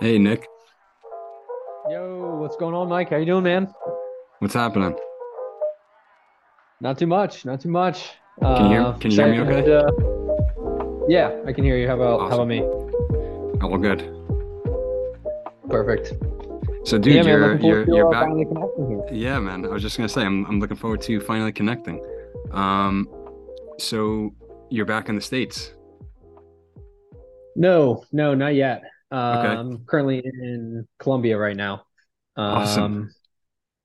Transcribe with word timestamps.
Hey 0.00 0.18
Nick, 0.18 0.46
Yo, 1.90 2.36
what's 2.40 2.56
going 2.56 2.74
on, 2.74 2.88
Mike? 2.88 3.10
How 3.10 3.16
you 3.16 3.26
doing, 3.26 3.44
man? 3.44 3.68
what's 4.38 4.54
happening? 4.54 4.96
Not 6.80 6.96
too 6.98 7.06
much, 7.06 7.44
not 7.44 7.60
too 7.60 7.68
much. 7.68 8.12
Can 8.40 8.64
you 8.66 8.70
hear 8.70 8.80
Uh, 8.82 8.92
can 8.98 9.10
you 9.10 9.16
hear 9.22 9.44
me 9.44 9.58
okay? 9.58 9.74
Uh, 9.76 11.04
yeah, 11.08 11.42
I 11.46 11.52
can 11.52 11.64
hear 11.64 11.76
you. 11.76 11.86
How 11.86 11.96
about 11.96 12.20
how 12.20 12.26
about 12.28 12.32
Awesome. 12.40 12.48
me? 12.48 12.60
All 13.62 13.76
good. 13.78 14.00
Perfect. 15.68 16.14
So 16.84 16.96
Yeah, 16.96 17.02
dude, 17.02 17.14
man, 17.14 17.26
you're 17.26 17.58
forward 17.58 17.62
you're 17.62 17.84
to 17.84 17.94
you're 17.94 18.14
uh, 18.14 19.00
back. 19.04 19.12
Yeah, 19.12 19.38
man. 19.38 19.66
I 19.66 19.68
was 19.68 19.82
just 19.82 19.98
gonna 19.98 20.08
say 20.08 20.22
I'm 20.22 20.46
I'm 20.46 20.60
looking 20.60 20.78
forward 20.78 21.02
to 21.02 21.20
finally 21.20 21.52
connecting. 21.52 22.02
Um, 22.52 23.06
so 23.78 24.30
you're 24.70 24.86
back 24.86 25.08
in 25.10 25.14
the 25.14 25.20
States. 25.20 25.74
No, 27.54 28.04
no, 28.12 28.34
not 28.34 28.54
yet. 28.54 28.82
Okay. 29.12 29.18
Um, 29.54 29.84
currently 29.86 30.18
in 30.24 30.86
Colombia 30.98 31.36
right 31.38 31.56
now. 31.56 31.82
Awesome. 32.36 32.82
Um, 32.84 33.10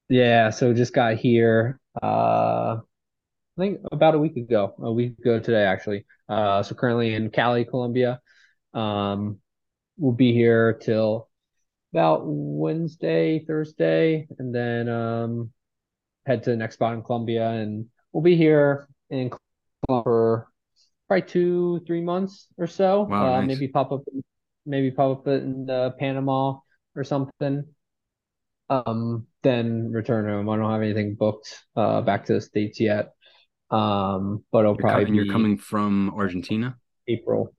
yeah, 0.10 0.52
so 0.52 0.74
just 0.74 0.94
got 0.94 1.16
here. 1.18 1.80
Uh, 2.02 2.78
I 2.78 3.58
think 3.58 3.80
about 3.92 4.16
a 4.16 4.20
week 4.20 4.38
ago, 4.38 4.76
a 4.80 4.92
week 4.92 5.18
ago 5.20 5.40
today, 5.40 5.64
actually. 5.64 6.06
Uh, 6.30 6.62
so 6.62 6.76
currently 6.76 7.16
in 7.16 7.30
Cali, 7.32 7.66
Colombia. 7.66 8.22
Um, 8.74 9.40
we'll 9.98 10.12
be 10.12 10.34
here 10.34 10.74
till 10.74 11.30
about 11.94 12.22
Wednesday, 12.26 13.40
Thursday, 13.40 14.28
and 14.38 14.54
then 14.54 14.90
um 14.90 15.52
head 16.26 16.44
to 16.44 16.50
the 16.50 16.58
next 16.58 16.76
spot 16.76 16.94
in 16.94 17.02
Colombia, 17.04 17.50
and 17.50 17.86
we'll 18.12 18.24
be 18.24 18.36
here 18.36 18.88
in 19.10 19.30
Colombia 19.30 19.40
for 19.88 20.48
probably 21.08 21.22
two, 21.28 21.80
three 21.88 22.02
months 22.02 22.48
or 22.58 22.68
so. 22.68 23.04
Wow, 23.04 23.36
Uh, 23.36 23.42
nice. 23.42 23.48
maybe 23.48 23.68
pop 23.70 23.92
up, 23.92 24.02
maybe 24.66 24.92
pop 24.92 25.20
up 25.20 25.28
in 25.28 25.70
uh, 25.70 25.92
Panama 26.00 26.60
or 26.96 27.04
something. 27.04 27.66
Um, 28.70 29.28
then 29.44 29.92
return 29.92 30.28
home. 30.28 30.50
I 30.50 30.58
don't 30.58 30.72
have 30.72 30.82
anything 30.82 31.16
booked 31.16 31.64
uh 31.76 32.02
back 32.02 32.26
to 32.26 32.34
the 32.34 32.42
States 32.42 32.80
yet. 32.80 33.14
Um, 33.70 34.44
but 34.52 34.60
it'll 34.60 34.76
You're 34.78 34.86
probably 34.88 35.06
and 35.08 35.16
you're 35.16 35.26
be 35.26 35.30
coming 35.32 35.58
from 35.58 36.14
Argentina? 36.16 36.78
April. 37.08 37.54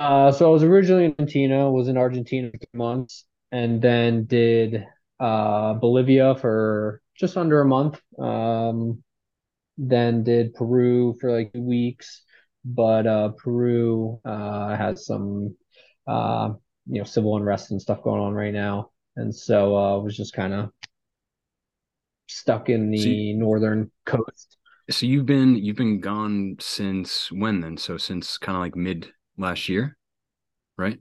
Uh, 0.00 0.32
so 0.32 0.48
I 0.48 0.50
was 0.50 0.62
originally 0.64 1.04
in 1.06 1.14
Argentina, 1.18 1.70
was 1.70 1.88
in 1.88 1.96
Argentina 1.96 2.50
for 2.50 2.58
two 2.58 2.66
months, 2.74 3.24
and 3.52 3.80
then 3.80 4.24
did 4.26 4.84
uh 5.20 5.74
Bolivia 5.74 6.34
for 6.36 7.00
just 7.16 7.36
under 7.36 7.60
a 7.60 7.64
month. 7.66 8.00
Um, 8.18 9.02
then 9.78 10.24
did 10.24 10.54
Peru 10.54 11.16
for 11.20 11.30
like 11.32 11.52
two 11.52 11.62
weeks, 11.62 12.22
but 12.64 13.06
uh 13.06 13.30
Peru 13.30 14.20
uh 14.24 14.76
has 14.76 15.06
some 15.06 15.56
uh 16.06 16.50
you 16.86 16.98
know 16.98 17.04
civil 17.04 17.36
unrest 17.36 17.70
and 17.70 17.80
stuff 17.82 18.02
going 18.02 18.20
on 18.20 18.34
right 18.34 18.52
now, 18.54 18.90
and 19.16 19.34
so 19.34 19.76
uh 19.76 19.98
was 19.98 20.16
just 20.16 20.34
kind 20.34 20.52
of 20.54 20.70
stuck 22.28 22.68
in 22.68 22.90
So 22.94 23.08
you, 23.10 23.20
the 23.20 23.32
northern 23.34 23.90
coast. 24.06 24.56
so 24.90 25.06
you've 25.06 25.26
been 25.26 25.56
you've 25.56 25.76
been 25.76 26.00
gone 26.00 26.56
since 26.60 27.30
when 27.32 27.60
then? 27.60 27.76
So 27.76 27.96
since 27.96 28.38
kind 28.38 28.56
of 28.56 28.62
like 28.62 28.76
mid 28.76 29.12
last 29.36 29.68
year, 29.68 29.96
right? 30.78 31.00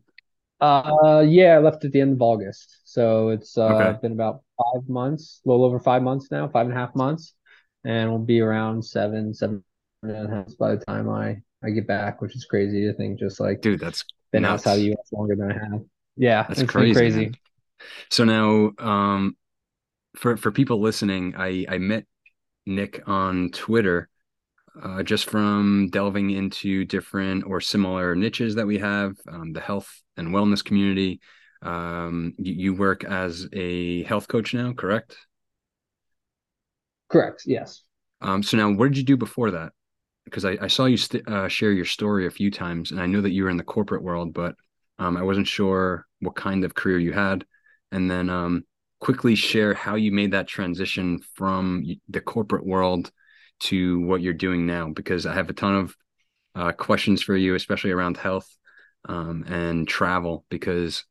Uh, 0.59 1.25
yeah, 1.27 1.55
I 1.55 1.57
left 1.59 1.83
at 1.85 1.91
the 1.91 2.01
end 2.01 2.13
of 2.13 2.21
August. 2.21 2.81
So 2.85 3.29
it's 3.29 3.57
uh 3.57 3.93
Okay. 3.93 3.99
been 4.01 4.11
about 4.11 4.43
five 4.57 4.87
months, 4.87 5.41
a 5.45 5.49
little 5.49 5.65
over 5.65 5.79
five 5.79 6.03
months 6.03 6.29
now, 6.31 6.47
five 6.47 6.67
and 6.67 6.75
a 6.75 6.79
half 6.79 6.95
months, 6.95 7.33
and 7.83 8.09
we'll 8.09 8.19
be 8.19 8.41
around 8.41 8.83
seven, 8.85 9.33
seven 9.33 9.63
and 10.03 10.11
a 10.11 10.29
half 10.29 10.55
by 10.57 10.75
the 10.75 10.85
time 10.85 11.09
I 11.09 11.41
I 11.63 11.71
get 11.71 11.87
back, 11.87 12.21
which 12.21 12.35
is 12.35 12.45
crazy 12.45 12.81
to 12.85 12.93
think 12.93 13.19
just 13.19 13.39
like 13.39 13.61
Dude, 13.61 13.79
that's 13.79 14.03
been 14.31 14.45
outside 14.45 14.77
the 14.77 14.89
nuts. 14.89 14.99
US 14.99 15.11
longer 15.11 15.35
than 15.35 15.51
I 15.51 15.53
have. 15.53 15.81
Yeah, 16.17 16.45
That's 16.47 16.61
it's 16.61 16.71
crazy, 16.71 16.93
crazy. 16.93 17.35
So 18.09 18.23
now, 18.23 18.71
um, 18.79 19.35
for 20.15 20.37
for 20.37 20.51
people 20.51 20.81
listening, 20.81 21.35
I 21.37 21.65
I 21.69 21.77
met 21.77 22.05
Nick 22.65 23.01
on 23.07 23.49
Twitter, 23.51 24.09
uh, 24.81 25.03
just 25.03 25.29
from 25.29 25.89
delving 25.91 26.31
into 26.31 26.85
different 26.85 27.45
or 27.45 27.61
similar 27.61 28.15
niches 28.15 28.55
that 28.55 28.67
we 28.67 28.79
have, 28.79 29.15
um, 29.27 29.53
the 29.53 29.61
health 29.61 30.01
and 30.17 30.29
wellness 30.29 30.63
community. 30.63 31.21
Um, 31.61 32.33
you, 32.37 32.53
you 32.53 32.73
work 32.73 33.03
as 33.03 33.47
a 33.53 34.03
health 34.03 34.27
coach 34.27 34.53
now, 34.53 34.73
correct? 34.73 35.15
Correct. 37.09 37.43
Yes. 37.45 37.83
Um, 38.21 38.43
so 38.43 38.57
now, 38.57 38.71
what 38.71 38.87
did 38.87 38.97
you 38.97 39.03
do 39.03 39.17
before 39.17 39.51
that? 39.51 39.73
Because 40.25 40.45
I, 40.45 40.57
I 40.61 40.67
saw 40.67 40.85
you 40.85 40.97
st 40.97 41.27
uh, 41.27 41.47
share 41.47 41.71
your 41.71 41.85
story 41.85 42.27
a 42.27 42.31
few 42.31 42.51
times, 42.51 42.91
and 42.91 43.01
I 43.01 43.05
know 43.05 43.21
that 43.21 43.31
you 43.31 43.43
were 43.43 43.49
in 43.49 43.57
the 43.57 43.63
corporate 43.63 44.03
world, 44.03 44.33
but 44.33 44.55
um, 44.99 45.17
I 45.17 45.23
wasn't 45.23 45.47
sure 45.47 46.05
what 46.19 46.35
kind 46.35 46.63
of 46.63 46.75
career 46.75 46.99
you 46.99 47.11
had. 47.11 47.45
And 47.91 48.09
then 48.09 48.29
um, 48.29 48.63
quickly 48.99 49.35
share 49.35 49.73
how 49.73 49.95
you 49.95 50.11
made 50.11 50.31
that 50.31 50.47
transition 50.47 51.19
from 51.33 51.83
the 52.07 52.21
corporate 52.21 52.65
world 52.65 53.11
to 53.61 53.99
what 54.01 54.21
you're 54.21 54.33
doing 54.33 54.65
now, 54.65 54.89
because 54.89 55.25
I 55.25 55.33
have 55.33 55.49
a 55.49 55.53
ton 55.53 55.75
of 55.75 55.95
uh, 56.55 56.71
questions 56.71 57.23
for 57.23 57.35
you, 57.35 57.55
especially 57.55 57.91
around 57.91 58.17
health 58.17 58.47
um, 59.09 59.43
and 59.47 59.87
travel. 59.87 60.45
Because 60.49 61.03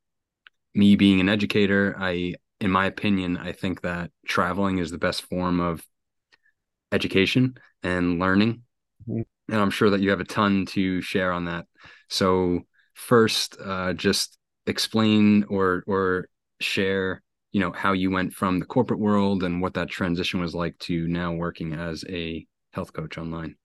me 0.74 0.96
being 0.96 1.20
an 1.20 1.28
educator, 1.28 1.96
I, 1.98 2.34
in 2.60 2.70
my 2.70 2.86
opinion, 2.86 3.36
I 3.36 3.52
think 3.52 3.82
that 3.82 4.10
traveling 4.26 4.78
is 4.78 4.90
the 4.90 4.98
best 4.98 5.22
form 5.22 5.60
of 5.60 5.84
education 6.92 7.56
and 7.82 8.18
learning. 8.18 8.62
And 9.14 9.60
I'm 9.60 9.70
sure 9.70 9.90
that 9.90 10.00
you 10.00 10.10
have 10.10 10.20
a 10.20 10.24
ton 10.24 10.66
to 10.66 11.00
share 11.00 11.32
on 11.32 11.46
that. 11.46 11.66
So 12.08 12.60
first, 12.94 13.56
uh, 13.64 13.92
just 13.94 14.38
explain 14.66 15.44
or 15.48 15.82
or 15.86 16.28
share, 16.60 17.22
you 17.52 17.60
know, 17.60 17.72
how 17.72 17.92
you 17.92 18.10
went 18.10 18.32
from 18.34 18.58
the 18.58 18.66
corporate 18.66 19.00
world 19.00 19.42
and 19.42 19.60
what 19.60 19.74
that 19.74 19.88
transition 19.88 20.40
was 20.40 20.54
like 20.54 20.78
to 20.80 21.08
now 21.08 21.32
working 21.32 21.72
as 21.72 22.04
a 22.08 22.46
health 22.72 22.92
coach 22.92 23.18
online. 23.18 23.56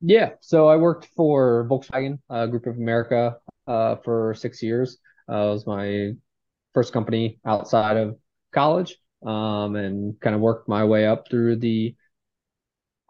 Yeah. 0.00 0.30
So 0.40 0.66
I 0.66 0.76
worked 0.76 1.08
for 1.14 1.66
Volkswagen, 1.68 2.18
uh, 2.30 2.46
Group 2.46 2.66
of 2.66 2.76
America, 2.76 3.36
uh, 3.66 3.96
for 3.96 4.34
six 4.34 4.62
years. 4.62 4.98
Uh, 5.30 5.48
it 5.48 5.50
was 5.50 5.66
my 5.66 6.12
first 6.72 6.92
company 6.92 7.38
outside 7.44 7.96
of 7.96 8.16
college, 8.52 8.96
um, 9.24 9.76
and 9.76 10.18
kind 10.20 10.34
of 10.34 10.40
worked 10.40 10.68
my 10.68 10.84
way 10.84 11.06
up 11.06 11.28
through 11.28 11.56
the 11.56 11.94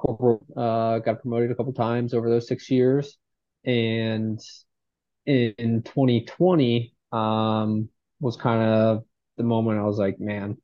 corporate, 0.01 0.41
uh, 0.57 0.99
got 1.01 1.21
promoted 1.21 1.51
a 1.51 1.55
couple 1.55 1.73
times 1.73 2.15
over 2.15 2.31
those 2.31 2.49
six 2.49 2.71
years. 2.71 3.19
And 3.65 4.41
in 5.27 5.83
2020, 5.83 6.95
um, 7.13 7.89
was 8.21 8.37
kind 8.37 8.63
of 8.63 9.05
the 9.37 9.43
moment 9.45 9.79
I 9.79 9.85
was 9.85 9.99
like, 9.99 10.19
man, 10.19 10.57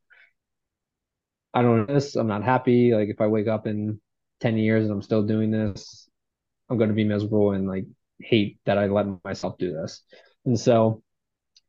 I 1.53 1.63
don't 1.63 1.87
know 1.87 1.95
this. 1.95 2.17
I'm 2.17 2.27
not 2.27 2.45
happy. 2.45 2.95
Like 2.95 3.09
if 3.09 3.21
I 3.21 3.27
wake 3.27 3.49
up 3.49 3.67
in 3.67 4.01
10 4.41 4.57
years 4.59 4.85
and 4.85 4.93
I'm 4.93 5.03
still 5.03 5.23
doing 5.23 5.51
this, 5.51 6.09
I'm 6.69 6.79
going 6.79 6.91
to 6.91 6.95
be 6.97 7.05
miserable 7.05 7.53
and 7.53 7.69
like 7.69 7.85
hate 8.21 8.59
that 8.65 8.79
I 8.79 8.87
let 8.87 9.07
myself 9.25 9.59
do 9.59 9.73
this. 9.73 10.03
And 10.45 10.59
so 10.59 11.03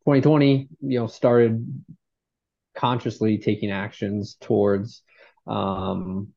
2020, 0.04 0.70
you 0.82 1.00
know, 1.00 1.08
started 1.08 1.66
consciously 2.76 3.38
taking 3.40 3.72
actions 3.72 4.38
towards 4.40 5.02
um 5.48 6.30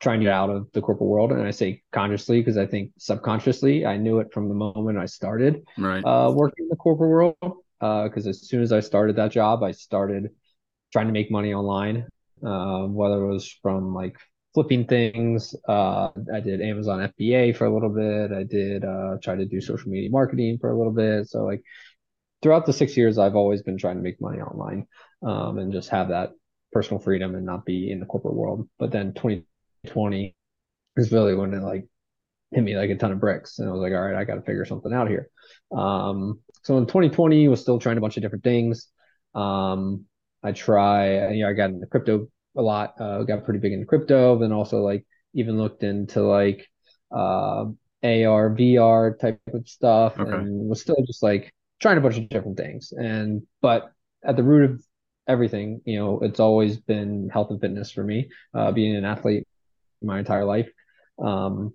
trying 0.00 0.20
to 0.20 0.24
get 0.24 0.32
out 0.32 0.50
of 0.50 0.68
the 0.72 0.80
corporate 0.80 1.08
world. 1.08 1.32
And 1.32 1.42
I 1.42 1.50
say 1.50 1.82
consciously 1.92 2.40
because 2.40 2.56
I 2.56 2.66
think 2.66 2.92
subconsciously 2.98 3.84
I 3.86 3.96
knew 3.96 4.18
it 4.20 4.32
from 4.32 4.48
the 4.48 4.54
moment 4.54 4.98
I 4.98 5.06
started 5.06 5.62
Right. 5.76 6.04
uh, 6.04 6.32
working 6.34 6.64
in 6.64 6.68
the 6.68 6.76
corporate 6.76 7.10
world. 7.10 7.36
Uh, 7.80 8.04
because 8.04 8.26
as 8.26 8.46
soon 8.46 8.62
as 8.62 8.72
I 8.72 8.80
started 8.80 9.16
that 9.16 9.30
job, 9.32 9.62
I 9.62 9.72
started 9.72 10.30
trying 10.92 11.06
to 11.06 11.12
make 11.12 11.30
money 11.30 11.54
online, 11.54 12.06
uh, 12.44 12.82
whether 12.84 13.22
it 13.24 13.32
was 13.32 13.48
from 13.62 13.94
like 13.94 14.16
flipping 14.54 14.86
things. 14.86 15.54
Uh, 15.68 16.08
I 16.32 16.40
did 16.40 16.60
Amazon 16.60 17.00
FBA 17.02 17.52
for 17.52 17.66
a 17.66 17.72
little 17.72 17.88
bit. 17.90 18.32
I 18.32 18.42
did 18.44 18.84
uh, 18.84 19.16
try 19.22 19.36
to 19.36 19.46
do 19.46 19.60
social 19.60 19.90
media 19.90 20.10
marketing 20.10 20.58
for 20.60 20.70
a 20.70 20.76
little 20.76 20.92
bit. 20.92 21.28
So 21.28 21.44
like 21.44 21.62
throughout 22.42 22.66
the 22.66 22.72
six 22.72 22.96
years, 22.96 23.18
I've 23.18 23.36
always 23.36 23.62
been 23.62 23.78
trying 23.78 23.96
to 23.96 24.02
make 24.02 24.20
money 24.20 24.40
online, 24.40 24.86
um, 25.22 25.58
and 25.58 25.72
just 25.72 25.90
have 25.90 26.08
that 26.08 26.32
personal 26.72 27.00
freedom 27.00 27.34
and 27.34 27.44
not 27.46 27.64
be 27.64 27.90
in 27.90 28.00
the 28.00 28.06
corporate 28.06 28.34
world. 28.34 28.68
But 28.78 28.92
then 28.92 29.12
2020 29.84 30.34
is 30.96 31.12
really 31.12 31.34
when 31.34 31.54
it 31.54 31.62
like 31.62 31.86
hit 32.52 32.64
me 32.64 32.76
like 32.76 32.90
a 32.90 32.96
ton 32.96 33.12
of 33.12 33.20
bricks, 33.20 33.58
and 33.58 33.68
I 33.68 33.72
was 33.72 33.80
like, 33.80 33.92
all 33.92 34.00
right, 34.02 34.16
I 34.16 34.24
got 34.24 34.36
to 34.36 34.42
figure 34.42 34.64
something 34.64 34.92
out 34.92 35.08
here. 35.08 35.28
Um, 35.76 36.40
so 36.64 36.78
in 36.78 36.86
2020, 36.86 37.48
was 37.48 37.60
still 37.60 37.78
trying 37.78 37.98
a 37.98 38.00
bunch 38.00 38.16
of 38.16 38.22
different 38.22 38.44
things. 38.44 38.88
Um, 39.34 40.06
I 40.42 40.52
try, 40.52 41.32
you 41.32 41.44
know, 41.44 41.50
I 41.50 41.52
got 41.52 41.70
into 41.70 41.86
crypto 41.86 42.28
a 42.56 42.62
lot. 42.62 42.94
Uh, 43.00 43.22
got 43.22 43.44
pretty 43.44 43.60
big 43.60 43.72
into 43.72 43.86
crypto, 43.86 44.38
then 44.38 44.52
also 44.52 44.80
like 44.82 45.06
even 45.34 45.58
looked 45.58 45.82
into 45.82 46.22
like 46.22 46.66
uh, 47.12 47.66
AR, 48.02 48.50
VR 48.50 49.18
type 49.18 49.40
of 49.52 49.68
stuff, 49.68 50.14
Okay. 50.18 50.30
and 50.32 50.68
was 50.68 50.80
still 50.80 51.02
just 51.06 51.22
like 51.22 51.52
trying 51.80 51.98
a 51.98 52.00
bunch 52.00 52.18
of 52.18 52.28
different 52.28 52.56
things. 52.56 52.92
And 52.92 53.42
but 53.60 53.92
at 54.24 54.36
the 54.36 54.42
root 54.42 54.70
of 54.70 54.82
everything, 55.28 55.80
you 55.84 55.98
know, 55.98 56.20
it's 56.20 56.40
always 56.40 56.78
been 56.78 57.28
health 57.28 57.50
and 57.50 57.60
fitness 57.60 57.90
for 57.92 58.02
me. 58.02 58.30
Uh, 58.54 58.72
being 58.72 58.96
an 58.96 59.04
athlete 59.04 59.46
my 60.02 60.18
entire 60.18 60.44
life, 60.44 60.70
um, 61.22 61.74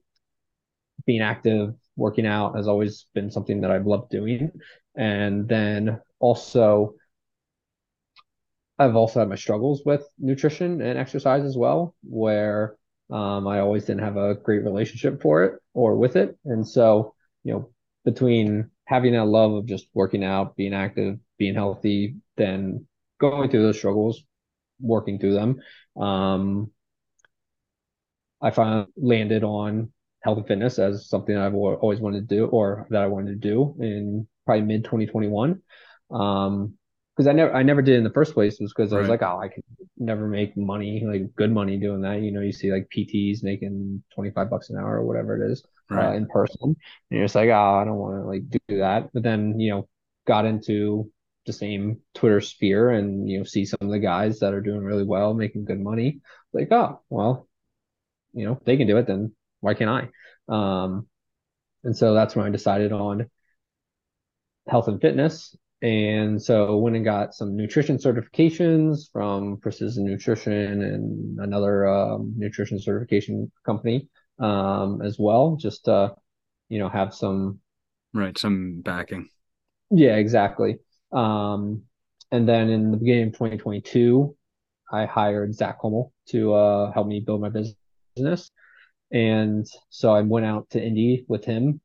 being 1.06 1.22
active 1.22 1.76
working 1.96 2.26
out 2.26 2.56
has 2.56 2.68
always 2.68 3.06
been 3.14 3.32
something 3.32 3.62
that 3.62 3.72
I've 3.72 3.86
loved 3.88 4.10
doing. 4.10 4.52
And 4.96 5.48
then 5.48 6.02
also, 6.20 6.96
I've 8.78 8.96
also 8.96 9.20
had 9.20 9.30
my 9.30 9.36
struggles 9.36 9.84
with 9.86 10.06
nutrition 10.20 10.82
and 10.82 11.00
exercise 11.00 11.44
as 11.44 11.58
well, 11.58 11.96
where 12.04 12.76
um, 13.10 13.48
I 13.48 13.60
always 13.60 13.86
didn't 13.86 14.04
have 14.04 14.18
a 14.18 14.36
great 14.36 14.64
relationship 14.64 15.22
for 15.22 15.44
it 15.44 15.62
or 15.74 15.96
with 15.96 16.16
it. 16.16 16.38
And 16.46 16.68
so, 16.68 17.14
you 17.44 17.54
know, 17.54 17.70
between 18.04 18.72
having 18.86 19.14
that 19.14 19.26
love 19.26 19.54
of 19.54 19.66
just 19.66 19.88
working 19.94 20.24
out, 20.24 20.56
being 20.56 20.74
active, 20.74 21.20
being 21.38 21.56
healthy, 21.56 22.16
then 22.38 22.88
going 23.20 23.50
through 23.50 23.64
those 23.64 23.78
struggles, 23.78 24.24
working 24.80 25.20
through 25.20 25.34
them, 25.34 25.62
um, 25.96 26.72
I 28.46 28.52
finally 28.52 28.86
landed 28.96 29.44
on 29.44 29.92
health 30.22 30.38
and 30.38 30.48
fitness 30.48 30.78
as 30.78 31.10
something 31.10 31.36
I've 31.36 31.56
always 31.56 32.00
wanted 32.00 32.30
to 32.30 32.36
do 32.36 32.46
or 32.46 32.86
that 32.92 33.02
I 33.02 33.08
wanted 33.08 33.42
to 33.42 33.50
do 33.50 33.76
in 33.80 34.28
probably 34.46 34.66
mid 34.66 34.84
2021. 34.84 35.62
Um, 36.12 36.76
because 37.16 37.28
I 37.28 37.32
never 37.32 37.54
I 37.54 37.64
never 37.64 37.82
did 37.82 37.96
in 37.96 38.04
the 38.04 38.12
first 38.12 38.34
place 38.34 38.58
was 38.60 38.74
because 38.76 38.92
I 38.92 39.00
was 39.00 39.08
like, 39.08 39.22
oh, 39.22 39.40
I 39.40 39.48
could 39.48 39.64
never 39.98 40.28
make 40.28 40.58
money, 40.58 41.02
like 41.06 41.34
good 41.36 41.52
money 41.52 41.78
doing 41.78 42.02
that. 42.02 42.22
You 42.22 42.32
know, 42.32 42.42
you 42.42 42.52
see 42.52 42.74
like 42.74 42.90
PTs 42.96 43.42
making 43.42 44.04
25 44.14 44.50
bucks 44.50 44.70
an 44.70 44.78
hour 44.78 44.98
or 44.98 45.06
whatever 45.06 45.42
it 45.42 45.50
is 45.50 45.64
uh, 45.90 45.96
right. 45.96 46.10
uh, 46.10 46.14
in 46.14 46.28
person. 46.28 46.60
And 46.62 46.76
you're 47.10 47.24
just 47.24 47.36
like, 47.36 47.50
oh, 47.50 47.80
I 47.82 47.86
don't 47.86 47.96
want 47.96 48.22
to 48.22 48.28
like 48.28 48.50
do 48.50 48.80
that. 48.80 49.12
But 49.14 49.24
then, 49.24 49.60
you 49.60 49.72
know, 49.72 49.88
got 50.28 50.46
into 50.46 51.10
the 51.46 51.54
same 51.54 52.02
Twitter 52.14 52.42
sphere 52.42 52.90
and, 52.90 53.30
you 53.30 53.38
know, 53.38 53.44
see 53.46 53.66
some 53.66 53.80
of 53.82 53.92
the 53.92 54.00
guys 54.00 54.40
that 54.40 54.54
are 54.54 54.62
doing 54.62 54.82
really 54.82 55.06
well, 55.06 55.34
making 55.34 55.64
good 55.64 55.80
money. 55.80 56.20
Like, 56.52 56.70
oh, 56.72 57.02
well, 57.10 57.45
you 58.36 58.46
know, 58.46 58.62
they 58.66 58.78
can 58.78 58.86
do 58.86 58.98
it, 58.98 59.08
then 59.08 59.34
why 59.62 59.74
can't 59.74 59.90
I? 59.90 60.10
Um, 60.48 61.08
and 61.84 61.98
so 61.98 62.14
that's 62.14 62.36
when 62.36 62.46
I 62.46 62.50
decided 62.50 62.92
on 62.92 63.30
health 64.68 64.88
and 64.88 65.02
fitness. 65.02 65.56
And 65.82 66.42
so 66.42 66.78
went 66.78 66.96
and 66.96 67.06
got 67.06 67.34
some 67.34 67.56
nutrition 67.56 67.98
certifications 67.98 69.12
from 69.12 69.58
Precision 69.58 70.06
Nutrition 70.06 70.82
and 70.82 71.40
another 71.40 71.88
um, 71.88 72.34
nutrition 72.36 72.80
certification 72.80 73.52
company 73.66 74.08
um, 74.40 75.02
as 75.02 75.18
well, 75.20 75.58
just 75.60 75.86
to, 75.86 76.14
you 76.70 76.80
know, 76.80 76.90
have 76.90 77.14
some 77.14 77.60
right, 78.14 78.38
some 78.38 78.82
backing. 78.82 79.30
Yeah, 79.92 80.16
exactly. 80.16 80.80
Um, 81.12 81.84
and 82.32 82.50
then 82.50 82.70
in 82.70 82.92
the 82.92 82.98
beginning 82.98 83.28
of 83.28 83.34
2022, 83.34 84.36
I 84.92 85.06
hired 85.06 85.54
Zach 85.54 85.78
Hummel 85.82 86.12
to 86.30 86.54
uh, 86.54 86.92
help 86.94 87.08
me 87.08 87.20
build 87.20 87.42
my 87.42 87.50
business 87.50 87.76
business. 88.16 88.52
And 89.12 89.66
so 89.90 90.14
I 90.14 90.22
went 90.22 90.46
out 90.46 90.70
to 90.72 90.84
Indy 90.84 91.26
with 91.28 91.46
him 91.46 91.80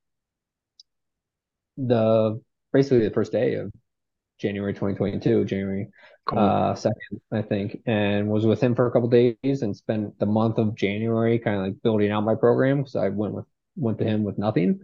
the 1.77 2.41
basically 2.73 3.07
the 3.07 3.15
first 3.15 3.33
day 3.33 3.55
of 3.55 3.73
January 4.39 4.73
2022, 4.73 5.45
January 5.45 5.89
cool. 6.27 6.39
uh, 6.39 6.75
2nd, 6.75 6.93
I 7.33 7.43
think, 7.43 7.83
and 7.87 8.29
was 8.29 8.47
with 8.47 8.61
him 8.61 8.75
for 8.75 8.87
a 8.87 8.91
couple 8.91 9.09
days 9.09 9.63
and 9.63 9.77
spent 9.77 10.19
the 10.19 10.27
month 10.27 10.59
of 10.59 10.75
January 10.75 11.39
kind 11.39 11.57
of 11.57 11.63
like 11.63 11.83
building 11.83 12.11
out 12.11 12.25
my 12.25 12.35
program 12.35 12.79
because 12.79 12.97
I 12.97 13.09
went 13.09 13.35
with 13.35 13.45
went 13.77 13.99
to 13.99 14.05
him 14.05 14.25
with 14.25 14.39
nothing. 14.39 14.81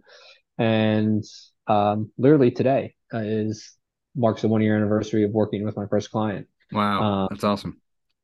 And 0.59 1.25
um, 1.67 2.11
literally 2.19 2.51
today 2.51 2.95
is 3.13 3.77
marks 4.15 4.43
the 4.43 4.49
one 4.49 4.63
year 4.63 4.77
anniversary 4.77 5.25
of 5.25 5.31
working 5.33 5.65
with 5.65 5.77
my 5.77 5.87
first 5.87 6.11
client. 6.11 6.47
Wow, 6.73 7.03
um, 7.03 7.29
that's 7.31 7.45
awesome. 7.45 7.81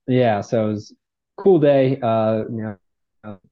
Yeah, 0.07 0.41
so 0.41 0.69
it 0.69 0.73
was 0.73 0.95
cool 1.39 1.61
day. 1.61 1.99
Uh, 2.01 2.45
you 2.51 2.63
know, 2.63 2.77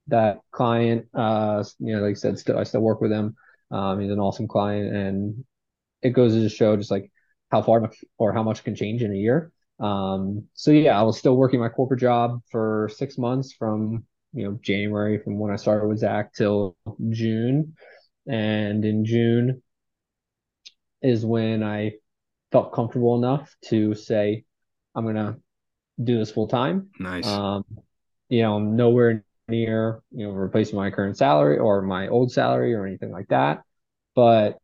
that 0.09 0.41
client, 0.51 1.07
uh, 1.15 1.65
you 1.79 1.95
know, 1.95 2.03
like 2.03 2.13
I 2.13 2.15
said, 2.15 2.39
still 2.39 2.59
I 2.59 2.65
still 2.65 2.81
work 2.81 3.01
with 3.01 3.13
him. 3.13 3.37
Um, 3.71 4.01
he's 4.01 4.11
an 4.11 4.19
awesome 4.19 4.49
client, 4.49 4.95
and 4.95 5.45
it 6.03 6.11
goes 6.11 6.35
to 6.35 6.49
show 6.49 6.77
just 6.77 6.91
like 6.91 7.11
how 7.51 7.63
far 7.63 7.81
much 7.81 7.97
or 8.19 8.33
how 8.33 8.43
much 8.43 8.65
can 8.65 8.75
change 8.75 9.03
in 9.03 9.13
a 9.13 9.17
year. 9.17 9.53
Um, 9.79 10.49
so 10.55 10.71
yeah, 10.71 10.99
I 10.99 11.03
was 11.03 11.19
still 11.19 11.37
working 11.37 11.61
my 11.61 11.69
corporate 11.69 12.01
job 12.01 12.43
for 12.51 12.91
six 12.95 13.17
months 13.17 13.53
from 13.53 14.05
you 14.33 14.45
know 14.45 14.59
January 14.63 15.19
from 15.19 15.39
when 15.39 15.53
I 15.53 15.57
started 15.57 15.89
with 15.89 15.99
Zach 15.99 16.35
till 16.35 16.77
June, 17.11 17.75
and 18.27 18.85
in 18.85 19.05
June 19.05 19.63
is 21.03 21.25
when 21.25 21.63
I 21.63 21.93
felt 22.53 22.73
comfortable 22.73 23.17
enough 23.17 23.55
to 23.67 23.95
say 23.95 24.45
I'm 24.95 25.07
gonna 25.07 25.39
do 26.03 26.19
this 26.19 26.31
full 26.31 26.49
time. 26.49 26.89
Nice. 26.99 27.27
Um, 27.27 27.65
you 28.29 28.43
know, 28.43 28.57
I'm 28.57 28.77
nowhere 28.77 29.25
near, 29.51 30.03
you 30.11 30.27
know, 30.27 30.33
replacing 30.33 30.77
my 30.77 30.91
current 30.91 31.17
salary 31.17 31.59
or 31.59 31.83
my 31.83 32.09
old 32.09 32.33
salary 32.33 32.75
or 32.75 32.87
anything 32.87 33.11
like 33.11 33.29
that. 33.29 33.63
But 34.15 34.59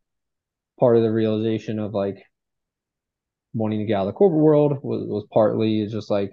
part 0.79 0.97
of 0.97 1.03
the 1.03 1.11
realization 1.11 1.79
of 1.79 1.93
like 1.93 2.23
wanting 3.53 3.79
to 3.79 3.85
get 3.85 3.95
out 3.95 4.01
of 4.01 4.07
the 4.07 4.13
corporate 4.13 4.41
world 4.41 4.79
was, 4.83 5.07
was 5.07 5.25
partly 5.31 5.87
just 5.87 6.09
like, 6.09 6.31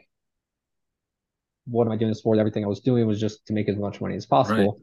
what 1.66 1.86
am 1.86 1.92
I 1.92 1.96
doing 1.96 2.10
this 2.10 2.20
for? 2.20 2.36
Everything 2.36 2.64
I 2.64 2.68
was 2.68 2.80
doing 2.80 3.06
was 3.06 3.20
just 3.20 3.46
to 3.46 3.52
make 3.52 3.68
as 3.68 3.76
much 3.76 4.00
money 4.00 4.16
as 4.16 4.26
possible. 4.26 4.80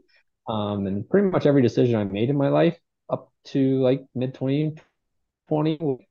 Right. 0.50 0.72
Um, 0.72 0.88
and 0.88 1.08
pretty 1.08 1.30
much 1.30 1.46
every 1.46 1.62
decision 1.62 1.96
I 1.96 2.04
made 2.04 2.30
in 2.30 2.38
my 2.38 2.50
life 2.50 2.78
up 3.10 3.32
to 3.50 3.82
like 3.82 4.04
mid 4.16 4.34
2020, 4.34 6.08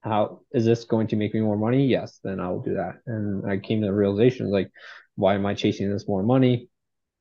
how 0.00 0.40
is 0.52 0.64
this 0.64 0.84
going 0.84 1.06
to 1.08 1.16
make 1.16 1.32
me 1.32 1.40
more 1.40 1.56
money? 1.56 1.86
Yes, 1.86 2.18
then 2.24 2.40
I 2.40 2.48
will 2.48 2.62
do 2.62 2.74
that. 2.74 2.96
And 3.06 3.48
I 3.48 3.58
came 3.58 3.80
to 3.80 3.86
the 3.86 3.92
realization 3.92 4.50
like, 4.50 4.70
why 5.14 5.34
am 5.34 5.46
I 5.46 5.54
chasing 5.54 5.92
this 5.92 6.08
more 6.08 6.22
money? 6.22 6.68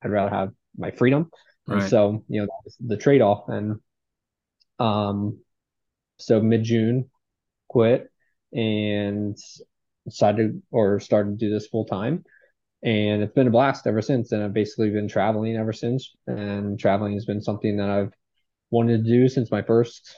I'd 0.01 0.11
rather 0.11 0.33
have 0.33 0.51
my 0.77 0.91
freedom. 0.91 1.29
Right. 1.67 1.81
And 1.81 1.89
so, 1.89 2.23
you 2.27 2.41
know, 2.41 2.47
the 2.79 2.97
trade 2.97 3.21
off. 3.21 3.47
And 3.47 3.79
um, 4.79 5.39
so 6.17 6.41
mid 6.41 6.63
June, 6.63 7.09
quit 7.67 8.09
and 8.53 9.37
decided 10.05 10.61
or 10.71 10.99
started 10.99 11.39
to 11.39 11.45
do 11.45 11.53
this 11.53 11.67
full 11.67 11.85
time. 11.85 12.23
And 12.83 13.21
it's 13.21 13.33
been 13.33 13.47
a 13.47 13.51
blast 13.51 13.85
ever 13.85 14.01
since. 14.01 14.31
And 14.31 14.43
I've 14.43 14.53
basically 14.53 14.89
been 14.89 15.07
traveling 15.07 15.55
ever 15.55 15.73
since. 15.73 16.15
And 16.27 16.79
traveling 16.79 17.13
has 17.13 17.25
been 17.25 17.41
something 17.41 17.77
that 17.77 17.89
I've 17.89 18.13
wanted 18.71 19.03
to 19.03 19.09
do 19.09 19.27
since 19.29 19.51
my 19.51 19.61
first 19.61 20.15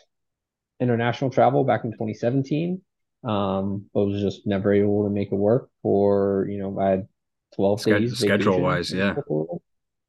international 0.80 1.30
travel 1.30 1.64
back 1.64 1.84
in 1.84 1.92
2017. 1.92 2.82
Um, 3.26 3.86
but 3.94 4.06
was 4.06 4.22
just 4.22 4.46
never 4.46 4.74
able 4.74 5.06
to 5.06 5.10
make 5.10 5.32
it 5.32 5.36
work 5.36 5.70
for, 5.82 6.46
you 6.50 6.58
know, 6.58 6.78
I 6.80 6.90
had 6.90 7.08
12 7.56 7.82
Sched- 7.82 8.00
days. 8.00 8.18
Schedule 8.18 8.60
wise, 8.60 8.92
yeah. 8.92 9.16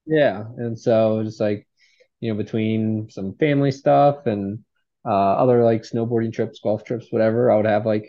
Yeah. 0.06 0.44
And 0.56 0.78
so 0.78 1.22
just 1.24 1.40
like, 1.40 1.66
you 2.20 2.30
know, 2.32 2.36
between 2.36 3.08
some 3.10 3.34
family 3.34 3.70
stuff 3.70 4.26
and 4.26 4.60
uh, 5.04 5.34
other 5.34 5.64
like 5.64 5.82
snowboarding 5.82 6.32
trips, 6.32 6.60
golf 6.62 6.84
trips, 6.84 7.06
whatever, 7.10 7.50
I 7.50 7.56
would 7.56 7.66
have 7.66 7.86
like, 7.86 8.08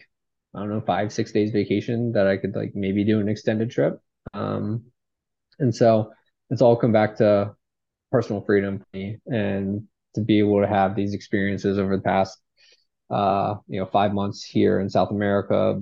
I 0.53 0.59
don't 0.59 0.69
know, 0.69 0.81
five, 0.81 1.11
six 1.11 1.31
days 1.31 1.51
vacation 1.51 2.13
that 2.13 2.27
I 2.27 2.37
could 2.37 2.55
like 2.55 2.71
maybe 2.75 3.03
do 3.03 3.19
an 3.19 3.29
extended 3.29 3.71
trip. 3.71 3.99
Um, 4.33 4.85
and 5.59 5.73
so 5.75 6.11
it's 6.49 6.61
all 6.61 6.75
come 6.75 6.91
back 6.91 7.17
to 7.17 7.55
personal 8.11 8.41
freedom 8.41 8.79
for 8.79 8.85
me 8.93 9.19
and 9.27 9.87
to 10.15 10.21
be 10.21 10.39
able 10.39 10.61
to 10.61 10.67
have 10.67 10.95
these 10.95 11.13
experiences 11.13 11.77
over 11.79 11.95
the 11.97 12.03
past, 12.03 12.39
uh, 13.09 13.55
you 13.67 13.79
know, 13.79 13.85
five 13.85 14.13
months 14.13 14.43
here 14.43 14.79
in 14.79 14.89
South 14.89 15.11
America. 15.11 15.81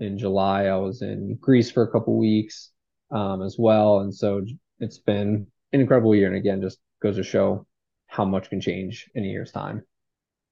In 0.00 0.18
July, 0.18 0.66
I 0.66 0.76
was 0.76 1.02
in 1.02 1.36
Greece 1.40 1.70
for 1.70 1.84
a 1.84 1.90
couple 1.90 2.18
weeks 2.18 2.70
um, 3.12 3.42
as 3.42 3.56
well. 3.58 4.00
And 4.00 4.14
so 4.14 4.42
it's 4.82 4.98
been 4.98 5.46
an 5.72 5.80
incredible 5.80 6.14
year. 6.14 6.26
And 6.26 6.36
again, 6.36 6.60
just 6.60 6.78
goes 7.02 7.16
to 7.16 7.22
show 7.22 7.66
how 8.06 8.24
much 8.24 8.50
can 8.50 8.60
change 8.60 9.08
in 9.14 9.24
a 9.24 9.26
year's 9.26 9.52
time. 9.52 9.82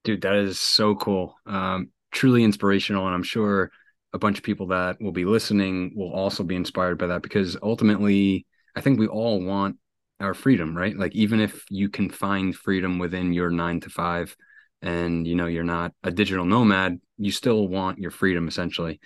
Dude, 0.04 0.22
that 0.22 0.36
is 0.36 0.58
so 0.58 0.94
cool. 0.94 1.34
Um, 1.46 1.90
truly 2.12 2.44
inspirational. 2.44 3.06
And 3.06 3.14
I'm 3.14 3.22
sure 3.22 3.70
a 4.12 4.18
bunch 4.18 4.38
of 4.38 4.44
people 4.44 4.68
that 4.68 5.00
will 5.00 5.12
be 5.12 5.24
listening 5.24 5.92
will 5.94 6.12
also 6.12 6.42
be 6.42 6.56
inspired 6.56 6.96
by 6.96 7.08
that 7.08 7.22
because 7.22 7.56
ultimately, 7.62 8.46
I 8.74 8.80
think 8.80 8.98
we 8.98 9.08
all 9.08 9.42
want 9.44 9.76
our 10.20 10.32
freedom, 10.32 10.76
right? 10.76 10.96
Like, 10.96 11.14
even 11.14 11.40
if 11.40 11.64
you 11.68 11.88
can 11.88 12.08
find 12.08 12.54
freedom 12.54 12.98
within 12.98 13.32
your 13.32 13.50
nine 13.50 13.80
to 13.80 13.90
five 13.90 14.36
and 14.82 15.26
you 15.26 15.34
know 15.34 15.46
you're 15.46 15.64
not 15.64 15.92
a 16.02 16.10
digital 16.10 16.44
nomad, 16.44 17.00
you 17.18 17.32
still 17.32 17.68
want 17.68 17.98
your 17.98 18.10
freedom 18.10 18.48
essentially. 18.48 19.00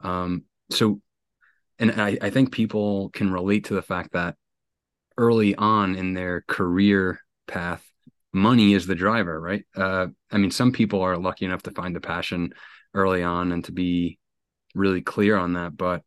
Um, 0.00 0.44
so 0.70 1.00
and 1.78 2.00
I, 2.00 2.18
I 2.20 2.30
think 2.30 2.52
people 2.52 3.10
can 3.10 3.32
relate 3.32 3.64
to 3.64 3.74
the 3.74 3.82
fact 3.82 4.12
that 4.12 4.36
early 5.16 5.54
on 5.54 5.94
in 5.94 6.14
their 6.14 6.42
career 6.46 7.20
path, 7.46 7.84
money 8.32 8.74
is 8.74 8.86
the 8.86 8.94
driver, 8.94 9.40
right? 9.40 9.64
Uh, 9.76 10.08
I 10.30 10.38
mean, 10.38 10.50
some 10.50 10.72
people 10.72 11.02
are 11.02 11.16
lucky 11.16 11.44
enough 11.44 11.62
to 11.64 11.70
find 11.70 11.94
the 11.94 12.00
passion 12.00 12.52
early 12.94 13.22
on 13.22 13.52
and 13.52 13.64
to 13.64 13.72
be 13.72 14.18
really 14.74 15.02
clear 15.02 15.36
on 15.36 15.54
that. 15.54 15.76
But 15.76 16.02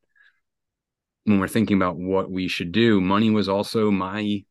when 1.26 1.40
we're 1.40 1.48
thinking 1.48 1.78
about 1.78 1.98
what 1.98 2.30
we 2.30 2.48
should 2.48 2.72
do, 2.72 3.02
money 3.02 3.30
was 3.30 3.50
also 3.50 3.92
my 3.92 4.44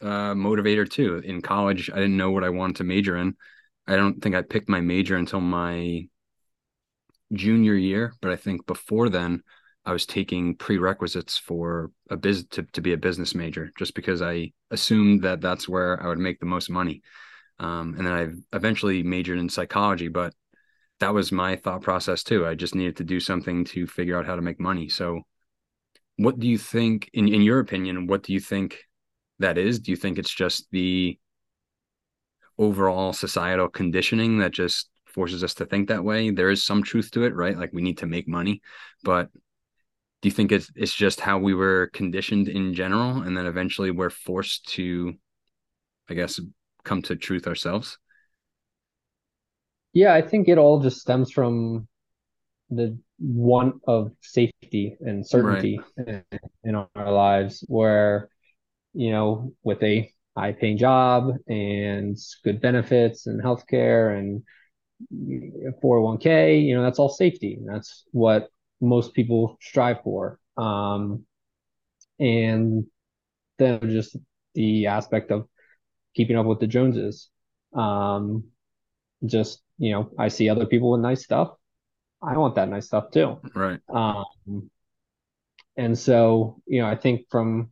uh, 0.00 0.34
motivator 0.34 0.88
too. 0.88 1.16
In 1.24 1.42
college, 1.42 1.90
I 1.90 1.96
didn't 1.96 2.16
know 2.16 2.30
what 2.30 2.44
I 2.44 2.50
wanted 2.50 2.76
to 2.76 2.84
major 2.84 3.16
in. 3.16 3.36
I 3.86 3.96
don't 3.96 4.22
think 4.22 4.34
I 4.34 4.42
picked 4.42 4.68
my 4.68 4.80
major 4.80 5.16
until 5.16 5.40
my 5.40 6.06
junior 7.32 7.74
year, 7.74 8.14
but 8.20 8.30
I 8.30 8.36
think 8.36 8.66
before 8.66 9.08
then, 9.08 9.42
I 9.90 9.92
was 9.92 10.06
taking 10.06 10.54
prerequisites 10.54 11.36
for 11.36 11.90
a 12.10 12.16
biz 12.16 12.46
to, 12.50 12.62
to 12.62 12.80
be 12.80 12.92
a 12.92 12.96
business 12.96 13.34
major 13.34 13.72
just 13.76 13.92
because 13.96 14.22
I 14.22 14.52
assumed 14.70 15.22
that 15.22 15.40
that's 15.40 15.68
where 15.68 16.00
I 16.00 16.06
would 16.06 16.20
make 16.20 16.38
the 16.38 16.46
most 16.46 16.70
money. 16.70 17.02
Um, 17.58 17.96
and 17.98 18.06
then 18.06 18.12
I 18.12 18.56
eventually 18.56 19.02
majored 19.02 19.40
in 19.40 19.48
psychology, 19.48 20.06
but 20.06 20.32
that 21.00 21.12
was 21.12 21.32
my 21.32 21.56
thought 21.56 21.82
process 21.82 22.22
too. 22.22 22.46
I 22.46 22.54
just 22.54 22.76
needed 22.76 22.98
to 22.98 23.04
do 23.04 23.18
something 23.18 23.64
to 23.64 23.88
figure 23.88 24.16
out 24.16 24.26
how 24.26 24.36
to 24.36 24.42
make 24.42 24.60
money. 24.60 24.88
So, 24.88 25.22
what 26.18 26.38
do 26.38 26.46
you 26.46 26.56
think, 26.56 27.10
in, 27.12 27.26
in 27.26 27.42
your 27.42 27.58
opinion, 27.58 28.06
what 28.06 28.22
do 28.22 28.32
you 28.32 28.38
think 28.38 28.78
that 29.40 29.58
is? 29.58 29.80
Do 29.80 29.90
you 29.90 29.96
think 29.96 30.18
it's 30.18 30.32
just 30.32 30.68
the 30.70 31.18
overall 32.58 33.12
societal 33.12 33.68
conditioning 33.68 34.38
that 34.38 34.52
just 34.52 34.88
forces 35.06 35.42
us 35.42 35.54
to 35.54 35.66
think 35.66 35.88
that 35.88 36.04
way? 36.04 36.30
There 36.30 36.50
is 36.50 36.62
some 36.62 36.84
truth 36.84 37.10
to 37.10 37.24
it, 37.24 37.34
right? 37.34 37.58
Like 37.58 37.72
we 37.72 37.82
need 37.82 37.98
to 37.98 38.06
make 38.06 38.28
money, 38.28 38.62
but 39.02 39.30
do 40.22 40.28
you 40.28 40.32
think 40.32 40.52
it's 40.52 40.70
it's 40.76 40.94
just 40.94 41.20
how 41.20 41.38
we 41.38 41.54
were 41.54 41.90
conditioned 41.92 42.48
in 42.48 42.74
general, 42.74 43.22
and 43.22 43.36
then 43.36 43.46
eventually 43.46 43.90
we're 43.90 44.10
forced 44.10 44.68
to, 44.70 45.14
I 46.08 46.14
guess, 46.14 46.38
come 46.84 47.02
to 47.02 47.16
truth 47.16 47.46
ourselves? 47.46 47.98
Yeah, 49.92 50.14
I 50.14 50.22
think 50.22 50.48
it 50.48 50.58
all 50.58 50.80
just 50.80 51.00
stems 51.00 51.32
from 51.32 51.88
the 52.68 52.98
want 53.18 53.80
of 53.86 54.12
safety 54.20 54.96
and 55.00 55.26
certainty 55.26 55.80
right. 55.96 56.22
in, 56.32 56.40
in, 56.64 56.74
our 56.74 57.10
lives, 57.10 57.64
where 57.66 58.28
you 58.92 59.10
know, 59.10 59.54
with 59.62 59.82
a 59.82 60.12
high 60.36 60.52
paying 60.52 60.76
job 60.76 61.32
and 61.48 62.16
good 62.44 62.60
benefits 62.60 63.26
and 63.26 63.42
healthcare 63.42 64.18
and 64.18 64.42
401k, 65.82 66.64
you 66.64 66.74
know, 66.74 66.82
that's 66.82 66.98
all 66.98 67.08
safety. 67.08 67.58
That's 67.66 68.04
what 68.12 68.50
most 68.80 69.14
people 69.14 69.58
strive 69.60 70.02
for. 70.02 70.38
Um, 70.56 71.24
and 72.18 72.86
then 73.58 73.80
just 73.90 74.16
the 74.54 74.86
aspect 74.86 75.30
of 75.30 75.48
keeping 76.14 76.36
up 76.36 76.46
with 76.46 76.60
the 76.60 76.66
Joneses. 76.66 77.28
Um, 77.74 78.44
just, 79.24 79.62
you 79.78 79.92
know, 79.92 80.10
I 80.18 80.28
see 80.28 80.48
other 80.48 80.66
people 80.66 80.90
with 80.90 81.00
nice 81.00 81.24
stuff. 81.24 81.52
I 82.22 82.36
want 82.36 82.54
that 82.56 82.68
nice 82.68 82.86
stuff 82.86 83.10
too. 83.10 83.40
Right. 83.54 83.80
Um, 83.88 84.70
and 85.76 85.98
so, 85.98 86.60
you 86.66 86.82
know, 86.82 86.88
I 86.88 86.96
think 86.96 87.26
from 87.30 87.70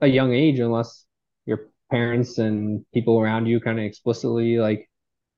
a 0.00 0.06
young 0.06 0.32
age, 0.32 0.60
unless 0.60 1.04
your 1.46 1.68
parents 1.90 2.38
and 2.38 2.84
people 2.92 3.18
around 3.18 3.46
you 3.46 3.60
kind 3.60 3.78
of 3.78 3.84
explicitly 3.84 4.58
like 4.58 4.88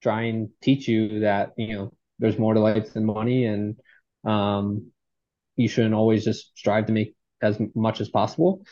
try 0.03 0.23
and 0.23 0.51
teach 0.61 0.89
you 0.89 1.21
that, 1.21 1.53
you 1.57 1.75
know, 1.75 1.93
there's 2.19 2.39
more 2.39 2.55
to 2.55 2.61
life 2.61 2.93
than 2.93 3.05
money 3.05 3.47
and 3.47 3.77
um, 4.27 4.91
you 5.57 5.69
shouldn't 5.69 5.95
always 5.95 6.25
just 6.25 6.57
strive 6.59 6.87
to 6.87 6.93
make 6.93 7.15
as 7.41 7.59
much 7.75 8.01
as 8.01 8.09
possible. 8.09 8.63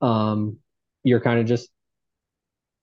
Um, 0.00 0.58
you're 1.02 1.20
kind 1.20 1.40
of 1.40 1.46
just 1.46 1.68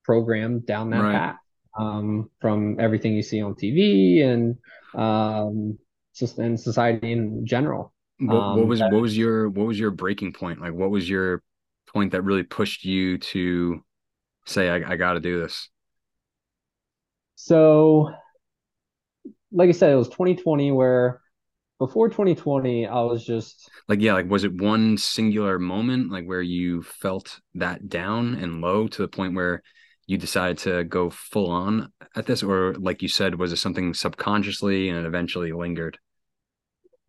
programmed 0.04 0.66
down 0.66 0.90
that 0.90 1.00
right. 1.00 1.12
path 1.12 1.36
um, 1.78 2.30
from 2.40 2.78
everything 2.78 3.14
you 3.14 3.22
see 3.22 3.42
on 3.42 3.54
TV 3.54 4.24
and 4.24 4.56
um, 4.94 5.78
just 6.14 6.38
in 6.38 6.56
society 6.56 7.12
in 7.12 7.46
general. 7.46 7.92
What, 8.18 8.34
what 8.34 8.42
um, 8.42 8.68
was 8.68 8.78
that, 8.78 8.92
what 8.92 9.02
was 9.02 9.16
your 9.16 9.48
what 9.48 9.66
was 9.66 9.78
your 9.78 9.90
breaking 9.90 10.32
point? 10.32 10.60
Like, 10.60 10.72
what 10.72 10.90
was 10.90 11.08
your 11.08 11.42
point 11.92 12.12
that 12.12 12.22
really 12.22 12.44
pushed 12.44 12.84
you 12.84 13.18
to 13.18 13.82
say, 14.46 14.70
"I, 14.70 14.92
I 14.92 14.96
got 14.96 15.14
to 15.14 15.20
do 15.20 15.40
this"? 15.40 15.68
So, 17.34 18.12
like 19.54 19.68
I 19.68 19.72
said, 19.72 19.92
it 19.92 19.96
was 19.96 20.08
2020 20.08 20.72
where 20.72 21.20
before 21.80 22.08
2020 22.08 22.86
i 22.86 23.00
was 23.00 23.26
just 23.26 23.68
like 23.88 24.00
yeah 24.00 24.12
like 24.12 24.30
was 24.30 24.44
it 24.44 24.62
one 24.62 24.96
singular 24.96 25.58
moment 25.58 26.08
like 26.08 26.24
where 26.24 26.40
you 26.40 26.80
felt 26.82 27.40
that 27.56 27.88
down 27.88 28.36
and 28.36 28.60
low 28.60 28.86
to 28.86 29.02
the 29.02 29.08
point 29.08 29.34
where 29.34 29.60
you 30.06 30.18
decided 30.18 30.58
to 30.58 30.84
go 30.84 31.10
full 31.10 31.50
on 31.50 31.92
at 32.14 32.26
this? 32.26 32.42
Or 32.42 32.74
like 32.74 33.02
you 33.02 33.08
said 33.08 33.34
was 33.36 33.52
it 33.52 33.56
something 33.56 33.94
subconsciously 33.94 34.88
and 34.88 34.98
it 34.98 35.06
eventually 35.06 35.52
lingered? 35.52 35.98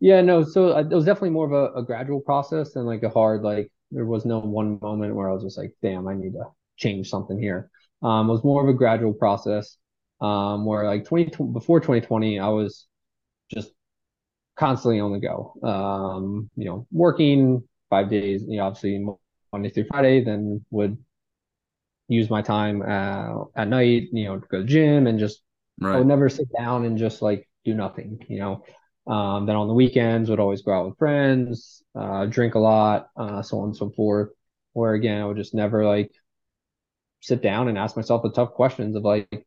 Yeah 0.00 0.20
no 0.20 0.44
so 0.44 0.76
uh, 0.76 0.80
it 0.80 0.94
was 0.94 1.04
definitely 1.04 1.30
more 1.30 1.46
of 1.46 1.52
a, 1.52 1.78
a 1.78 1.82
gradual 1.82 2.20
process 2.20 2.72
than 2.72 2.84
like 2.84 3.02
a 3.02 3.08
hard 3.08 3.42
like 3.42 3.70
there 3.90 4.04
was 4.04 4.24
no 4.24 4.40
one 4.40 4.78
moment 4.82 5.14
where 5.14 5.30
i 5.30 5.32
was 5.32 5.42
just 5.42 5.56
like 5.56 5.72
damn 5.80 6.08
i 6.08 6.14
need 6.14 6.32
to 6.32 6.44
change 6.76 7.08
something 7.08 7.38
here. 7.38 7.70
Um 8.02 8.28
it 8.28 8.32
was 8.32 8.44
more 8.44 8.62
of 8.62 8.68
a 8.68 8.76
gradual 8.76 9.14
process 9.14 9.76
um 10.20 10.64
where 10.64 10.84
like 10.84 11.04
20 11.04 11.32
before 11.52 11.80
2020 11.80 12.38
i 12.38 12.48
was 12.48 12.86
just 13.50 13.70
constantly 14.56 15.00
on 15.00 15.12
the 15.12 15.18
go. 15.18 15.54
Um, 15.62 16.50
you 16.56 16.64
know, 16.64 16.86
working 16.90 17.62
five 17.90 18.10
days, 18.10 18.42
you 18.48 18.56
know, 18.56 18.64
obviously 18.64 19.06
Monday 19.52 19.70
through 19.70 19.86
Friday, 19.88 20.24
then 20.24 20.64
would 20.70 20.98
use 22.08 22.30
my 22.30 22.42
time 22.42 22.82
uh, 22.82 23.44
at 23.54 23.68
night, 23.68 24.08
you 24.12 24.24
know, 24.24 24.38
to 24.38 24.46
go 24.46 24.58
to 24.58 24.62
the 24.62 24.68
gym 24.68 25.06
and 25.06 25.18
just 25.18 25.42
right. 25.80 25.94
I 25.94 25.98
would 25.98 26.06
never 26.06 26.28
sit 26.28 26.48
down 26.56 26.84
and 26.84 26.98
just 26.98 27.22
like 27.22 27.48
do 27.64 27.74
nothing, 27.74 28.24
you 28.28 28.38
know. 28.38 28.64
Um, 29.06 29.46
then 29.46 29.54
on 29.54 29.68
the 29.68 29.74
weekends 29.74 30.28
would 30.30 30.40
always 30.40 30.62
go 30.62 30.72
out 30.72 30.86
with 30.86 30.98
friends, 30.98 31.84
uh, 31.94 32.26
drink 32.26 32.56
a 32.56 32.58
lot, 32.58 33.08
uh, 33.16 33.40
so 33.42 33.60
on 33.60 33.68
and 33.68 33.76
so 33.76 33.90
forth. 33.90 34.30
Where 34.72 34.94
again, 34.94 35.22
I 35.22 35.26
would 35.26 35.36
just 35.36 35.54
never 35.54 35.86
like 35.86 36.12
sit 37.20 37.40
down 37.40 37.68
and 37.68 37.78
ask 37.78 37.96
myself 37.96 38.22
the 38.22 38.32
tough 38.32 38.52
questions 38.52 38.96
of 38.96 39.04
like, 39.04 39.46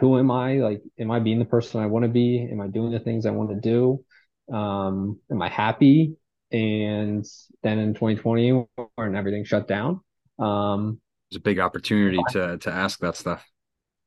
who 0.00 0.18
am 0.18 0.30
I? 0.30 0.54
Like, 0.54 0.82
am 0.98 1.10
I 1.10 1.20
being 1.20 1.38
the 1.38 1.44
person 1.44 1.80
I 1.80 1.86
want 1.86 2.04
to 2.04 2.08
be? 2.08 2.48
Am 2.50 2.60
I 2.60 2.68
doing 2.68 2.92
the 2.92 3.00
things 3.00 3.26
I 3.26 3.30
want 3.30 3.50
to 3.50 3.56
do? 3.56 4.04
Um, 4.54 5.18
am 5.30 5.42
I 5.42 5.48
happy? 5.48 6.16
And 6.50 7.24
then 7.62 7.78
in 7.78 7.94
2020, 7.94 8.64
when 8.94 9.14
everything 9.14 9.44
shut 9.44 9.68
down, 9.68 10.00
um, 10.38 11.00
it's 11.30 11.36
a 11.36 11.40
big 11.40 11.58
opportunity 11.58 12.18
to 12.30 12.56
to 12.58 12.72
ask 12.72 13.00
that 13.00 13.16
stuff. 13.16 13.44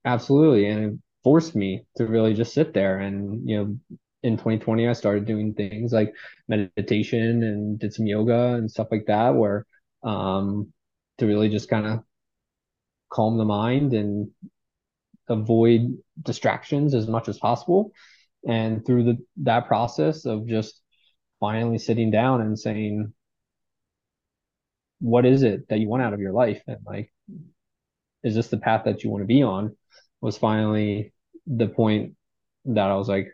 Absolutely, 0.06 0.66
and 0.66 0.84
it 0.86 1.00
forced 1.24 1.56
me 1.56 1.86
to 1.98 2.08
really 2.08 2.34
just 2.34 2.54
sit 2.54 2.74
there. 2.74 2.98
And 2.98 3.48
you 3.48 3.58
know, 3.58 3.98
in 4.24 4.38
2020, 4.38 4.88
I 4.88 4.94
started 4.94 5.26
doing 5.26 5.54
things 5.54 5.94
like 5.94 6.16
meditation 6.48 7.44
and 7.44 7.78
did 7.78 7.94
some 7.94 8.08
yoga 8.08 8.56
and 8.56 8.72
stuff 8.72 8.88
like 8.90 9.06
that, 9.06 9.36
where 9.36 9.68
um, 10.04 10.74
to 11.20 11.28
really 11.28 11.50
just 11.50 11.70
kind 11.70 11.86
of 11.86 12.00
calm 13.12 13.38
the 13.38 13.46
mind 13.46 13.94
and 13.94 14.32
avoid 15.32 15.98
distractions 16.22 16.94
as 16.94 17.08
much 17.08 17.28
as 17.30 17.38
possible. 17.40 17.92
And 18.48 18.86
through 18.86 19.04
the 19.04 19.18
that 19.44 19.68
process 19.68 20.26
of 20.26 20.48
just 20.48 20.82
finally 21.40 21.78
sitting 21.78 22.12
down 22.12 22.42
and 22.42 22.58
saying, 22.58 23.14
what 25.00 25.26
is 25.26 25.44
it 25.44 25.68
that 25.70 25.80
you 25.80 25.88
want 25.90 26.04
out 26.04 26.14
of 26.14 26.20
your 26.20 26.32
life? 26.34 26.62
And 26.68 26.78
like, 26.86 27.12
is 28.24 28.36
this 28.36 28.48
the 28.48 28.58
path 28.58 28.84
that 28.86 29.04
you 29.04 29.10
want 29.10 29.24
to 29.24 29.28
be 29.28 29.44
on? 29.44 29.76
Was 30.22 30.38
finally 30.38 31.14
the 31.48 31.68
point 31.68 32.16
that 32.66 32.90
I 32.90 32.96
was 32.96 33.10
like, 33.10 33.30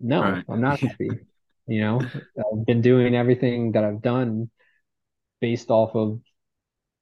no, 0.00 0.20
right. 0.20 0.44
I'm 0.48 0.60
not 0.60 0.80
happy. 0.80 1.10
you 1.66 1.80
know, 1.80 2.00
I've 2.38 2.66
been 2.66 2.82
doing 2.82 3.14
everything 3.16 3.72
that 3.72 3.84
I've 3.84 4.02
done 4.02 4.50
based 5.40 5.70
off 5.70 5.94
of 5.94 6.20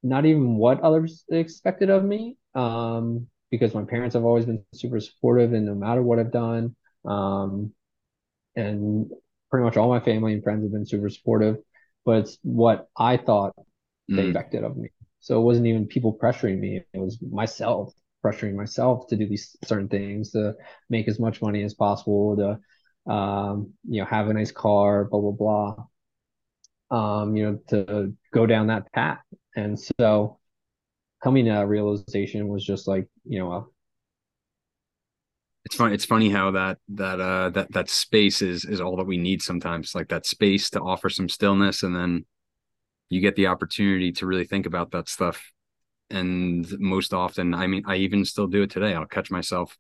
not 0.02 0.24
even 0.26 0.56
what 0.56 0.80
others 0.80 1.24
expected 1.28 1.90
of 1.90 2.04
me. 2.04 2.36
Um, 2.54 3.26
because 3.50 3.74
my 3.74 3.84
parents 3.84 4.14
have 4.14 4.24
always 4.24 4.46
been 4.46 4.64
super 4.74 5.00
supportive 5.00 5.52
and 5.52 5.66
no 5.66 5.74
matter 5.74 6.02
what 6.02 6.18
I've 6.18 6.32
done. 6.32 6.74
Um, 7.04 7.72
and 8.54 9.10
pretty 9.50 9.64
much 9.64 9.76
all 9.76 9.88
my 9.88 10.00
family 10.00 10.32
and 10.32 10.42
friends 10.42 10.64
have 10.64 10.72
been 10.72 10.86
super 10.86 11.10
supportive, 11.10 11.56
but 12.04 12.18
it's 12.18 12.38
what 12.42 12.88
I 12.96 13.16
thought 13.16 13.54
they 14.08 14.16
mm. 14.16 14.28
expected 14.28 14.64
of 14.64 14.76
me. 14.76 14.90
So 15.20 15.40
it 15.40 15.44
wasn't 15.44 15.66
even 15.66 15.86
people 15.86 16.18
pressuring 16.20 16.58
me. 16.58 16.82
It 16.92 16.98
was 16.98 17.18
myself 17.22 17.92
pressuring 18.24 18.54
myself 18.54 19.06
to 19.08 19.16
do 19.16 19.28
these 19.28 19.56
certain 19.64 19.88
things, 19.88 20.32
to 20.32 20.54
make 20.90 21.08
as 21.08 21.20
much 21.20 21.40
money 21.42 21.62
as 21.62 21.74
possible, 21.74 22.36
to, 22.36 23.12
um, 23.12 23.72
you 23.88 24.00
know, 24.00 24.06
have 24.06 24.28
a 24.28 24.32
nice 24.32 24.50
car, 24.50 25.04
blah, 25.04 25.20
blah, 25.20 25.30
blah. 25.30 25.86
Um, 26.88 27.36
you 27.36 27.44
know, 27.44 27.58
to 27.68 28.14
go 28.32 28.46
down 28.46 28.68
that 28.68 28.92
path. 28.92 29.20
And 29.54 29.78
so 29.78 30.38
coming 31.22 31.46
to 31.46 31.52
that 31.52 31.68
realization 31.68 32.48
was 32.48 32.64
just 32.64 32.86
like, 32.88 33.08
you 33.28 33.38
know, 33.38 33.49
well. 33.49 33.73
it's 35.64 35.76
funny. 35.76 35.95
It's 35.95 36.04
funny 36.04 36.30
how 36.30 36.52
that 36.52 36.78
that 36.90 37.21
uh 37.21 37.50
that 37.50 37.73
that 37.73 37.90
space 37.90 38.42
is 38.42 38.64
is 38.64 38.80
all 38.80 38.97
that 38.97 39.06
we 39.06 39.16
need 39.16 39.42
sometimes. 39.42 39.95
Like 39.95 40.09
that 40.09 40.26
space 40.26 40.71
to 40.71 40.80
offer 40.80 41.11
some 41.11 41.28
stillness, 41.28 41.83
and 41.83 41.95
then 41.95 42.25
you 43.09 43.21
get 43.21 43.37
the 43.37 43.49
opportunity 43.49 44.12
to 44.12 44.26
really 44.26 44.47
think 44.47 44.66
about 44.66 44.92
that 44.92 45.09
stuff. 45.09 45.52
And 46.11 46.66
most 46.78 47.12
often, 47.12 47.52
I 47.54 47.66
mean, 47.66 47.83
I 47.87 47.97
even 47.97 48.25
still 48.25 48.47
do 48.47 48.62
it 48.62 48.71
today. 48.71 48.95
I'll 48.95 49.06
catch 49.06 49.30
myself 49.30 49.76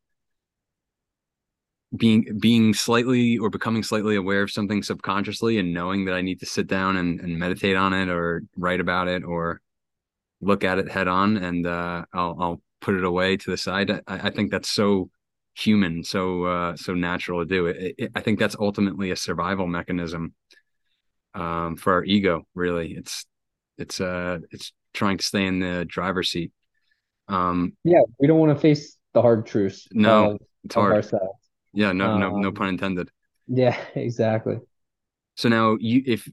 being 1.96 2.38
being 2.40 2.74
slightly 2.74 3.38
or 3.38 3.48
becoming 3.48 3.82
slightly 3.82 4.16
aware 4.16 4.42
of 4.42 4.50
something 4.50 4.82
subconsciously 4.82 5.58
and 5.58 5.72
knowing 5.72 6.04
that 6.06 6.14
I 6.14 6.20
need 6.20 6.40
to 6.40 6.46
sit 6.46 6.66
down 6.66 6.96
and, 6.96 7.20
and 7.20 7.38
meditate 7.38 7.76
on 7.76 7.92
it 7.92 8.08
or 8.08 8.42
write 8.56 8.80
about 8.80 9.08
it 9.08 9.22
or 9.24 9.60
look 10.40 10.64
at 10.64 10.78
it 10.78 10.90
head 10.90 11.08
on 11.08 11.36
and 11.36 11.66
uh, 11.66 12.04
I'll 12.12 12.36
I'll 12.40 12.62
put 12.80 12.94
it 12.94 13.04
away 13.04 13.36
to 13.36 13.50
the 13.50 13.56
side. 13.56 13.90
I, 13.90 14.00
I 14.06 14.30
think 14.30 14.50
that's 14.50 14.70
so 14.70 15.10
human, 15.56 16.04
so 16.04 16.44
uh, 16.44 16.76
so 16.76 16.94
natural 16.94 17.40
to 17.40 17.46
do 17.46 17.66
it. 17.66 17.94
it. 17.98 18.12
I 18.14 18.20
think 18.20 18.38
that's 18.38 18.56
ultimately 18.58 19.10
a 19.10 19.16
survival 19.16 19.66
mechanism 19.66 20.34
um, 21.34 21.76
for 21.76 21.92
our 21.94 22.04
ego. 22.04 22.46
Really, 22.54 22.92
it's 22.94 23.26
it's 23.78 24.00
uh 24.00 24.38
it's 24.50 24.72
trying 24.94 25.18
to 25.18 25.24
stay 25.24 25.46
in 25.46 25.60
the 25.60 25.84
driver's 25.86 26.30
seat. 26.30 26.52
Um, 27.28 27.74
yeah, 27.84 28.00
we 28.18 28.26
don't 28.26 28.38
want 28.38 28.54
to 28.56 28.60
face 28.60 28.96
the 29.14 29.22
hard 29.22 29.46
truths 29.46 29.88
no, 29.92 30.32
of, 30.32 30.38
it's 30.64 30.74
hard. 30.74 30.92
ourselves. 30.92 31.40
Yeah, 31.72 31.92
no, 31.92 32.12
no, 32.12 32.32
no 32.34 32.52
Um, 32.52 32.52
pun 32.52 32.68
intended. 32.68 33.10
yeah, 33.48 33.76
exactly. 33.96 34.60
So 35.36 35.48
now 35.48 35.76
you, 35.80 36.02
if 36.06 36.28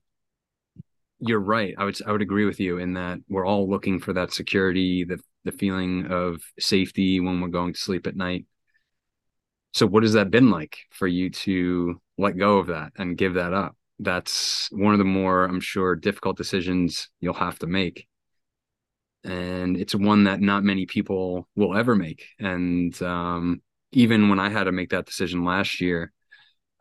you're 1.19 1.39
right, 1.39 1.73
I 1.77 1.85
would, 1.85 1.97
I 2.05 2.11
would 2.11 2.21
agree 2.21 2.45
with 2.45 2.59
you 2.59 2.77
in 2.79 2.93
that 2.93 3.19
we're 3.29 3.45
all 3.45 3.69
looking 3.69 3.99
for 3.99 4.13
that 4.13 4.33
security, 4.33 5.03
the, 5.03 5.19
the 5.43 5.51
feeling 5.51 6.07
of 6.11 6.41
safety 6.59 7.19
when 7.19 7.41
we're 7.41 7.47
going 7.47 7.73
to 7.73 7.79
sleep 7.79 8.07
at 8.07 8.15
night. 8.15 8.45
So 9.73 9.87
what 9.87 10.03
has 10.03 10.13
that 10.13 10.31
been 10.31 10.49
like 10.51 10.77
for 10.91 11.07
you 11.07 11.29
to 11.31 11.99
let 12.17 12.37
go 12.37 12.59
of 12.59 12.67
that 12.67 12.93
and 12.95 13.17
give 13.17 13.35
that 13.35 13.53
up? 13.53 13.75
That's 13.99 14.69
one 14.71 14.93
of 14.93 14.99
the 14.99 15.05
more, 15.05 15.45
I'm 15.45 15.59
sure, 15.59 15.95
difficult 15.95 16.37
decisions 16.37 17.09
you'll 17.19 17.33
have 17.33 17.59
to 17.59 17.67
make. 17.67 18.07
And 19.23 19.77
it's 19.77 19.95
one 19.95 20.25
that 20.25 20.41
not 20.41 20.63
many 20.63 20.85
people 20.85 21.47
will 21.55 21.75
ever 21.75 21.95
make. 21.95 22.25
And 22.39 22.99
um, 23.01 23.61
even 23.91 24.29
when 24.29 24.39
I 24.39 24.49
had 24.49 24.65
to 24.65 24.71
make 24.71 24.89
that 24.89 25.05
decision 25.05 25.45
last 25.45 25.79
year 25.79 26.11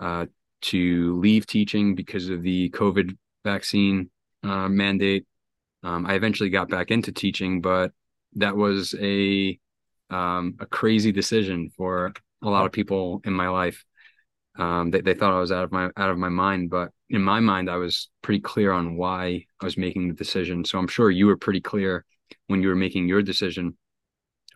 uh, 0.01 0.27
to 0.63 1.19
leave 1.21 1.47
teaching 1.47 1.95
because 1.95 2.29
of 2.29 2.43
the 2.43 2.71
COVID 2.71 3.17
vaccine 3.45 4.11
uh, 4.43 4.69
mandate, 4.69 5.27
um, 5.83 6.07
I 6.07 6.15
eventually 6.15 6.51
got 6.51 6.69
back 6.69 6.91
into 6.91 7.13
teaching, 7.13 7.61
but 7.61 7.93
that 8.37 8.57
was 8.57 8.95
a 8.99 9.59
um, 10.11 10.57
a 10.61 10.67
crazy 10.67 11.13
decision 11.13 11.71
for 11.77 12.13
a 12.43 12.51
lot 12.51 12.67
of 12.67 12.73
people 12.73 13.21
in 13.25 13.33
my 13.33 13.49
life. 13.49 13.85
Um, 14.59 14.91
they, 14.91 15.01
they 15.01 15.15
thought 15.15 15.33
I 15.33 15.41
was 15.41 15.53
out 15.53 15.65
of 15.65 15.73
my 15.73 15.91
out 15.97 16.11
of 16.11 16.19
my 16.19 16.29
mind, 16.29 16.71
but 16.71 16.91
in 17.09 17.23
my 17.23 17.41
mind, 17.41 17.71
I 17.71 17.77
was 17.77 18.09
pretty 18.21 18.41
clear 18.41 18.73
on 18.73 18.97
why 18.97 19.47
I 19.61 19.65
was 19.65 19.79
making 19.79 20.09
the 20.09 20.15
decision. 20.15 20.65
So 20.65 20.79
I'm 20.79 20.89
sure 20.89 21.11
you 21.11 21.27
were 21.27 21.37
pretty 21.37 21.61
clear 21.61 22.05
when 22.47 22.63
you 22.63 22.69
were 22.69 22.77
making 22.77 23.09
your 23.09 23.23
decision. 23.23 23.77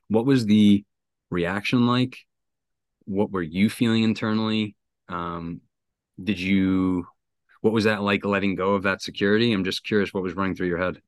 What 0.09 0.27
was 0.27 0.47
the 0.47 0.85
reaction 1.31 1.87
like? 1.87 2.19
What 3.07 3.31
were 3.31 3.43
you 3.43 3.71
feeling 3.71 4.03
internally? 4.03 4.77
Um, 5.09 5.61
did 6.23 6.39
you? 6.39 7.07
What 7.63 7.73
was 7.73 7.85
that 7.85 8.03
like 8.03 8.25
letting 8.25 8.55
go 8.55 8.75
of 8.75 8.85
that 8.85 9.03
security? 9.03 9.53
I'm 9.53 9.65
just 9.65 9.85
curious 9.85 10.13
what 10.13 10.23
was 10.23 10.35
running 10.35 10.55
through 10.55 10.69
your 10.69 10.79
head. 10.79 11.01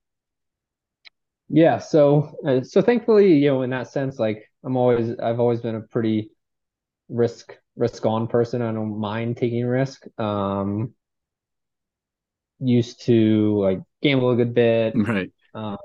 Yeah, 1.49 1.79
so 1.79 2.37
uh, 2.47 2.63
so 2.63 2.83
thankfully, 2.83 3.35
you 3.39 3.49
know, 3.49 3.63
in 3.63 3.71
that 3.71 3.89
sense, 3.89 4.19
like 4.19 4.51
I'm 4.65 4.77
always 4.77 5.19
I've 5.19 5.41
always 5.41 5.61
been 5.61 5.77
a 5.77 5.81
pretty 5.81 6.31
risk 7.09 7.57
risk 7.77 8.05
on 8.07 8.29
person. 8.29 8.63
I 8.63 8.73
don't 8.73 8.99
mind 8.99 9.37
taking 9.37 9.67
risk. 9.67 10.05
Um, 10.21 10.95
used 12.61 13.03
to 13.07 13.61
like 13.61 13.81
gamble 14.03 14.31
a 14.31 14.37
good 14.37 14.55
bit. 14.55 14.95
Right. 14.97 15.31
Um, 15.55 15.79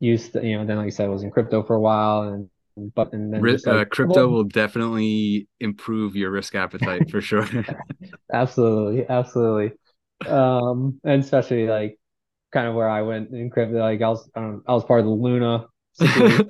used 0.00 0.32
to, 0.32 0.44
you 0.44 0.58
know, 0.58 0.66
then 0.66 0.76
like 0.78 0.86
I 0.86 0.90
said, 0.90 1.06
I 1.06 1.10
was 1.10 1.22
in 1.22 1.30
crypto 1.30 1.62
for 1.62 1.76
a 1.76 1.80
while, 1.80 2.22
and 2.22 2.50
but 2.94 3.12
and 3.12 3.32
then 3.32 3.46
just 3.46 3.66
uh, 3.66 3.84
crypto 3.84 4.26
well, 4.26 4.30
will 4.30 4.44
definitely 4.44 5.48
improve 5.60 6.16
your 6.16 6.30
risk 6.30 6.54
appetite 6.54 7.10
for 7.10 7.20
sure. 7.20 7.48
absolutely, 8.32 9.06
absolutely. 9.08 9.72
Um, 10.26 11.00
and 11.04 11.22
especially 11.22 11.66
like 11.66 11.98
kind 12.56 12.66
of 12.68 12.74
where 12.74 12.88
I 12.88 13.02
went 13.02 13.30
in 13.32 13.50
crypto. 13.50 13.76
Like 13.78 14.00
I 14.00 14.08
was, 14.08 14.30
um, 14.34 14.62
I 14.66 14.72
was 14.72 14.82
part 14.84 15.00
of 15.00 15.06
the 15.06 15.12
Luna. 15.12 15.66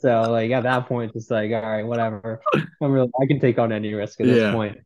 So 0.00 0.30
like 0.30 0.50
at 0.50 0.62
that 0.64 0.86
point, 0.88 1.12
just 1.12 1.30
like, 1.30 1.50
all 1.52 1.62
right, 1.62 1.84
whatever. 1.86 2.40
I'm 2.82 2.92
really, 2.92 3.10
I 3.20 3.26
can 3.26 3.38
take 3.40 3.58
on 3.58 3.72
any 3.72 3.92
risk 3.94 4.20
at 4.20 4.26
this 4.26 4.38
Yeah. 4.38 4.52
point. 4.52 4.78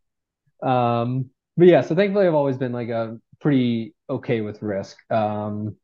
Um, 0.63 1.31
but 1.57 1.69
yeah, 1.69 1.81
so 1.83 1.95
thankfully 1.95 2.27
I've 2.27 2.35
always 2.35 2.57
been 2.59 2.73
like 2.73 2.89
a 2.89 3.19
pretty 3.41 3.95
okay 4.11 4.41
with 4.43 4.61
risk. 4.63 4.97
Um, 5.11 5.77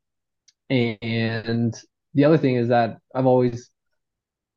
and 0.68 1.74
the 2.14 2.24
other 2.24 2.38
thing 2.38 2.56
is 2.56 2.68
that 2.68 2.98
I've 3.14 3.26
always 3.26 3.70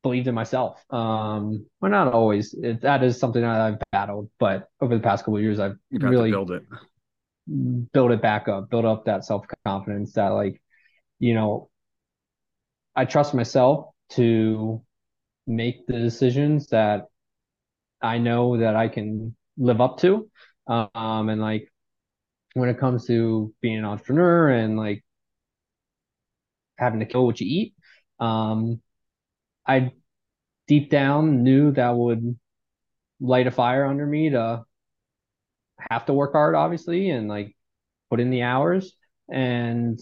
believed 0.02 0.28
in 0.28 0.34
myself. 0.34 0.82
Um, 0.90 1.66
well, 1.80 1.90
not 1.90 2.12
always. 2.12 2.54
It, 2.54 2.80
that 2.82 3.02
is 3.02 3.18
something 3.18 3.42
that 3.42 3.60
I've 3.60 3.78
battled, 3.92 4.30
but 4.38 4.68
over 4.80 4.94
the 4.94 5.02
past 5.02 5.24
couple 5.24 5.36
of 5.36 5.42
years, 5.42 5.60
I've 5.60 5.76
You've 5.90 6.02
had 6.02 6.08
to 6.08 6.16
really 6.16 6.30
build 6.30 6.50
it. 6.52 6.62
Build 7.92 8.12
it 8.12 8.22
back 8.22 8.48
up, 8.48 8.70
build 8.70 8.84
up 8.84 9.04
that 9.06 9.24
self 9.24 9.46
confidence 9.64 10.12
that 10.14 10.28
like, 10.28 10.60
you 11.18 11.34
know, 11.34 11.70
I 12.94 13.04
trust 13.04 13.34
myself 13.34 13.90
to 14.10 14.82
make 15.46 15.86
the 15.86 15.94
decisions 15.98 16.68
that 16.68 17.06
I 18.02 18.18
know 18.18 18.58
that 18.58 18.76
I 18.76 18.88
can 18.88 19.36
live 19.56 19.80
up 19.80 19.98
to. 19.98 20.30
Um, 20.66 21.28
and 21.28 21.40
like 21.40 21.72
when 22.54 22.68
it 22.68 22.78
comes 22.78 23.06
to 23.06 23.54
being 23.60 23.78
an 23.78 23.84
entrepreneur 23.84 24.50
and 24.50 24.76
like 24.76 25.04
having 26.78 27.00
to 27.00 27.06
kill 27.06 27.26
what 27.26 27.40
you 27.40 27.46
eat, 27.46 27.74
um, 28.20 28.80
I 29.66 29.92
deep 30.66 30.90
down 30.90 31.42
knew 31.44 31.72
that 31.72 31.96
would 31.96 32.38
light 33.20 33.46
a 33.46 33.50
fire 33.50 33.86
under 33.86 34.06
me 34.06 34.30
to 34.30 34.64
have 35.90 36.06
to 36.06 36.12
work 36.12 36.32
hard, 36.32 36.54
obviously, 36.54 37.10
and 37.10 37.28
like 37.28 37.56
put 38.10 38.20
in 38.20 38.30
the 38.30 38.42
hours. 38.42 38.94
And 39.30 39.98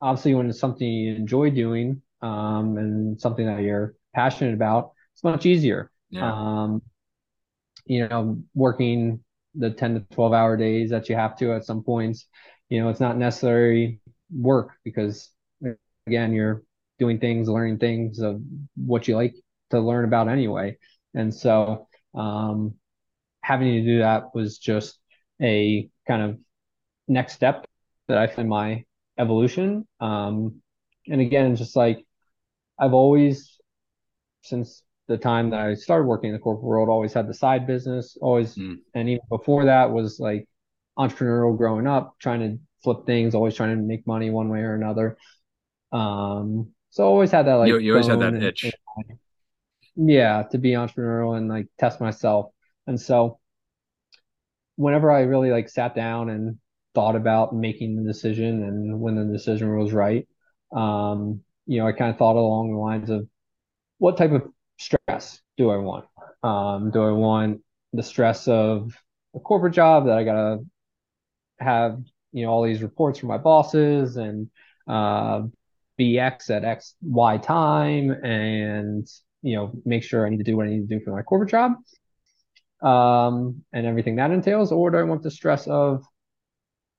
obviously, 0.00 0.34
when 0.34 0.48
it's 0.50 0.58
something 0.58 0.86
you 0.86 1.14
enjoy 1.14 1.50
doing, 1.50 2.02
um, 2.22 2.76
and 2.76 3.20
something 3.20 3.46
that 3.46 3.62
you're 3.62 3.94
passionate 4.14 4.54
about, 4.54 4.92
it's 5.14 5.24
much 5.24 5.46
easier. 5.46 5.90
Yeah. 6.10 6.32
Um, 6.32 6.82
you 7.86 8.06
know, 8.06 8.42
working 8.54 9.24
the 9.54 9.70
10 9.70 9.94
to 9.94 10.00
12 10.14 10.32
hour 10.32 10.56
days 10.56 10.90
that 10.90 11.08
you 11.08 11.16
have 11.16 11.36
to 11.38 11.54
at 11.54 11.64
some 11.64 11.82
points, 11.82 12.26
you 12.68 12.80
know, 12.80 12.88
it's 12.88 13.00
not 13.00 13.16
necessary 13.16 14.00
work 14.32 14.72
because 14.84 15.30
again, 16.06 16.32
you're 16.32 16.62
doing 16.98 17.18
things, 17.18 17.48
learning 17.48 17.78
things 17.78 18.20
of 18.20 18.40
what 18.76 19.08
you 19.08 19.16
like 19.16 19.34
to 19.70 19.80
learn 19.80 20.04
about 20.04 20.28
anyway. 20.28 20.76
And 21.14 21.34
so, 21.34 21.88
um, 22.14 22.74
having 23.50 23.68
to 23.74 23.82
do 23.84 23.98
that 24.00 24.34
was 24.34 24.58
just 24.58 24.98
a 25.42 25.88
kind 26.06 26.22
of 26.22 26.38
next 27.08 27.34
step 27.34 27.66
that 28.08 28.18
I 28.18 28.26
find 28.28 28.48
my 28.48 28.84
evolution. 29.18 29.86
Um, 30.00 30.62
and 31.08 31.20
again, 31.20 31.56
just 31.56 31.76
like 31.76 32.06
I've 32.78 32.94
always, 32.94 33.58
since 34.42 34.82
the 35.08 35.18
time 35.18 35.50
that 35.50 35.60
I 35.60 35.74
started 35.74 36.06
working 36.06 36.30
in 36.30 36.34
the 36.34 36.40
corporate 36.40 36.64
world, 36.64 36.88
always 36.88 37.12
had 37.12 37.28
the 37.28 37.34
side 37.34 37.66
business, 37.66 38.16
always, 38.20 38.54
Mm. 38.56 38.78
and 38.94 39.08
even 39.08 39.26
before 39.28 39.64
that 39.66 39.90
was 39.90 40.20
like 40.20 40.48
entrepreneurial 40.98 41.56
growing 41.56 41.86
up, 41.86 42.16
trying 42.20 42.40
to 42.40 42.58
flip 42.84 43.06
things, 43.06 43.34
always 43.34 43.54
trying 43.56 43.76
to 43.76 43.82
make 43.82 44.06
money 44.06 44.30
one 44.30 44.48
way 44.48 44.60
or 44.60 44.74
another. 44.74 45.16
Um, 45.92 46.70
so 46.90 47.04
always 47.04 47.30
had 47.32 47.46
that 47.46 47.54
like 47.54 47.68
You 47.68 47.78
you 47.78 47.92
always 47.92 48.06
had 48.06 48.20
that 48.20 48.34
and, 48.34 48.44
itch. 48.44 48.64
and 48.64 49.18
yeah, 49.96 50.44
to 50.52 50.58
be 50.58 50.70
entrepreneurial 50.72 51.36
and 51.36 51.48
like 51.48 51.66
test 51.78 52.00
myself. 52.00 52.52
And 52.86 53.00
so 53.00 53.39
whenever 54.76 55.10
I 55.10 55.20
really 55.22 55.50
like 55.50 55.68
sat 55.68 55.94
down 55.94 56.30
and 56.30 56.58
thought 56.94 57.16
about 57.16 57.54
making 57.54 57.96
the 57.96 58.02
decision 58.02 58.62
and 58.62 59.00
when 59.00 59.14
the 59.14 59.32
decision 59.32 59.76
was 59.76 59.92
right, 59.92 60.26
um, 60.74 61.40
you 61.66 61.80
know, 61.80 61.86
I 61.86 61.92
kind 61.92 62.10
of 62.10 62.18
thought 62.18 62.36
along 62.36 62.72
the 62.72 62.78
lines 62.78 63.10
of 63.10 63.28
what 63.98 64.16
type 64.16 64.32
of 64.32 64.42
stress 64.78 65.40
do 65.56 65.70
I 65.70 65.76
want? 65.76 66.06
Um, 66.42 66.90
do 66.90 67.02
I 67.02 67.12
want 67.12 67.60
the 67.92 68.02
stress 68.02 68.48
of 68.48 68.94
a 69.34 69.40
corporate 69.40 69.74
job 69.74 70.06
that 70.06 70.16
I 70.16 70.24
gotta 70.24 70.58
have, 71.58 72.00
you 72.32 72.44
know, 72.44 72.50
all 72.50 72.62
these 72.62 72.82
reports 72.82 73.18
from 73.18 73.28
my 73.28 73.38
bosses 73.38 74.16
and 74.16 74.50
uh, 74.88 75.42
be 75.96 76.18
X 76.18 76.48
at 76.48 76.64
X 76.64 76.94
Y 77.02 77.36
time 77.38 78.10
and 78.10 79.06
you 79.42 79.54
know 79.54 79.72
make 79.84 80.02
sure 80.02 80.26
I 80.26 80.30
need 80.30 80.38
to 80.38 80.44
do 80.44 80.56
what 80.56 80.66
I 80.66 80.70
need 80.70 80.88
to 80.88 80.98
do 80.98 81.04
for 81.04 81.14
my 81.14 81.22
corporate 81.22 81.50
job 81.50 81.72
um, 82.82 83.64
and 83.72 83.86
everything 83.86 84.16
that 84.16 84.30
entails, 84.30 84.72
or 84.72 84.90
do 84.90 84.98
I 84.98 85.02
want 85.02 85.22
the 85.22 85.30
stress 85.30 85.66
of 85.66 86.04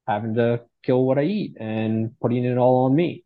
having 0.07 0.35
to 0.35 0.61
kill 0.83 1.03
what 1.05 1.17
I 1.17 1.23
eat 1.23 1.57
and 1.59 2.11
putting 2.19 2.45
it 2.45 2.57
all 2.57 2.85
on 2.85 2.95
me? 2.95 3.23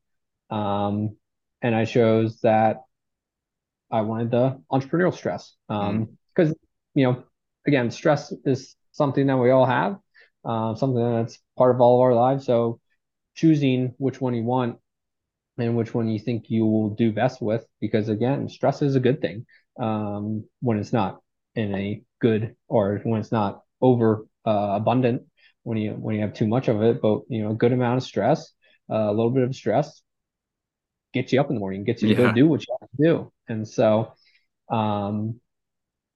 Um, 0.49 1.17
and 1.61 1.75
I 1.75 1.85
chose 1.85 2.39
that 2.41 2.83
I 3.91 4.01
wanted 4.01 4.31
the 4.31 4.61
entrepreneurial 4.71 5.13
stress. 5.13 5.55
Mm. 5.69 5.75
Um, 5.75 6.17
because 6.35 6.53
you 6.93 7.05
know, 7.05 7.23
again, 7.65 7.91
stress 7.91 8.33
is 8.45 8.75
something 8.91 9.27
that 9.27 9.37
we 9.37 9.51
all 9.51 9.65
have, 9.65 9.97
uh, 10.43 10.75
something 10.75 11.01
that's 11.01 11.39
part 11.57 11.73
of 11.73 11.81
all 11.81 11.95
of 11.95 12.01
our 12.01 12.13
lives. 12.13 12.45
So 12.45 12.79
choosing 13.35 13.93
which 13.97 14.21
one 14.21 14.33
you 14.33 14.43
want 14.43 14.77
and 15.57 15.75
which 15.77 15.93
one 15.93 16.07
you 16.07 16.19
think 16.19 16.49
you 16.49 16.65
will 16.65 16.89
do 16.89 17.11
best 17.11 17.41
with, 17.41 17.65
because 17.79 18.09
again, 18.09 18.49
stress 18.49 18.81
is 18.81 18.95
a 18.95 18.99
good 18.99 19.21
thing. 19.21 19.45
Um, 19.79 20.45
when 20.61 20.79
it's 20.79 20.93
not 20.93 21.21
in 21.55 21.73
a 21.75 22.01
good 22.19 22.55
or 22.67 22.99
when 23.03 23.19
it's 23.19 23.31
not 23.31 23.61
over 23.81 24.25
uh, 24.45 24.73
abundant, 24.75 25.23
when 25.63 25.77
you 25.77 25.91
when 25.91 26.15
you 26.15 26.21
have 26.21 26.33
too 26.33 26.47
much 26.47 26.67
of 26.67 26.81
it, 26.81 27.01
but 27.01 27.21
you 27.29 27.43
know, 27.43 27.51
a 27.51 27.55
good 27.55 27.73
amount 27.73 27.97
of 27.97 28.03
stress, 28.03 28.51
uh, 28.89 28.95
a 28.95 29.13
little 29.13 29.31
bit 29.31 29.43
of 29.43 29.55
stress 29.55 30.01
gets 31.13 31.31
you 31.31 31.39
up 31.39 31.49
in 31.49 31.55
the 31.55 31.59
morning, 31.59 31.83
gets 31.83 32.01
you 32.01 32.09
to 32.09 32.15
go 32.15 32.31
do 32.33 32.47
what 32.47 32.61
you 32.67 32.77
have 32.79 32.89
to 32.89 32.97
do. 33.01 33.31
And 33.47 33.67
so, 33.67 34.13
um, 34.69 35.39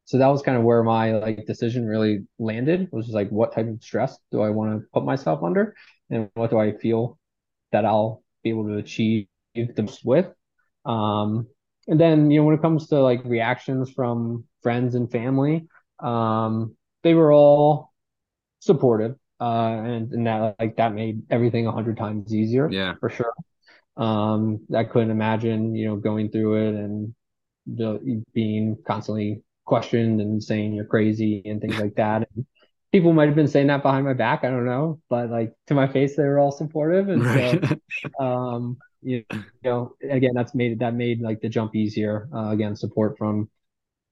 so 0.05 0.17
that 0.17 0.27
was 0.27 0.41
kind 0.41 0.57
of 0.57 0.63
where 0.63 0.83
my 0.83 1.13
like 1.13 1.45
decision 1.45 1.85
really 1.85 2.25
landed, 2.37 2.89
was 2.91 3.05
just 3.05 3.15
like, 3.15 3.29
what 3.29 3.53
type 3.53 3.67
of 3.67 3.81
stress 3.81 4.17
do 4.31 4.41
I 4.41 4.49
want 4.49 4.81
to 4.81 4.87
put 4.93 5.05
myself 5.05 5.41
under, 5.43 5.75
and 6.09 6.29
what 6.33 6.49
do 6.49 6.57
I 6.59 6.73
feel 6.77 7.17
that 7.71 7.85
I'll 7.85 8.23
be 8.43 8.49
able 8.49 8.67
to 8.67 8.77
achieve 8.77 9.27
the 9.55 9.83
most 9.83 10.03
with. 10.03 10.27
Um, 10.85 11.47
and 11.87 11.99
then 11.99 12.31
you 12.31 12.39
know 12.39 12.45
when 12.45 12.55
it 12.55 12.61
comes 12.61 12.87
to 12.87 12.99
like 13.01 13.23
reactions 13.25 13.91
from 13.91 14.45
friends 14.61 14.95
and 14.95 15.11
family, 15.11 15.67
um, 16.01 16.75
they 17.03 17.13
were 17.13 17.31
all 17.33 17.93
supportive, 18.59 19.15
uh, 19.41 19.43
and 19.85 20.11
and 20.13 20.27
that 20.27 20.55
like 20.59 20.77
that 20.77 20.93
made 20.93 21.23
everything 21.29 21.67
a 21.67 21.71
hundred 21.71 21.97
times 21.97 22.33
easier 22.33 22.69
Yeah. 22.71 22.95
for 22.99 23.09
sure. 23.09 23.33
Um, 23.97 24.61
I 24.75 24.83
couldn't 24.85 25.11
imagine 25.11 25.75
you 25.75 25.87
know 25.87 25.95
going 25.97 26.29
through 26.31 26.67
it 26.69 26.75
and 26.75 27.13
the, 27.67 28.23
being 28.33 28.77
constantly 28.87 29.43
questioned 29.65 30.21
and 30.21 30.43
saying 30.43 30.73
you're 30.73 30.85
crazy 30.85 31.41
and 31.45 31.61
things 31.61 31.77
like 31.79 31.95
that. 31.95 32.27
And 32.35 32.45
people 32.91 33.13
might 33.13 33.27
have 33.27 33.35
been 33.35 33.47
saying 33.47 33.67
that 33.67 33.83
behind 33.83 34.05
my 34.05 34.13
back. 34.13 34.43
I 34.43 34.49
don't 34.49 34.65
know, 34.65 35.01
but 35.09 35.29
like 35.29 35.53
to 35.67 35.73
my 35.75 35.87
face, 35.87 36.15
they 36.15 36.23
were 36.23 36.39
all 36.39 36.51
supportive, 36.51 37.09
and 37.09 37.25
Right. 37.25 37.27
so 37.27 37.63
um, 38.19 38.77
you 39.01 39.25
know, 39.63 39.95
again, 40.09 40.33
that's 40.35 40.55
made 40.55 40.79
that 40.79 40.93
made 40.95 41.21
like 41.21 41.41
the 41.41 41.49
jump 41.49 41.75
easier. 41.75 42.29
Uh, 42.33 42.49
again, 42.51 42.75
support 42.75 43.17
from 43.17 43.49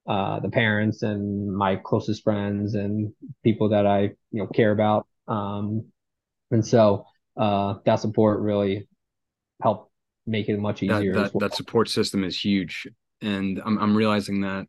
uh, 0.08 0.40
the 0.40 0.48
parents 0.48 1.02
and 1.02 1.54
my 1.54 1.76
closest 1.76 2.24
friends 2.24 2.74
and 2.74 3.12
people 3.44 3.68
that 3.68 3.86
I 3.86 4.00
you 4.30 4.40
know 4.40 4.46
care 4.46 4.72
about. 4.72 5.06
Um, 5.28 5.84
and 6.50 6.66
so 6.66 7.04
uh, 7.36 7.74
that 7.84 8.00
support 8.00 8.40
really 8.40 8.88
helped 9.62 9.90
make 10.26 10.48
it 10.48 10.58
much 10.58 10.82
easier 10.82 11.14
that 11.14 11.32
that 11.32 11.34
well. 11.34 11.50
support 11.50 11.88
system 11.88 12.24
is 12.24 12.42
huge. 12.42 12.86
And 13.20 13.60
I'm 13.64 13.78
I'm 13.78 13.94
realizing 13.94 14.40
that 14.40 14.66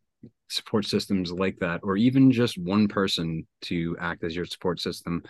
support 0.49 0.85
systems 0.85 1.31
like 1.31 1.57
that, 1.59 1.81
or 1.83 1.95
even 1.95 2.31
just 2.31 2.57
one 2.57 2.87
person 2.87 3.47
to 3.61 3.95
act 3.99 4.23
as 4.23 4.35
your 4.35 4.45
support 4.45 4.81
system 4.81 5.23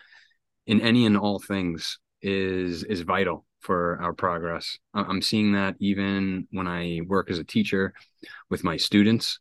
in 0.66 0.82
any 0.82 1.06
and 1.06 1.18
all 1.18 1.40
things 1.40 2.00
is 2.22 2.84
is 2.84 3.02
vital 3.02 3.46
for 3.60 4.00
our 4.02 4.14
progress. 4.14 4.78
I'm 4.94 5.22
seeing 5.22 5.52
that 5.54 5.76
even 5.80 6.48
when 6.52 6.68
I 6.68 7.02
work 7.06 7.30
as 7.30 7.38
a 7.38 7.44
teacher 7.44 7.94
with 8.50 8.64
my 8.64 8.78
students. 8.78 9.40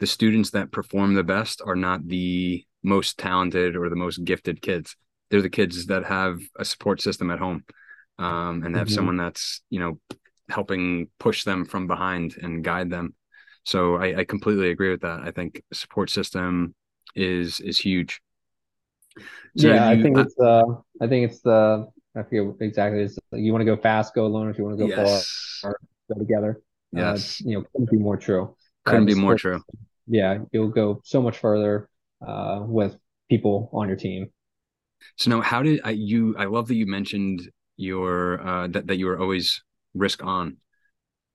The 0.00 0.06
students 0.06 0.50
that 0.50 0.72
perform 0.72 1.14
the 1.14 1.24
best 1.24 1.60
are 1.64 1.76
not 1.76 2.06
the 2.06 2.64
most 2.82 3.18
talented 3.18 3.76
or 3.76 3.88
the 3.88 3.96
most 3.96 4.24
gifted 4.24 4.62
kids. 4.62 4.96
They're 5.30 5.42
the 5.42 5.50
kids 5.50 5.86
that 5.86 6.04
have 6.04 6.38
a 6.58 6.64
support 6.64 7.02
system 7.02 7.30
at 7.30 7.38
home, 7.38 7.64
um, 8.18 8.62
and 8.64 8.74
have 8.76 8.90
Mhm. 8.90 8.90
someone 8.90 9.16
that's 9.16 9.62
you 9.70 9.80
know 9.80 10.00
helping 10.48 11.08
push 11.18 11.44
them 11.44 11.64
from 11.64 11.86
behind 11.86 12.36
and 12.42 12.64
guide 12.64 12.90
them. 12.90 13.14
So 13.64 13.96
I, 13.96 14.20
I 14.20 14.24
completely 14.24 14.70
agree 14.70 14.90
with 14.90 15.02
that. 15.02 15.20
I 15.20 15.30
think 15.30 15.62
support 15.72 16.10
system 16.10 16.74
is 17.14 17.60
is 17.60 17.78
huge. 17.78 18.20
So 19.56 19.70
Yeah, 19.70 19.86
I 19.88 19.96
think 19.96 20.16
uh, 20.16 20.24
it's 20.24 20.38
uh 20.38 20.62
I 21.00 21.06
think 21.08 21.30
it's 21.30 21.40
the 21.40 21.88
I 22.16 22.22
forget 22.22 22.54
exactly 22.60 23.02
it's 23.02 23.18
like 23.32 23.42
you 23.42 23.52
want 23.52 23.62
to 23.62 23.64
go 23.66 23.76
fast, 23.80 24.14
go 24.14 24.26
alone. 24.26 24.48
If 24.50 24.58
you 24.58 24.64
want 24.64 24.78
to 24.78 24.86
go 24.86 24.92
far, 24.94 25.26
yes, 25.62 25.74
go 26.08 26.18
together. 26.18 26.62
Uh, 26.96 27.18
yes, 27.18 27.40
you 27.40 27.54
know 27.58 27.64
couldn't 27.72 27.90
be 27.90 27.98
more 27.98 28.16
true. 28.16 28.56
Uh, 28.86 29.00
couldn't 29.00 29.04
the 29.04 29.06
be 29.06 29.14
more 29.14 29.34
true. 29.34 29.62
Yeah, 30.08 30.38
you'll 30.52 30.68
go 30.68 31.00
so 31.04 31.22
much 31.22 31.38
further 31.38 31.88
uh 32.26 32.60
with 32.62 32.96
people 33.28 33.70
on 33.72 33.88
your 33.88 33.96
team. 33.96 34.30
So 35.16 35.30
now, 35.30 35.40
how 35.40 35.62
did 35.62 35.80
I, 35.84 35.90
you? 35.90 36.34
I 36.36 36.46
love 36.46 36.68
that 36.68 36.74
you 36.74 36.86
mentioned 36.86 37.48
your 37.76 38.46
uh, 38.46 38.68
that 38.68 38.86
that 38.88 38.96
you 38.96 39.06
were 39.06 39.18
always 39.18 39.62
risk 39.94 40.24
on. 40.24 40.56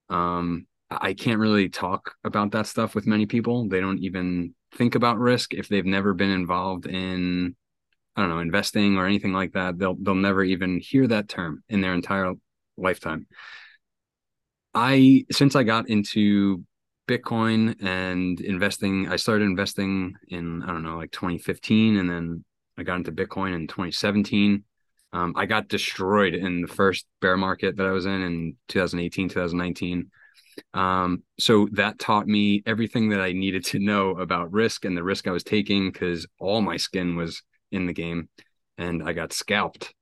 Um, 0.10 0.68
I 0.92 1.14
can't 1.14 1.40
really 1.40 1.70
talk 1.70 2.14
about 2.24 2.52
that 2.52 2.68
stuff 2.68 2.94
with 2.94 3.08
many 3.08 3.26
people. 3.26 3.68
They 3.68 3.80
don't 3.80 4.00
even 4.00 4.54
think 4.76 4.96
about 4.96 5.18
risk 5.18 5.54
if 5.54 5.68
they've 5.68 5.86
never 5.86 6.14
been 6.14 6.30
involved 6.30 6.86
in 6.86 7.56
I 8.16 8.22
don't 8.22 8.30
know, 8.30 8.40
investing 8.40 8.98
or 8.98 9.08
anything 9.08 9.34
like 9.34 9.54
that, 9.54 9.80
they'll 9.80 9.96
they'll 9.96 10.16
never 10.16 10.44
even 10.44 10.80
hear 10.80 11.08
that 11.08 11.30
term 11.30 11.64
in 11.70 11.82
their 11.82 11.94
entire 11.94 12.34
lifetime. 12.78 13.28
I 14.74 15.26
since 15.32 15.56
I 15.56 15.64
got 15.64 15.90
into 15.90 16.64
Bitcoin 17.08 17.76
and 17.84 18.40
investing, 18.42 19.10
I 19.10 19.18
started 19.18 19.46
investing 19.46 20.16
in 20.30 20.64
I 20.64 20.68
don't 20.68 20.84
know, 20.84 20.98
like 20.98 21.12
2015 21.12 21.98
and 21.98 22.10
then 22.10 22.44
I 22.78 22.84
got 22.84 22.98
into 22.98 23.12
Bitcoin 23.12 23.54
in 23.54 23.68
2017. 23.68 24.64
Um, 25.12 25.34
I 25.38 25.46
got 25.46 25.68
destroyed 25.68 26.34
in 26.34 26.62
the 26.62 26.68
first 26.68 27.06
bear 27.22 27.38
market 27.38 27.78
that 27.78 27.86
I 27.86 27.92
was 27.92 28.06
in 28.06 28.22
in 28.22 28.56
2018, 28.70 29.30
2019. 29.30 30.10
Um, 30.74 31.24
so 31.40 31.68
that 31.74 32.00
taught 32.00 32.28
me 32.28 32.64
everything 32.66 33.10
that 33.10 33.22
I 33.22 33.32
needed 33.32 33.66
to 33.66 33.80
know 33.80 34.12
about 34.12 34.52
risk 34.52 34.86
and 34.86 34.98
the 34.98 35.04
risk 35.04 35.28
I 35.28 35.32
was 35.32 35.44
taking 35.44 35.92
because 35.92 36.26
all 36.40 36.62
my 36.62 36.78
skin 36.78 37.16
was 37.16 37.44
in 37.72 37.86
the 37.86 37.94
game 37.94 38.30
and 38.78 39.04
I 39.08 39.14
got 39.14 39.34
scalped. 39.34 39.94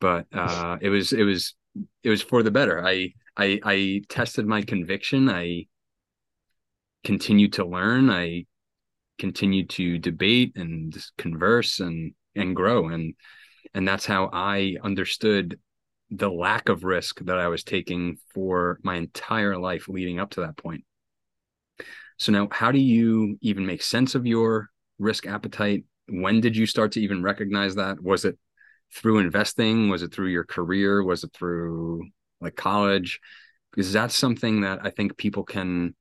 But 0.00 0.26
uh, 0.32 0.78
it 0.80 0.88
was 0.88 1.12
it 1.12 1.22
was 1.22 1.54
it 2.02 2.10
was 2.10 2.22
for 2.22 2.42
the 2.42 2.50
better. 2.50 2.84
I 2.84 3.12
I 3.36 3.60
I 3.64 4.02
tested 4.08 4.46
my 4.46 4.62
conviction. 4.62 5.28
I 5.28 5.66
continued 7.04 7.54
to 7.54 7.64
learn. 7.64 8.10
I 8.10 8.46
continued 9.18 9.70
to 9.70 9.98
debate 9.98 10.52
and 10.56 10.96
converse 11.18 11.78
and 11.78 12.14
and 12.34 12.56
grow 12.56 12.88
and 12.88 13.14
and 13.74 13.86
that's 13.86 14.06
how 14.06 14.28
I 14.32 14.76
understood 14.82 15.58
the 16.10 16.30
lack 16.30 16.68
of 16.68 16.84
risk 16.84 17.20
that 17.24 17.38
I 17.38 17.48
was 17.48 17.64
taking 17.64 18.18
for 18.34 18.78
my 18.82 18.96
entire 18.96 19.58
life 19.58 19.88
leading 19.88 20.20
up 20.20 20.30
to 20.30 20.42
that 20.42 20.56
point. 20.56 20.84
So 22.18 22.30
now, 22.30 22.48
how 22.52 22.70
do 22.70 22.78
you 22.78 23.38
even 23.40 23.66
make 23.66 23.82
sense 23.82 24.14
of 24.14 24.26
your 24.26 24.68
risk 24.98 25.26
appetite? 25.26 25.84
When 26.08 26.40
did 26.40 26.56
you 26.56 26.66
start 26.66 26.92
to 26.92 27.00
even 27.00 27.22
recognize 27.22 27.74
that? 27.74 28.00
Was 28.00 28.24
it 28.24 28.38
through 28.92 29.18
investing? 29.18 29.88
Was 29.88 30.02
it 30.02 30.14
through 30.14 30.28
your 30.28 30.44
career? 30.44 31.02
Was 31.02 31.24
it 31.24 31.32
through 31.32 32.08
like 32.40 32.54
college? 32.54 33.20
Because 33.72 33.92
that's 33.92 34.14
something 34.14 34.60
that 34.60 34.80
I 34.84 34.90
think 34.90 35.16
people 35.16 35.42
can 35.42 35.96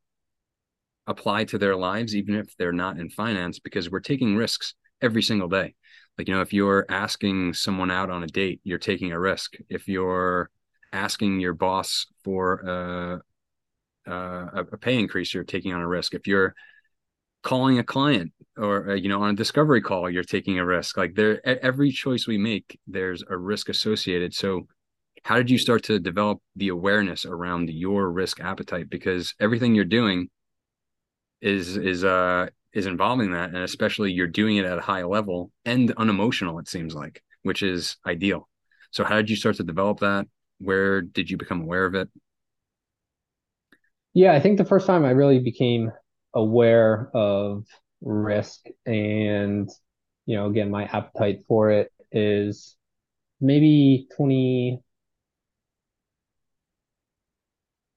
apply 1.08 1.46
to 1.46 1.58
their 1.58 1.76
lives, 1.76 2.16
even 2.16 2.36
if 2.36 2.56
they're 2.58 2.72
not 2.72 3.00
in 3.00 3.10
finance, 3.10 3.60
because 3.60 3.90
we're 3.90 4.00
taking 4.00 4.36
risks 4.36 4.74
every 5.02 5.22
single 5.22 5.50
day. 5.50 5.76
Like, 6.18 6.28
you 6.28 6.36
know, 6.36 6.42
if 6.42 6.54
you're 6.54 6.86
asking 6.90 7.54
someone 7.54 7.92
out 7.92 8.10
on 8.10 8.24
a 8.24 8.28
date, 8.28 8.62
you're 8.64 8.78
taking 8.78 9.12
a 9.12 9.20
risk. 9.20 9.56
If 9.70 9.88
you're 9.88 10.50
asking 10.92 11.40
your 11.40 11.54
boss 11.54 12.06
for 12.24 13.22
a, 14.06 14.12
a, 14.12 14.66
a 14.72 14.78
pay 14.78 15.00
increase, 15.00 15.34
you're 15.34 15.44
taking 15.44 15.74
on 15.74 15.82
a 15.82 15.88
risk. 15.88 16.14
If 16.14 16.28
you're 16.28 16.54
calling 17.44 17.78
a 17.78 17.84
client 17.84 18.32
or 18.58 18.92
uh, 18.92 18.94
you 18.96 19.10
know 19.10 19.22
on 19.22 19.32
a 19.32 19.36
discovery 19.36 19.82
call 19.82 20.10
you're 20.10 20.24
taking 20.24 20.58
a 20.60 20.66
risk 20.66 20.96
like 20.96 21.14
there 21.14 21.46
every 21.46 21.92
choice 21.92 22.26
we 22.26 22.38
make 22.38 22.80
there's 22.88 23.22
a 23.30 23.38
risk 23.38 23.68
associated 23.68 24.34
so 24.34 24.66
how 25.24 25.36
did 25.36 25.50
you 25.50 25.58
start 25.58 25.84
to 25.84 26.00
develop 26.00 26.40
the 26.56 26.70
awareness 26.70 27.26
around 27.26 27.70
your 27.70 28.10
risk 28.10 28.40
appetite 28.40 28.90
because 28.90 29.34
everything 29.42 29.76
you're 29.76 29.84
doing 29.84 30.30
is 31.44 31.78
is 31.78 32.04
uh 32.04 32.48
is 32.74 32.88
involving 32.88 33.32
that 33.32 33.50
and 33.50 33.58
especially 33.58 34.12
you're 34.12 34.28
doing 34.28 34.58
it 34.58 34.66
at 34.66 34.78
a 34.78 34.82
high 34.82 35.04
level 35.04 35.52
and 35.66 35.94
unemotional 35.98 36.58
it 36.58 36.68
seems 36.68 36.96
like 36.96 37.22
which 37.44 37.62
is 37.62 37.98
ideal. 38.08 38.48
So 38.92 39.04
how 39.04 39.18
did 39.18 39.30
you 39.30 39.36
start 39.36 39.58
to 39.58 39.64
develop 39.64 40.00
that? 40.00 40.28
Where 40.60 41.02
did 41.02 41.30
you 41.30 41.36
become 41.36 41.62
aware 41.62 41.86
of 41.86 41.94
it? 41.94 42.10
Yeah, 44.14 44.34
I 44.34 44.40
think 44.40 44.58
the 44.58 44.66
first 44.66 44.88
time 44.88 45.04
I 45.04 45.12
really 45.12 45.40
became 45.40 45.92
aware 46.34 47.12
of 47.14 47.66
risk 48.02 48.66
and 48.86 49.70
you 50.26 50.36
know 50.36 50.48
again 50.48 50.72
my 50.72 50.86
appetite 50.86 51.44
for 51.48 51.70
it 51.72 51.92
is 52.12 52.76
maybe 53.42 54.08
20 54.16 54.82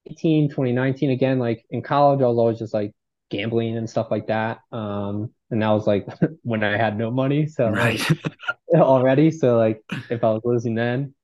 2018, 0.07 0.49
2019 0.51 1.11
again, 1.11 1.39
like 1.39 1.65
in 1.71 1.83
college, 1.83 2.21
I 2.21 2.27
was 2.27 2.39
always 2.39 2.59
just 2.59 2.75
like 2.75 2.93
gambling 3.31 3.77
and 3.77 3.89
stuff 3.89 4.11
like 4.11 4.29
that. 4.29 4.61
Um, 4.73 5.33
and 5.51 5.63
that 5.63 5.71
was 5.71 5.87
like 5.87 6.07
when 6.43 6.63
I 6.65 6.77
had 6.77 6.97
no 6.99 7.11
money. 7.11 7.47
So 7.47 7.69
right 7.69 8.01
like 8.11 8.19
already, 8.75 9.31
so 9.31 9.57
like 9.57 9.83
if 10.11 10.23
I 10.25 10.31
was 10.31 10.43
losing 10.45 10.75
then, 10.75 11.15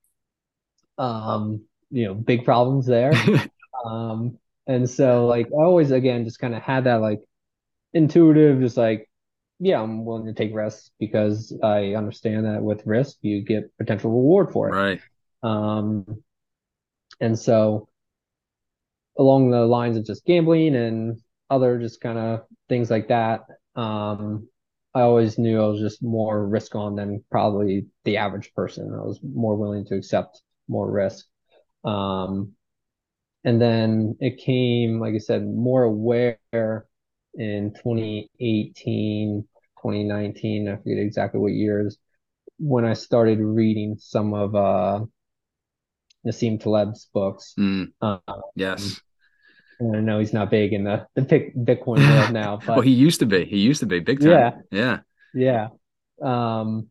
um, 0.98 1.64
you 1.90 2.06
know, 2.06 2.14
big 2.14 2.44
problems 2.44 2.86
there. 2.86 3.12
Um, 3.84 4.38
and 4.68 4.88
so 4.88 5.26
like 5.26 5.46
I 5.46 5.64
always 5.64 5.90
again 5.90 6.24
just 6.24 6.38
kind 6.38 6.54
of 6.54 6.62
had 6.62 6.84
that 6.84 7.00
like 7.00 7.20
intuitive, 7.92 8.60
just 8.60 8.76
like, 8.76 9.10
yeah, 9.58 9.80
I'm 9.80 10.04
willing 10.04 10.26
to 10.26 10.34
take 10.34 10.54
risks 10.54 10.92
because 11.00 11.52
I 11.64 11.94
understand 11.94 12.46
that 12.46 12.62
with 12.62 12.86
risk 12.86 13.16
you 13.22 13.42
get 13.42 13.76
potential 13.78 14.10
reward 14.10 14.52
for 14.52 14.68
it. 14.68 14.72
right 14.72 15.00
Um, 15.42 16.22
and 17.20 17.36
so 17.36 17.88
along 19.18 19.50
the 19.50 19.66
lines 19.66 19.96
of 19.96 20.04
just 20.04 20.24
gambling 20.24 20.74
and 20.76 21.20
other 21.52 21.78
just 21.78 22.00
kind 22.00 22.18
of 22.18 22.42
things 22.68 22.90
like 22.90 23.08
that. 23.08 23.42
Um, 23.76 24.48
I 24.94 25.02
always 25.02 25.38
knew 25.38 25.62
I 25.62 25.68
was 25.68 25.80
just 25.80 26.02
more 26.02 26.46
risk 26.48 26.74
on 26.74 26.96
than 26.96 27.24
probably 27.30 27.86
the 28.04 28.18
average 28.18 28.54
person. 28.54 28.92
I 28.94 29.02
was 29.04 29.20
more 29.22 29.56
willing 29.56 29.86
to 29.86 29.96
accept 29.96 30.42
more 30.68 30.90
risk. 30.90 31.26
Um, 31.84 32.54
and 33.44 33.60
then 33.60 34.16
it 34.20 34.38
came, 34.38 35.00
like 35.00 35.14
I 35.14 35.18
said, 35.18 35.44
more 35.46 35.84
aware 35.84 36.38
in 37.34 37.74
2018, 37.74 39.46
2019. 39.80 40.68
I 40.68 40.76
forget 40.76 40.98
exactly 40.98 41.40
what 41.40 41.52
years 41.52 41.98
when 42.58 42.84
I 42.84 42.94
started 42.94 43.40
reading 43.40 43.96
some 43.98 44.34
of 44.34 44.54
uh, 44.54 45.04
Nassim 46.24 46.58
Taleb's 46.60 47.06
books. 47.12 47.56
mm, 47.58 47.92
Um, 48.00 48.20
yes 48.54 49.02
I 49.80 50.00
know 50.00 50.18
he's 50.18 50.32
not 50.32 50.50
big 50.50 50.72
in 50.72 50.84
the 50.84 51.06
the 51.14 51.22
Bitcoin 51.22 51.98
world 52.16 52.32
now, 52.32 52.58
but 52.58 52.76
well, 52.76 52.80
he 52.80 52.90
used 52.90 53.20
to 53.20 53.26
be. 53.26 53.44
He 53.44 53.58
used 53.58 53.80
to 53.80 53.86
be 53.86 54.00
big 54.00 54.20
time. 54.20 54.30
Yeah, 54.30 54.52
yeah, 54.70 54.98
yeah. 55.34 55.68
Um, 56.22 56.88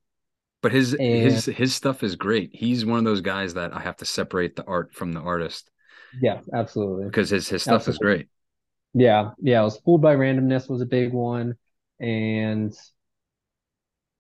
but 0.61 0.71
his 0.71 0.93
and, 0.93 1.01
his 1.01 1.45
his 1.45 1.75
stuff 1.75 2.03
is 2.03 2.15
great. 2.15 2.51
He's 2.53 2.85
one 2.85 2.99
of 2.99 3.05
those 3.05 3.21
guys 3.21 3.53
that 3.53 3.73
I 3.73 3.79
have 3.79 3.97
to 3.97 4.05
separate 4.05 4.55
the 4.55 4.65
art 4.65 4.93
from 4.93 5.13
the 5.13 5.21
artist. 5.21 5.69
Yeah, 6.21 6.41
absolutely. 6.53 7.05
Because 7.05 7.29
his 7.29 7.47
his 7.47 7.63
stuff 7.63 7.87
absolutely. 7.87 7.93
is 7.93 7.97
great. 7.99 8.27
Yeah, 8.93 9.31
yeah. 9.41 9.61
I 9.61 9.63
was 9.63 9.77
fooled 9.77 10.01
by 10.01 10.15
randomness 10.15 10.69
was 10.69 10.81
a 10.81 10.85
big 10.85 11.13
one, 11.13 11.55
and 11.99 12.73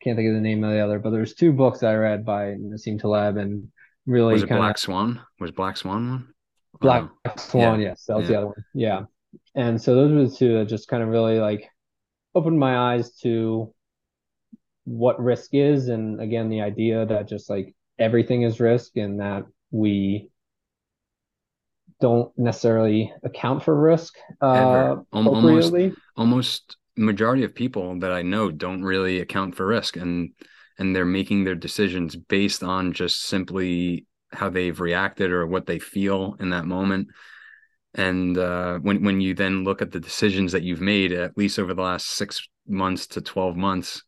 can't 0.01 0.17
think 0.17 0.29
of 0.29 0.33
the 0.35 0.41
name 0.41 0.63
of 0.63 0.71
the 0.71 0.79
other, 0.79 0.99
but 0.99 1.11
there's 1.11 1.33
two 1.33 1.51
books 1.51 1.79
that 1.79 1.91
I 1.91 1.95
read 1.95 2.25
by 2.25 2.55
Nassim 2.55 2.99
Taleb 2.99 3.37
and 3.37 3.71
really 4.05 4.33
was 4.33 4.43
it 4.43 4.49
Black 4.49 4.77
Swan? 4.77 5.21
Was 5.39 5.51
Black 5.51 5.77
Swan 5.77 6.09
one? 6.09 6.33
Black 6.79 7.09
oh. 7.25 7.31
Swan, 7.37 7.79
yeah. 7.79 7.89
yes, 7.89 8.05
that 8.05 8.17
was 8.17 8.23
yeah. 8.25 8.29
the 8.29 8.37
other 8.37 8.47
one. 8.47 8.65
Yeah, 8.73 9.01
and 9.55 9.81
so 9.81 9.95
those 9.95 10.11
were 10.11 10.27
the 10.27 10.35
two 10.35 10.57
that 10.57 10.65
just 10.65 10.87
kind 10.87 11.03
of 11.03 11.09
really 11.09 11.39
like 11.39 11.69
opened 12.33 12.59
my 12.59 12.93
eyes 12.93 13.11
to 13.17 13.73
what 14.85 15.21
risk 15.21 15.53
is, 15.53 15.89
and 15.89 16.21
again 16.21 16.49
the 16.49 16.61
idea 16.61 17.05
that 17.05 17.27
just 17.27 17.49
like 17.49 17.75
everything 17.99 18.43
is 18.43 18.59
risk, 18.59 18.97
and 18.97 19.19
that 19.19 19.45
we 19.71 20.29
don't 21.99 22.31
necessarily 22.37 23.13
account 23.23 23.63
for 23.63 23.79
risk 23.79 24.15
uh, 24.41 24.95
almost 25.13 25.95
almost 26.17 26.77
majority 26.97 27.43
of 27.43 27.55
people 27.55 27.99
that 27.99 28.11
I 28.11 28.23
know 28.23 28.51
don't 28.51 28.83
really 28.83 29.19
account 29.19 29.55
for 29.55 29.65
risk 29.65 29.95
and 29.95 30.31
and 30.77 30.95
they're 30.95 31.05
making 31.05 31.43
their 31.43 31.55
decisions 31.55 32.15
based 32.15 32.63
on 32.63 32.91
just 32.91 33.23
simply 33.25 34.07
how 34.31 34.49
they've 34.49 34.79
reacted 34.79 35.31
or 35.31 35.45
what 35.45 35.65
they 35.65 35.79
feel 35.79 36.35
in 36.39 36.49
that 36.51 36.65
moment. 36.65 37.09
And 37.93 38.37
uh, 38.37 38.79
when 38.79 39.03
when 39.03 39.19
you 39.19 39.33
then 39.33 39.63
look 39.63 39.81
at 39.81 39.91
the 39.91 39.99
decisions 39.99 40.53
that 40.53 40.63
you've 40.63 40.81
made, 40.81 41.11
at 41.11 41.37
least 41.37 41.59
over 41.59 41.73
the 41.73 41.81
last 41.81 42.07
six 42.07 42.47
months 42.67 43.07
to 43.07 43.21
twelve 43.21 43.57
months, 43.57 44.03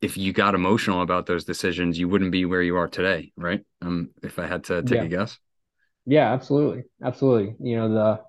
if 0.00 0.16
you 0.16 0.32
got 0.32 0.54
emotional 0.54 1.02
about 1.02 1.26
those 1.26 1.44
decisions, 1.44 1.98
you 1.98 2.08
wouldn't 2.08 2.32
be 2.32 2.44
where 2.44 2.62
you 2.62 2.76
are 2.76 2.88
today, 2.88 3.32
right? 3.36 3.60
Um, 3.80 4.10
if 4.22 4.38
I 4.38 4.46
had 4.46 4.64
to 4.64 4.82
take 4.82 4.98
yeah. 4.98 5.04
a 5.04 5.08
guess. 5.08 5.38
Yeah, 6.04 6.32
absolutely, 6.32 6.82
absolutely. 7.02 7.54
You 7.60 7.76
know, 7.76 7.88
the 7.88 8.20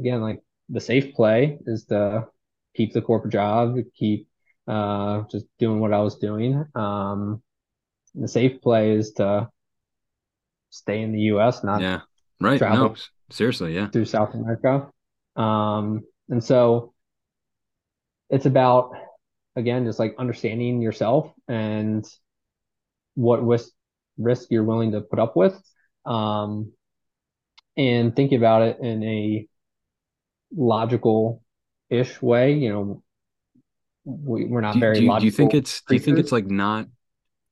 again, 0.00 0.20
like 0.20 0.40
the 0.68 0.80
safe 0.80 1.14
play 1.14 1.58
is 1.66 1.84
to 1.86 2.26
keep 2.74 2.92
the 2.92 3.02
corporate 3.02 3.32
job, 3.32 3.76
keep 3.96 4.26
uh, 4.66 5.22
just 5.30 5.46
doing 5.58 5.78
what 5.78 5.92
I 5.92 6.00
was 6.00 6.16
doing. 6.16 6.64
Um, 6.74 7.42
the 8.14 8.28
safe 8.28 8.60
play 8.60 8.92
is 8.92 9.12
to 9.12 9.48
stay 10.74 11.02
in 11.02 11.12
the 11.12 11.20
U.S., 11.20 11.62
not 11.62 11.80
yeah, 11.80 12.00
right. 12.40 12.58
Travel 12.58 12.88
no, 12.88 12.94
seriously, 13.30 13.74
yeah, 13.74 13.88
through 13.88 14.06
South 14.06 14.34
America. 14.34 14.90
Um, 15.36 16.02
and 16.28 16.42
so 16.42 16.92
it's 18.28 18.46
about 18.46 18.92
again 19.56 19.84
just 19.84 19.98
like 19.98 20.16
understanding 20.18 20.82
yourself 20.82 21.32
and 21.48 22.04
what 23.14 23.46
risk 23.46 23.70
risk 24.18 24.48
you're 24.50 24.64
willing 24.64 24.92
to 24.92 25.00
put 25.00 25.18
up 25.18 25.36
with, 25.36 25.56
um, 26.06 26.72
and 27.76 28.14
thinking 28.16 28.38
about 28.38 28.62
it 28.62 28.78
in 28.80 29.02
a 29.04 29.46
logical 30.56 31.42
ish 31.88 32.20
way. 32.20 32.54
You 32.54 32.72
know, 32.72 33.02
we, 34.04 34.46
we're 34.46 34.60
not 34.60 34.74
do, 34.74 34.80
very. 34.80 35.00
Do, 35.00 35.18
do 35.20 35.24
you 35.24 35.30
think 35.30 35.54
it's? 35.54 35.80
Creatures. 35.80 35.86
Do 35.86 35.94
you 35.94 36.00
think 36.00 36.18
it's 36.18 36.32
like 36.32 36.46
not 36.46 36.88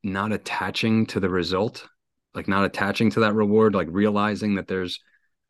not 0.03 0.33
attaching 0.33 1.07
to 1.07 1.21
the 1.21 1.29
result, 1.29 1.87
like 2.35 2.49
not 2.49 2.65
attaching 2.65 3.11
to 3.11 3.21
that 3.21 3.35
reward, 3.35 3.75
like 3.75 3.89
realizing 3.91 4.55
that 4.57 4.69
there's 4.69 5.01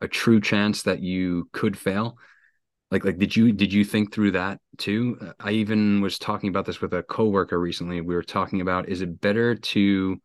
a 0.01 0.07
true 0.07 0.41
chance 0.41 0.83
that 0.83 1.01
you 1.01 1.49
could 1.51 1.77
fail? 1.77 2.17
Like, 2.91 3.05
like 3.05 3.17
did 3.17 3.35
you 3.35 3.51
did 3.51 3.73
you 3.73 3.83
think 3.83 4.13
through 4.13 4.31
that 4.31 4.59
too? 4.77 5.33
I 5.39 5.51
even 5.51 6.01
was 6.01 6.19
talking 6.19 6.49
about 6.49 6.65
this 6.65 6.81
with 6.81 6.93
a 6.93 7.03
coworker 7.03 7.59
recently. 7.59 8.01
We 8.01 8.15
were 8.15 8.23
talking 8.23 8.61
about 8.61 8.89
is 8.89 9.01
it 9.01 9.19
better 9.19 9.55
to 9.55 10.21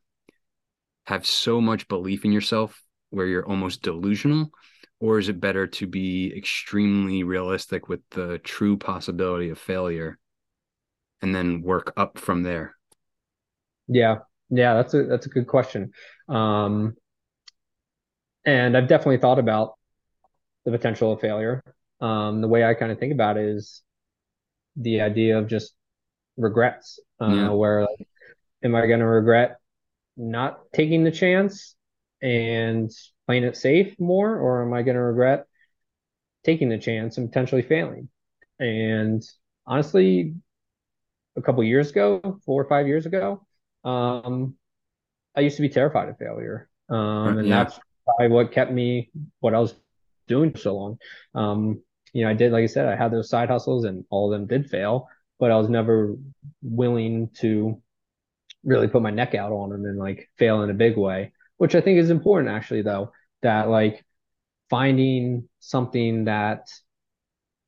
have 1.06 1.24
so 1.24 1.60
much 1.60 1.88
belief 1.88 2.26
in 2.26 2.32
yourself 2.32 2.82
where 3.10 3.26
you're 3.26 3.48
almost 3.48 3.80
delusional 3.80 4.50
or 5.00 5.18
is 5.18 5.28
it 5.28 5.40
better 5.40 5.66
to 5.66 5.86
be 5.86 6.32
extremely 6.36 7.22
realistic 7.22 7.88
with 7.88 8.00
the 8.10 8.38
true 8.40 8.76
possibility 8.76 9.48
of 9.48 9.58
failure 9.58 10.18
and 11.22 11.34
then 11.34 11.62
work 11.62 11.92
up 11.96 12.18
from 12.18 12.42
there 12.42 12.76
yeah 13.86 14.18
yeah 14.50 14.74
that's 14.74 14.94
a 14.94 15.04
that's 15.04 15.26
a 15.26 15.28
good 15.28 15.46
question 15.46 15.92
um 16.28 16.94
and 18.44 18.76
i've 18.76 18.88
definitely 18.88 19.18
thought 19.18 19.38
about 19.38 19.74
the 20.64 20.70
potential 20.70 21.12
of 21.12 21.20
failure 21.20 21.62
um 22.00 22.40
the 22.40 22.48
way 22.48 22.64
i 22.64 22.74
kind 22.74 22.92
of 22.92 22.98
think 22.98 23.12
about 23.12 23.36
it 23.36 23.44
is 23.44 23.82
the 24.76 25.00
idea 25.00 25.38
of 25.38 25.48
just 25.48 25.74
regrets 26.36 27.00
uh, 27.20 27.26
yeah. 27.26 27.48
where 27.50 27.82
like, 27.82 28.08
am 28.62 28.74
i 28.74 28.86
going 28.86 29.00
to 29.00 29.06
regret 29.06 29.58
not 30.16 30.60
taking 30.72 31.04
the 31.04 31.10
chance 31.10 31.76
and 32.20 32.90
playing 33.26 33.44
it 33.44 33.56
safe 33.56 33.94
more, 34.00 34.36
or 34.38 34.62
am 34.62 34.72
I 34.72 34.82
going 34.82 34.96
to 34.96 35.02
regret 35.02 35.46
taking 36.44 36.68
the 36.68 36.78
chance 36.78 37.18
and 37.18 37.28
potentially 37.28 37.62
failing? 37.62 38.08
And 38.58 39.22
honestly, 39.66 40.34
a 41.36 41.42
couple 41.42 41.62
years 41.62 41.90
ago, 41.90 42.40
four 42.44 42.62
or 42.62 42.68
five 42.68 42.88
years 42.88 43.06
ago, 43.06 43.46
um, 43.88 44.54
I 45.36 45.40
used 45.40 45.56
to 45.56 45.62
be 45.62 45.68
terrified 45.68 46.08
of 46.08 46.18
failure, 46.18 46.68
um, 46.88 47.38
and 47.38 47.48
yeah. 47.48 47.64
that's 47.64 47.78
probably 48.04 48.28
what 48.28 48.52
kept 48.52 48.72
me 48.72 49.10
what 49.40 49.54
I 49.54 49.58
was 49.58 49.74
doing 50.26 50.52
for 50.52 50.58
so 50.58 50.76
long. 50.76 50.98
Um, 51.34 51.82
you 52.12 52.24
know, 52.24 52.30
I 52.30 52.34
did, 52.34 52.52
like 52.52 52.64
I 52.64 52.66
said, 52.66 52.86
I 52.86 52.96
had 52.96 53.12
those 53.12 53.28
side 53.28 53.48
hustles, 53.48 53.84
and 53.84 54.04
all 54.10 54.32
of 54.32 54.38
them 54.38 54.46
did 54.46 54.70
fail, 54.70 55.08
but 55.38 55.50
I 55.50 55.56
was 55.56 55.68
never 55.68 56.16
willing 56.62 57.30
to 57.40 57.80
really 58.64 58.88
put 58.88 59.02
my 59.02 59.10
neck 59.10 59.34
out 59.34 59.52
on 59.52 59.70
them 59.70 59.84
and 59.84 59.98
like 59.98 60.28
fail 60.36 60.62
in 60.62 60.70
a 60.70 60.74
big 60.74 60.96
way 60.96 61.32
which 61.58 61.74
I 61.74 61.80
think 61.80 61.98
is 61.98 62.10
important 62.10 62.50
actually 62.50 62.82
though, 62.82 63.12
that 63.42 63.68
like 63.68 64.04
finding 64.70 65.48
something 65.60 66.24
that 66.24 66.68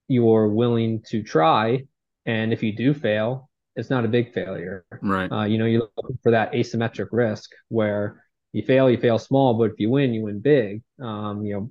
you're 0.08 0.48
willing 0.48 1.02
to 1.10 1.22
try 1.22 1.86
and 2.24 2.52
if 2.52 2.62
you 2.62 2.74
do 2.74 2.94
fail, 2.94 3.49
it's 3.76 3.90
not 3.90 4.04
a 4.04 4.08
big 4.08 4.32
failure. 4.32 4.84
Right. 5.00 5.30
Uh, 5.30 5.44
you 5.44 5.58
know, 5.58 5.66
you're 5.66 5.88
looking 5.96 6.18
for 6.22 6.32
that 6.32 6.52
asymmetric 6.52 7.08
risk 7.12 7.50
where 7.68 8.24
you 8.52 8.62
fail, 8.62 8.90
you 8.90 8.98
fail 8.98 9.18
small, 9.18 9.54
but 9.54 9.70
if 9.70 9.78
you 9.78 9.90
win, 9.90 10.12
you 10.12 10.24
win 10.24 10.40
big. 10.40 10.82
Um, 11.00 11.44
you 11.44 11.54
know, 11.54 11.70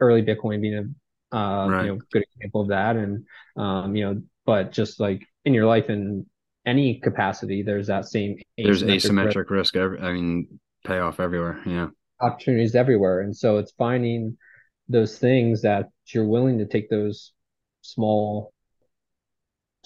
early 0.00 0.22
Bitcoin 0.22 0.60
being 0.60 0.74
a 0.74 1.36
uh, 1.36 1.68
right. 1.68 1.86
you 1.86 1.92
know 1.92 1.98
good 2.12 2.24
example 2.34 2.62
of 2.62 2.68
that, 2.68 2.96
and 2.96 3.26
um, 3.56 3.96
you 3.96 4.04
know, 4.04 4.22
but 4.44 4.72
just 4.72 5.00
like 5.00 5.26
in 5.44 5.54
your 5.54 5.66
life 5.66 5.88
and 5.88 6.26
any 6.64 7.00
capacity, 7.00 7.62
there's 7.62 7.88
that 7.88 8.06
same 8.06 8.38
there's 8.56 8.82
asymmetric 8.82 9.50
risk. 9.50 9.74
risk 9.74 9.76
every, 9.76 10.00
I 10.00 10.12
mean, 10.12 10.60
payoff 10.84 11.20
everywhere. 11.20 11.60
Yeah, 11.66 11.88
opportunities 12.20 12.74
everywhere, 12.74 13.20
and 13.20 13.36
so 13.36 13.58
it's 13.58 13.72
finding 13.72 14.36
those 14.88 15.18
things 15.18 15.62
that 15.62 15.90
you're 16.06 16.26
willing 16.26 16.58
to 16.58 16.66
take 16.66 16.88
those 16.88 17.32
small, 17.82 18.52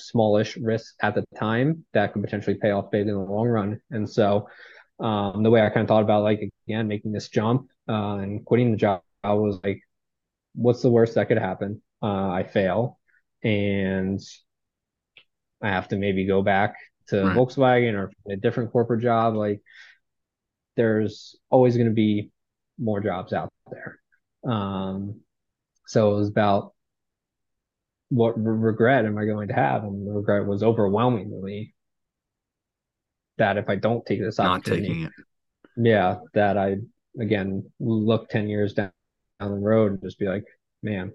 smallish 0.01 0.57
risks 0.57 0.95
at 1.03 1.15
the 1.15 1.25
time 1.37 1.85
that 1.93 2.13
could 2.13 2.23
potentially 2.23 2.57
pay 2.57 2.71
off 2.71 2.91
big 2.91 3.09
in 3.09 3.15
the 3.15 3.21
long 3.21 3.49
run. 3.49 3.81
And 3.91 4.09
so, 4.09 4.49
um, 4.99 5.43
the 5.43 5.51
way 5.51 5.63
I 5.63 5.71
kind 5.71 5.83
of 5.83 5.89
thought 5.89 6.03
about 6.03 6.23
like 6.23 6.51
again 6.67 6.89
making 6.89 7.13
this 7.13 7.29
jump 7.29 7.71
uh, 7.89 8.17
and 8.17 8.45
quitting 8.45 8.71
the 8.71 8.77
job, 8.77 9.03
I 9.25 9.33
was 9.33 9.59
like, 9.65 9.81
what's 10.55 10.83
the 10.83 10.91
worst 10.91 11.15
that 11.15 11.29
could 11.29 11.39
happen? 11.39 11.83
Uh, 12.03 12.29
I 12.31 12.45
fail, 12.45 12.99
and 13.43 14.21
I 15.63 15.69
have 15.69 15.89
to 15.89 15.97
maybe 15.97 16.27
go 16.27 16.43
back 16.43 16.77
to 17.09 17.25
right. 17.25 17.37
Volkswagen 17.37 17.95
or 17.95 18.13
a 18.31 18.37
different 18.37 18.73
corporate 18.73 19.03
job. 19.03 19.35
Like 19.35 19.61
there's 20.77 21.37
always 21.51 21.77
going 21.77 21.89
to 21.89 21.95
be 21.95 22.31
more 22.79 23.01
jobs 23.01 23.33
out 23.33 23.53
there. 23.71 24.01
Um, 24.51 25.21
so 25.87 26.15
it 26.15 26.17
was 26.17 26.29
about 26.29 26.73
what 28.11 28.39
re- 28.39 28.71
regret 28.71 29.07
am 29.07 29.19
I 29.19 29.25
going 29.25 29.49
to 29.49 29.55
have? 29.55 29.85
And 29.85 30.07
the 30.07 30.13
regret 30.13 30.47
was 30.47 30.63
overwhelmingly 30.63 31.75
that 33.39 33.57
if 33.57 33.69
I 33.69 33.77
don't 33.77 34.05
take 34.05 34.21
this 34.21 34.39
opportunity. 34.39 34.83
not 34.83 34.89
taking 34.89 35.05
it, 35.05 35.13
yeah, 35.77 36.17
that 36.35 36.59
I 36.59 36.77
again 37.19 37.71
look 37.81 38.29
10 38.29 38.49
years 38.49 38.75
down, 38.75 38.93
down 39.41 39.51
the 39.51 39.57
road 39.57 39.93
and 39.93 40.03
just 40.03 40.19
be 40.19 40.27
like, 40.27 40.45
man, 40.83 41.13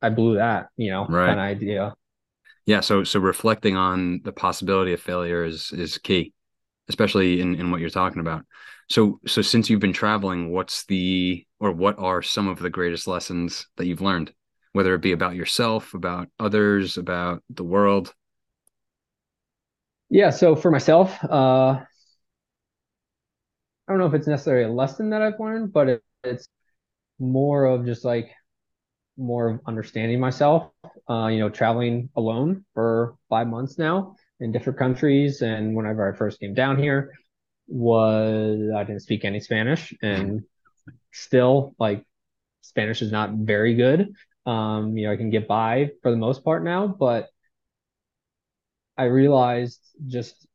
I 0.00 0.08
blew 0.08 0.36
that, 0.36 0.68
you 0.76 0.90
know, 0.90 1.06
right. 1.06 1.32
of 1.32 1.38
idea 1.38 1.94
yeah 2.68 2.80
so 2.80 3.02
so 3.02 3.18
reflecting 3.18 3.76
on 3.76 4.20
the 4.24 4.32
possibility 4.32 4.92
of 4.92 5.00
failure 5.00 5.42
is 5.42 5.72
is 5.72 5.96
key 5.98 6.32
especially 6.88 7.40
in 7.40 7.54
in 7.54 7.70
what 7.70 7.80
you're 7.80 7.88
talking 7.88 8.20
about 8.20 8.44
so 8.90 9.18
so 9.26 9.40
since 9.40 9.68
you've 9.68 9.80
been 9.80 9.92
traveling 9.92 10.52
what's 10.52 10.84
the 10.84 11.44
or 11.58 11.72
what 11.72 11.98
are 11.98 12.22
some 12.22 12.46
of 12.46 12.58
the 12.58 12.70
greatest 12.70 13.08
lessons 13.08 13.66
that 13.76 13.86
you've 13.86 14.02
learned 14.02 14.32
whether 14.72 14.94
it 14.94 15.02
be 15.02 15.12
about 15.12 15.34
yourself 15.34 15.94
about 15.94 16.28
others 16.38 16.96
about 16.96 17.42
the 17.50 17.64
world 17.64 18.14
yeah 20.10 20.30
so 20.30 20.56
for 20.56 20.70
myself 20.70 21.16
uh 21.24 21.78
i 21.78 21.84
don't 23.88 23.98
know 23.98 24.06
if 24.06 24.14
it's 24.14 24.26
necessarily 24.26 24.64
a 24.64 24.72
lesson 24.72 25.10
that 25.10 25.22
i've 25.22 25.38
learned 25.38 25.72
but 25.72 25.88
it, 25.88 26.02
it's 26.24 26.48
more 27.18 27.64
of 27.64 27.84
just 27.84 28.04
like 28.04 28.30
more 29.18 29.48
of 29.48 29.60
understanding 29.66 30.20
myself. 30.20 30.70
Uh, 31.10 31.26
you 31.26 31.38
know, 31.38 31.48
traveling 31.48 32.08
alone 32.16 32.64
for 32.74 33.16
five 33.28 33.48
months 33.48 33.78
now 33.78 34.14
in 34.40 34.52
different 34.52 34.78
countries, 34.78 35.42
and 35.42 35.74
whenever 35.74 36.10
I 36.10 36.16
first 36.16 36.38
came 36.38 36.54
down 36.54 36.78
here, 36.78 37.12
was 37.66 38.70
I 38.74 38.84
didn't 38.84 39.02
speak 39.02 39.24
any 39.24 39.40
Spanish, 39.40 39.92
and 40.00 40.42
still 41.12 41.74
like 41.78 42.04
Spanish 42.60 43.02
is 43.02 43.10
not 43.10 43.30
very 43.32 43.74
good. 43.74 44.12
Um, 44.46 44.96
you 44.96 45.06
know, 45.06 45.12
I 45.12 45.16
can 45.16 45.30
get 45.30 45.46
by 45.48 45.90
for 46.02 46.10
the 46.10 46.16
most 46.16 46.44
part 46.44 46.64
now, 46.64 46.86
but 46.88 47.28
I 48.96 49.04
realized 49.04 49.80
just 50.06 50.46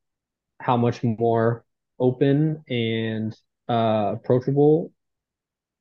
how 0.62 0.78
much 0.78 1.04
more 1.04 1.66
open 2.00 2.64
and 2.70 3.36
uh, 3.70 4.16
approachable 4.18 4.92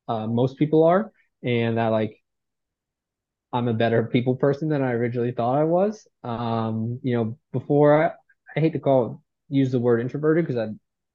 uh, 0.09 0.27
most 0.27 0.59
people 0.59 0.85
are, 0.85 1.13
and 1.43 1.79
that 1.79 1.89
like 1.89 2.19
I'm 3.53 3.69
a 3.69 3.75
better 3.75 4.05
people 4.05 4.37
person 4.37 4.69
than 4.69 4.83
I 4.83 4.93
originally 4.93 5.33
thought 5.33 5.59
I 5.59 5.65
was. 5.65 6.07
Um, 6.25 7.01
you 7.03 7.15
know, 7.17 7.39
before 7.53 8.03
I, 8.05 8.13
I 8.57 8.61
hate 8.61 8.73
to 8.73 8.79
call 8.79 9.23
use 9.49 9.73
the 9.73 9.81
word 9.81 10.01
introverted 10.01 10.47
because 10.47 10.57
I 10.59 10.73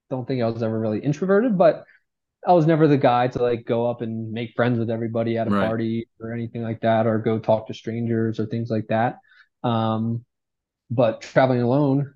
don't 0.09 0.27
think 0.27 0.41
I 0.41 0.49
was 0.49 0.61
ever 0.61 0.79
really 0.79 0.99
introverted, 0.99 1.57
but 1.57 1.83
I 2.47 2.53
was 2.53 2.65
never 2.65 2.87
the 2.87 2.97
guy 2.97 3.27
to 3.29 3.41
like 3.43 3.65
go 3.65 3.85
up 3.89 4.01
and 4.01 4.31
make 4.31 4.53
friends 4.55 4.79
with 4.79 4.89
everybody 4.89 5.37
at 5.37 5.47
a 5.47 5.51
Right. 5.51 5.67
party 5.67 6.07
or 6.21 6.33
anything 6.33 6.63
like 6.63 6.81
that, 6.81 7.05
or 7.05 7.19
go 7.19 7.39
talk 7.39 7.67
to 7.67 7.73
strangers 7.73 8.39
or 8.39 8.45
things 8.45 8.69
like 8.69 8.87
that. 8.87 9.17
Um, 9.63 10.25
but 10.89 11.21
traveling 11.21 11.61
alone, 11.61 12.13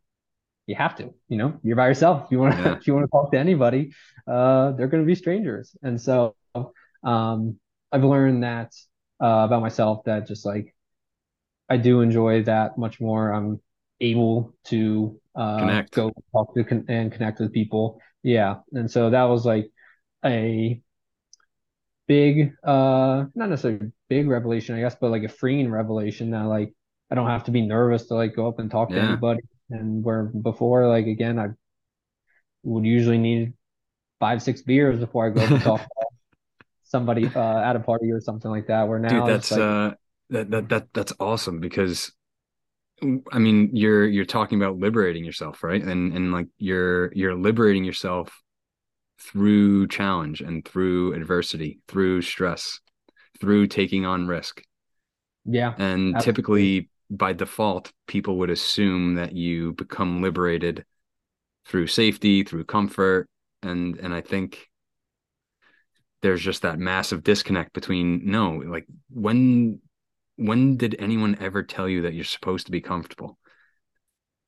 you 0.67 0.75
have 0.75 0.95
to, 0.97 1.13
you 1.27 1.37
know, 1.37 1.59
you're 1.63 1.75
by 1.75 1.87
yourself. 1.87 2.25
If 2.25 2.31
you 2.31 2.39
want 2.39 2.55
to, 2.55 2.63
Yeah. 2.63 2.77
if 2.77 2.87
you 2.87 2.93
want 2.93 3.05
to 3.05 3.11
talk 3.11 3.31
to 3.33 3.39
anybody, 3.39 3.93
uh, 4.27 4.71
they're 4.73 4.87
going 4.87 5.03
to 5.03 5.07
be 5.07 5.15
strangers. 5.15 5.75
And 5.83 5.99
so, 5.99 6.35
um, 7.03 7.59
I've 7.91 8.03
learned 8.05 8.43
that, 8.43 8.73
uh, 9.21 9.43
about 9.45 9.61
myself 9.61 10.05
that 10.05 10.27
just 10.27 10.45
like, 10.45 10.73
I 11.69 11.77
do 11.77 12.01
enjoy 12.01 12.43
that 12.43 12.77
much 12.77 12.99
more. 13.01 13.33
I'm 13.33 13.59
able 13.99 14.53
to, 14.65 15.19
uh, 15.35 15.59
Connect. 15.59 15.91
go 15.91 16.11
talk 16.31 16.53
to 16.55 16.63
con- 16.63 16.85
and 16.89 17.11
connect 17.11 17.39
with 17.39 17.53
people. 17.53 17.99
Yeah. 18.23 18.57
And 18.73 18.89
so 18.89 19.09
that 19.09 19.23
was 19.23 19.45
like 19.45 19.70
a 20.25 20.81
big, 22.07 22.53
uh, 22.63 23.25
not 23.35 23.49
necessarily 23.49 23.91
big 24.09 24.27
revelation, 24.27 24.75
I 24.75 24.81
guess, 24.81 24.95
but 24.99 25.11
like 25.11 25.23
a 25.23 25.29
freeing 25.29 25.71
revelation 25.71 26.31
that 26.31 26.43
like, 26.43 26.73
I 27.09 27.15
don't 27.15 27.27
have 27.27 27.45
to 27.45 27.51
be 27.51 27.61
nervous 27.61 28.07
to 28.07 28.15
like 28.15 28.35
go 28.35 28.47
up 28.47 28.59
and 28.59 28.71
talk 28.71 28.89
to 28.89 28.99
anybody. 28.99 29.41
And 29.69 30.03
where 30.03 30.23
before, 30.23 30.87
like 30.87 31.07
again, 31.07 31.39
I 31.39 31.47
would 32.63 32.85
usually 32.85 33.17
need 33.17 33.53
five, 34.19 34.41
six 34.41 34.61
beers 34.61 34.99
before 34.99 35.25
I 35.25 35.29
go 35.29 35.41
up 35.41 35.51
and 35.51 35.61
talk 35.61 35.81
to 36.59 36.67
somebody 36.83 37.27
uh, 37.27 37.59
at 37.59 37.75
a 37.75 37.79
party 37.79 38.11
or 38.11 38.21
something 38.21 38.51
like 38.51 38.67
that. 38.67 38.87
Where 38.87 38.99
now 38.99 39.27
it's 39.27 39.49
that's 39.49 39.51
like, 39.51 39.59
uh 39.61 39.91
that 40.29 40.51
that 40.51 40.69
that 40.69 40.93
that's 40.93 41.13
awesome 41.19 41.59
because 41.59 42.11
I 43.31 43.39
mean 43.39 43.71
you're 43.73 44.07
you're 44.07 44.25
talking 44.25 44.61
about 44.61 44.77
liberating 44.77 45.25
yourself, 45.25 45.63
right? 45.63 45.81
And 45.81 46.13
and 46.13 46.31
like 46.31 46.47
you're 46.57 47.11
you're 47.13 47.35
liberating 47.35 47.83
yourself 47.83 48.41
through 49.21 49.87
challenge 49.87 50.41
and 50.41 50.65
through 50.65 51.13
adversity, 51.13 51.79
through 51.87 52.21
stress, 52.23 52.81
through 53.39 53.67
taking 53.67 54.05
on 54.05 54.27
risk. 54.27 54.63
yeah, 55.45 55.75
And 55.77 56.17
absolutely. 56.17 56.19
typically 56.19 56.89
by 57.09 57.33
default, 57.33 57.91
people 58.07 58.37
would 58.39 58.49
assume 58.49 59.15
that 59.15 59.33
you 59.33 59.73
become 59.73 60.21
liberated 60.21 60.85
through 61.65 61.87
safety, 61.87 62.43
through 62.43 62.65
comfort, 62.65 63.27
and 63.63 63.97
and 63.99 64.13
I 64.13 64.21
think 64.21 64.69
there's 66.21 66.41
just 66.41 66.61
that 66.61 66.79
massive 66.79 67.23
disconnect 67.23 67.73
between 67.73 68.29
no, 68.29 68.51
like 68.67 68.85
when 69.09 69.79
when 70.37 70.77
did 70.77 70.95
anyone 70.99 71.37
ever 71.39 71.63
tell 71.63 71.87
you 71.89 72.03
that 72.03 72.13
you're 72.13 72.23
supposed 72.23 72.65
to 72.67 72.71
be 72.71 72.81
comfortable? 72.81 73.37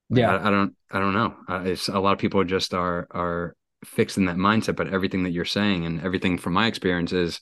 Yeah. 0.09 0.37
I, 0.37 0.47
I 0.47 0.51
don't 0.51 0.75
I 0.91 0.99
don't 0.99 1.13
know. 1.13 1.35
Uh, 1.49 1.63
it's 1.65 1.87
a 1.89 1.99
lot 1.99 2.13
of 2.13 2.19
people 2.19 2.43
just 2.43 2.73
are 2.73 3.07
are 3.11 3.55
fixed 3.85 4.17
in 4.17 4.25
that 4.25 4.37
mindset, 4.37 4.75
but 4.75 4.87
everything 4.93 5.23
that 5.23 5.31
you're 5.31 5.45
saying 5.45 5.85
and 5.85 6.01
everything 6.01 6.37
from 6.37 6.53
my 6.53 6.67
experience 6.67 7.13
is 7.13 7.41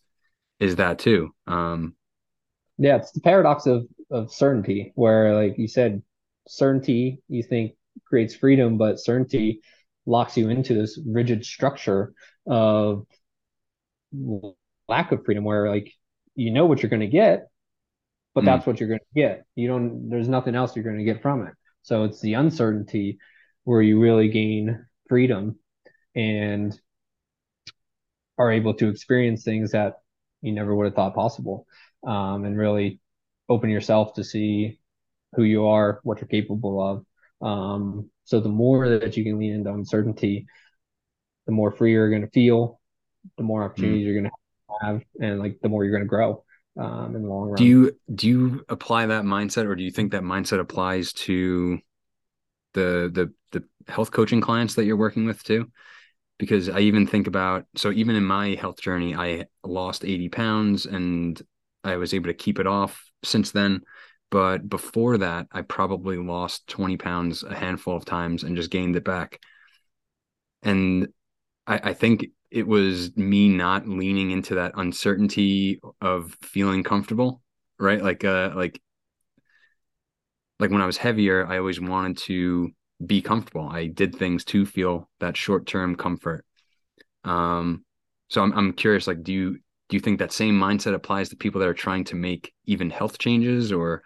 is 0.60 0.76
that 0.76 1.00
too. 1.00 1.34
Um, 1.48 1.96
Yeah. 2.78 2.98
It's 2.98 3.12
the 3.12 3.22
paradox 3.22 3.66
of, 3.66 3.86
of 4.10 4.32
certainty, 4.32 4.92
where 4.96 5.34
like 5.34 5.58
you 5.58 5.68
said, 5.68 6.02
certainty 6.48 7.22
you 7.28 7.44
think 7.44 7.74
creates 8.06 8.36
freedom, 8.36 8.78
but 8.78 9.00
certainty 9.00 9.62
locks 10.06 10.38
you 10.38 10.50
into 10.50 10.74
this 10.74 11.00
rigid 11.06 11.46
structure 11.46 12.14
of 12.48 13.06
lack 14.88 15.12
of 15.12 15.24
freedom 15.24 15.44
where 15.44 15.70
like 15.70 15.94
you 16.36 16.52
know 16.52 16.66
what 16.66 16.82
you're 16.82 16.90
going 16.90 17.00
to 17.00 17.08
get 17.08 17.48
but 18.34 18.44
mm, 18.44 18.46
that's 18.46 18.66
what 18.66 18.80
you're 18.80 18.90
going 18.90 19.00
to 19.00 19.20
get 19.20 19.46
you 19.56 19.68
don't 19.68 20.10
there's 20.10 20.28
nothing 20.28 20.56
else 20.56 20.76
you're 20.76 20.84
going 20.84 20.98
to 20.98 21.04
get 21.04 21.22
from 21.22 21.46
it 21.48 21.54
so 21.82 22.04
it's 22.04 22.20
the 22.22 22.34
uncertainty 22.34 23.18
where 23.64 23.82
you 23.82 24.00
really 24.02 24.28
gain 24.28 24.86
freedom 25.08 25.56
and 26.16 26.80
are 28.38 28.52
able 28.52 28.74
to 28.74 28.90
experience 28.90 29.44
things 29.44 29.72
that 29.72 30.00
you 30.42 30.52
never 30.52 30.76
would 30.76 30.86
have 30.86 30.96
thought 30.96 31.16
possible 31.16 31.68
um, 32.06 32.46
and 32.46 32.58
really 32.58 33.00
open 33.50 33.70
yourself 33.70 34.14
to 34.14 34.24
see 34.24 34.80
who 35.36 35.44
you 35.44 35.68
are 35.68 36.00
what 36.04 36.20
you're 36.20 36.28
capable 36.28 36.82
of 36.82 37.48
um, 37.48 38.10
so 38.24 38.40
the 38.40 38.50
more 38.50 38.88
that 38.90 39.18
you 39.18 39.24
can 39.24 39.40
lean 39.40 39.54
into 39.54 39.72
uncertainty 39.72 40.46
the 41.46 41.52
more 41.52 41.72
free 41.72 41.92
you're 41.92 42.10
going 42.10 42.22
to 42.22 42.30
feel 42.30 42.80
the 43.38 43.44
more 43.44 43.62
mm. 43.62 43.66
opportunities 43.66 44.06
you're 44.06 44.20
going 44.20 44.30
to 44.30 44.86
have 44.86 45.02
and 45.20 45.40
like 45.40 45.60
the 45.62 45.70
more 45.70 45.84
you're 45.84 45.94
going 45.94 46.04
to 46.04 46.08
grow 46.10 46.44
um, 46.78 47.16
in 47.16 47.24
the 47.24 47.28
long 47.28 47.50
run. 47.50 47.56
Do 47.56 47.66
you 47.66 47.98
do 48.14 48.28
you 48.28 48.66
apply 48.70 49.08
that 49.08 49.24
mindset, 49.24 49.66
or 49.66 49.76
do 49.76 49.84
you 49.84 49.92
think 49.92 50.12
that 50.12 50.24
mindset 50.24 50.60
applies 50.60 51.14
to 51.14 51.80
the 52.74 53.12
the 53.14 53.34
the 53.52 53.92
health 53.92 54.12
coaching 54.12 54.42
clients 54.42 54.76
that 54.76 54.86
you're 54.86 54.98
working 54.98 55.26
with 55.26 55.44
too? 55.44 55.70
Because 56.42 56.70
I 56.70 56.80
even 56.80 57.06
think 57.06 57.28
about 57.28 57.68
so 57.76 57.92
even 57.92 58.16
in 58.16 58.26
my 58.26 58.56
health 58.56 58.82
journey, 58.82 59.14
I 59.14 59.46
lost 59.64 60.04
80 60.04 60.28
pounds 60.28 60.88
and 60.88 61.40
I 61.84 61.98
was 61.98 62.16
able 62.16 62.30
to 62.30 62.34
keep 62.34 62.58
it 62.58 62.66
off 62.66 63.06
since 63.24 63.52
then. 63.52 63.82
But 64.32 64.68
before 64.68 65.20
that, 65.20 65.46
I 65.52 65.62
probably 65.62 66.18
lost 66.18 66.66
20 66.66 66.98
pounds 66.98 67.44
a 67.44 67.54
handful 67.54 67.96
of 67.96 68.06
times 68.06 68.42
and 68.42 68.56
just 68.56 68.72
gained 68.72 68.96
it 68.96 69.04
back. 69.04 69.38
And 70.64 71.10
I, 71.68 71.92
I 71.92 71.94
think 71.94 72.26
it 72.50 72.66
was 72.66 73.16
me 73.16 73.48
not 73.48 73.88
leaning 73.88 74.32
into 74.32 74.56
that 74.56 74.74
uncertainty 74.78 75.80
of 76.02 76.36
feeling 76.42 76.82
comfortable, 76.84 77.44
right? 77.78 78.02
Like 78.02 78.26
uh 78.26 78.54
like 78.56 78.82
like 80.60 80.72
when 80.72 80.82
I 80.82 80.88
was 80.88 80.98
heavier, 80.98 81.46
I 81.46 81.60
always 81.60 81.80
wanted 81.80 82.18
to 82.26 82.72
be 83.06 83.22
comfortable. 83.22 83.68
I 83.68 83.88
did 83.88 84.16
things 84.16 84.44
to 84.46 84.66
feel 84.66 85.10
that 85.20 85.38
short-term 85.38 85.96
comfort. 85.96 86.46
Um 87.24 87.86
so 88.30 88.42
I'm 88.42 88.54
I'm 88.54 88.74
curious 88.74 89.08
like 89.08 89.24
do 89.24 89.34
you 89.34 89.60
do 89.90 89.98
you 89.98 90.00
think 90.00 90.20
that 90.20 90.32
same 90.32 90.60
mindset 90.60 90.94
applies 90.94 91.30
to 91.30 91.36
people 91.36 91.60
that 91.60 91.68
are 91.68 91.74
trying 91.74 92.06
to 92.06 92.16
make 92.16 92.54
even 92.66 92.90
health 92.90 93.18
changes 93.18 93.72
or 93.74 94.04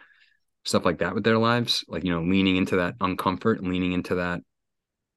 stuff 0.63 0.85
like 0.85 0.99
that 0.99 1.13
with 1.13 1.23
their 1.23 1.37
lives? 1.37 1.85
Like, 1.87 2.03
you 2.03 2.11
know, 2.11 2.23
leaning 2.23 2.57
into 2.57 2.77
that 2.77 2.97
uncomfort, 2.99 3.61
leaning 3.61 3.93
into 3.93 4.15
that 4.15 4.41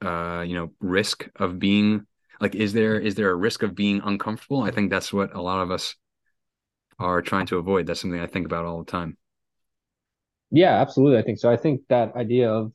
uh, 0.04 0.42
you 0.42 0.54
know, 0.54 0.70
risk 0.80 1.28
of 1.36 1.58
being 1.58 2.06
like 2.40 2.54
is 2.54 2.72
there 2.72 3.00
is 3.00 3.14
there 3.16 3.30
a 3.30 3.34
risk 3.34 3.62
of 3.62 3.74
being 3.74 4.00
uncomfortable? 4.04 4.62
I 4.62 4.70
think 4.70 4.90
that's 4.90 5.12
what 5.12 5.34
a 5.34 5.42
lot 5.42 5.60
of 5.60 5.70
us 5.70 5.94
are 6.98 7.22
trying 7.22 7.46
to 7.46 7.58
avoid. 7.58 7.86
That's 7.86 8.00
something 8.00 8.20
I 8.20 8.26
think 8.26 8.46
about 8.46 8.64
all 8.64 8.78
the 8.78 8.90
time. 8.90 9.16
Yeah, 10.50 10.80
absolutely. 10.80 11.18
I 11.18 11.22
think 11.22 11.38
so. 11.38 11.50
I 11.50 11.56
think 11.56 11.82
that 11.88 12.14
idea 12.14 12.50
of 12.50 12.72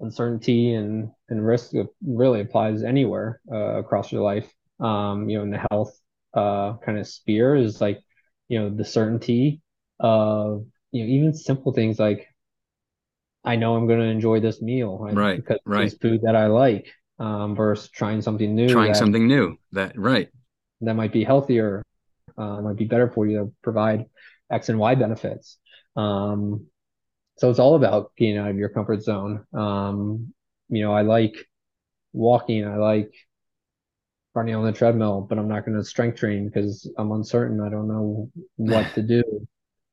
uncertainty 0.00 0.74
and 0.74 1.10
and 1.28 1.44
risk 1.44 1.72
really 2.04 2.40
applies 2.40 2.82
anywhere 2.82 3.40
uh, 3.50 3.78
across 3.78 4.12
your 4.12 4.22
life. 4.22 4.50
Um, 4.80 5.28
you 5.28 5.38
know, 5.38 5.44
in 5.44 5.50
the 5.50 5.64
health 5.70 5.98
uh, 6.34 6.74
kind 6.84 6.98
of 6.98 7.06
sphere 7.08 7.56
is 7.56 7.80
like, 7.80 8.00
you 8.48 8.58
know, 8.60 8.70
the 8.70 8.84
certainty 8.84 9.60
of 10.00 10.66
you 10.92 11.04
know 11.04 11.10
even 11.10 11.34
simple 11.34 11.72
things 11.72 11.98
like 11.98 12.28
I 13.44 13.56
know 13.56 13.76
I'm 13.76 13.86
going 13.86 14.00
to 14.00 14.06
enjoy 14.06 14.40
this 14.40 14.60
meal 14.60 14.98
right, 14.98 15.14
Right, 15.14 15.36
because 15.36 15.58
right. 15.64 15.84
it's 15.86 15.96
food 15.96 16.22
that 16.22 16.36
I 16.36 16.46
like 16.46 16.92
um, 17.18 17.54
versus 17.56 17.90
trying 17.90 18.22
something 18.22 18.54
new 18.54 18.68
Trying 18.68 18.92
that 18.92 18.98
something 18.98 19.26
new. 19.26 19.56
That 19.72 19.98
right. 19.98 20.28
that 20.82 20.94
might 20.94 21.12
be 21.12 21.24
healthier, 21.24 21.84
uh, 22.36 22.60
might 22.60 22.76
be 22.76 22.84
better 22.84 23.10
for 23.10 23.26
you 23.26 23.38
to 23.38 23.52
provide 23.62 24.06
X 24.50 24.68
and 24.68 24.78
Y 24.78 24.94
benefits. 24.94 25.58
Um, 25.96 26.66
so 27.38 27.50
it's 27.50 27.58
all 27.58 27.76
about 27.76 28.12
getting 28.16 28.38
out 28.38 28.50
of 28.50 28.56
your 28.56 28.68
comfort 28.68 29.02
zone. 29.02 29.44
Um, 29.54 30.32
you 30.68 30.82
know, 30.82 30.92
I 30.92 31.02
like 31.02 31.36
walking, 32.12 32.66
I 32.66 32.76
like 32.76 33.12
running 34.34 34.54
on 34.54 34.64
the 34.64 34.72
treadmill, 34.72 35.22
but 35.22 35.38
I'm 35.38 35.48
not 35.48 35.64
going 35.64 35.76
to 35.76 35.84
strength 35.84 36.18
train 36.18 36.46
because 36.46 36.90
I'm 36.98 37.12
uncertain. 37.12 37.60
I 37.60 37.68
don't 37.70 37.88
know 37.88 38.30
what 38.56 38.86
to 38.94 39.02
do. 39.02 39.46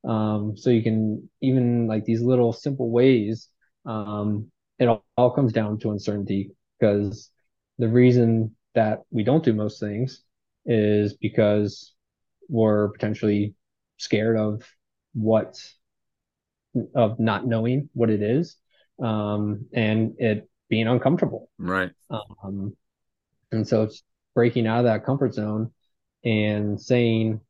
Um, 0.08 0.56
so 0.56 0.70
you 0.70 0.82
can 0.82 1.28
even 1.40 1.88
like 1.88 2.04
these 2.04 2.22
little 2.22 2.52
simple 2.52 2.90
ways. 2.90 3.48
Um, 3.84 4.50
it 4.78 4.86
all, 4.86 5.04
all 5.16 5.30
comes 5.30 5.52
down 5.52 5.78
to 5.80 5.90
uncertainty 5.90 6.52
because 6.78 7.30
the 7.78 7.88
reason 7.88 8.54
that 8.74 9.02
we 9.10 9.24
don't 9.24 9.44
do 9.44 9.52
most 9.52 9.80
things 9.80 10.22
is 10.64 11.14
because 11.14 11.92
we're 12.48 12.88
potentially 12.90 13.54
scared 13.96 14.36
of 14.36 14.62
what 15.14 15.60
of 16.94 17.18
not 17.18 17.46
knowing 17.46 17.88
what 17.94 18.10
it 18.10 18.22
is 18.22 18.56
um, 19.02 19.66
and 19.72 20.14
it 20.18 20.48
being 20.68 20.86
uncomfortable. 20.88 21.48
Right. 21.58 21.90
Um, 22.10 22.76
and 23.52 23.66
so 23.66 23.84
it's 23.84 24.02
breaking 24.34 24.66
out 24.66 24.80
of 24.80 24.84
that 24.84 25.04
comfort 25.04 25.34
zone 25.34 25.72
and 26.24 26.80
saying, 26.80 27.40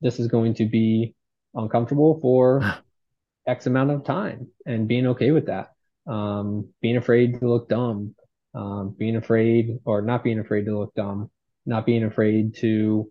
this 0.00 0.20
is 0.20 0.28
going 0.28 0.54
to 0.54 0.66
be 0.66 1.14
uncomfortable 1.54 2.20
for 2.20 2.62
X 3.46 3.66
amount 3.66 3.90
of 3.90 4.04
time 4.04 4.48
and 4.66 4.88
being 4.88 5.06
okay 5.08 5.30
with 5.30 5.46
that. 5.46 5.72
Um, 6.06 6.68
being 6.82 6.96
afraid 6.96 7.40
to 7.40 7.48
look 7.48 7.68
dumb, 7.68 8.14
um, 8.54 8.94
being 8.98 9.16
afraid 9.16 9.78
or 9.84 10.02
not 10.02 10.22
being 10.22 10.38
afraid 10.38 10.66
to 10.66 10.78
look 10.78 10.94
dumb, 10.94 11.30
not 11.64 11.86
being 11.86 12.04
afraid 12.04 12.56
to 12.56 13.10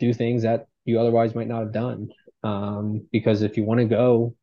do 0.00 0.12
things 0.12 0.42
that 0.42 0.66
you 0.84 1.00
otherwise 1.00 1.34
might 1.34 1.48
not 1.48 1.60
have 1.60 1.72
done. 1.72 2.08
Um, 2.44 3.06
because 3.10 3.42
if 3.42 3.56
you 3.56 3.64
want 3.64 3.80
to 3.80 3.86
go 3.86 4.34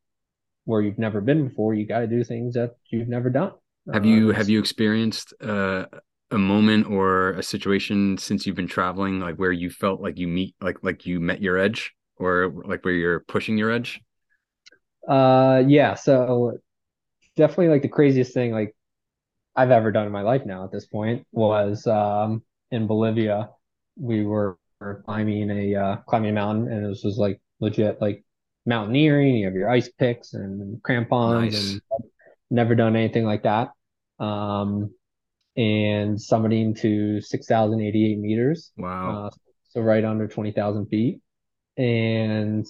where 0.65 0.81
you've 0.81 0.99
never 0.99 1.21
been 1.21 1.47
before, 1.47 1.73
you 1.73 1.85
got 1.85 1.99
to 1.99 2.07
do 2.07 2.23
things 2.23 2.55
that 2.55 2.75
you've 2.89 3.07
never 3.07 3.29
done. 3.29 3.53
Have 3.93 4.05
you 4.05 4.29
um, 4.29 4.35
have 4.35 4.49
you 4.49 4.59
experienced 4.59 5.33
uh, 5.41 5.85
a 6.31 6.37
moment 6.37 6.87
or 6.89 7.31
a 7.33 7.43
situation 7.43 8.17
since 8.17 8.45
you've 8.45 8.55
been 8.55 8.67
traveling, 8.67 9.19
like 9.19 9.35
where 9.35 9.51
you 9.51 9.69
felt 9.69 10.01
like 10.01 10.17
you 10.17 10.27
meet 10.27 10.55
like 10.61 10.77
like 10.81 11.05
you 11.05 11.19
met 11.19 11.41
your 11.41 11.57
edge, 11.57 11.93
or 12.17 12.53
like 12.65 12.83
where 12.83 12.93
you're 12.93 13.21
pushing 13.21 13.57
your 13.57 13.71
edge? 13.71 14.01
Uh, 15.07 15.63
yeah. 15.67 15.95
So 15.95 16.57
definitely 17.35 17.69
like 17.69 17.81
the 17.81 17.87
craziest 17.87 18.33
thing 18.33 18.51
like 18.51 18.75
I've 19.55 19.71
ever 19.71 19.91
done 19.91 20.05
in 20.05 20.11
my 20.11 20.21
life 20.21 20.45
now 20.45 20.63
at 20.63 20.71
this 20.71 20.85
point 20.85 21.25
was 21.31 21.85
um 21.87 22.43
in 22.71 22.87
Bolivia. 22.87 23.49
We 23.97 24.25
were 24.25 24.57
climbing 25.05 25.49
a 25.51 25.75
uh, 25.75 25.95
climbing 26.07 26.31
a 26.31 26.33
mountain, 26.33 26.71
and 26.71 26.85
it 26.85 26.87
was 26.87 27.01
just 27.01 27.19
like 27.19 27.39
legit 27.61 28.01
like 28.01 28.23
mountaineering. 28.65 29.35
You 29.35 29.45
have 29.45 29.55
your 29.55 29.69
ice 29.69 29.89
picks 29.89 30.33
and 30.33 30.81
crampons, 30.83 31.53
nice. 31.53 31.71
and 31.71 31.81
never 32.49 32.75
done 32.75 32.95
anything 32.95 33.25
like 33.25 33.43
that. 33.43 33.69
Um, 34.19 34.93
and 35.57 36.17
summiting 36.17 36.79
to 36.79 37.21
6,088 37.21 38.19
meters. 38.19 38.71
Wow. 38.77 39.25
Uh, 39.25 39.29
so 39.69 39.81
right 39.81 40.03
under 40.03 40.27
20,000 40.27 40.87
feet. 40.87 41.21
And 41.77 42.65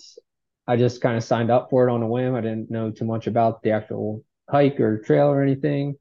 I 0.68 0.78
just 0.78 1.02
kind 1.02 1.18
of 1.18 1.24
signed 1.24 1.52
up 1.52 1.70
for 1.70 1.88
it 1.88 1.92
on 1.92 2.02
a 2.02 2.08
whim. 2.08 2.36
I 2.36 2.42
didn't 2.42 2.72
know 2.72 2.92
too 2.92 3.06
much 3.06 3.28
about 3.28 3.62
the 3.62 3.72
actual 3.72 4.24
hike 4.50 4.80
or 4.80 5.00
trail 5.00 5.28
or 5.28 5.42
anything. 5.42 5.96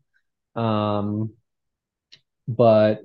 Um, 0.54 1.32
but 2.46 3.00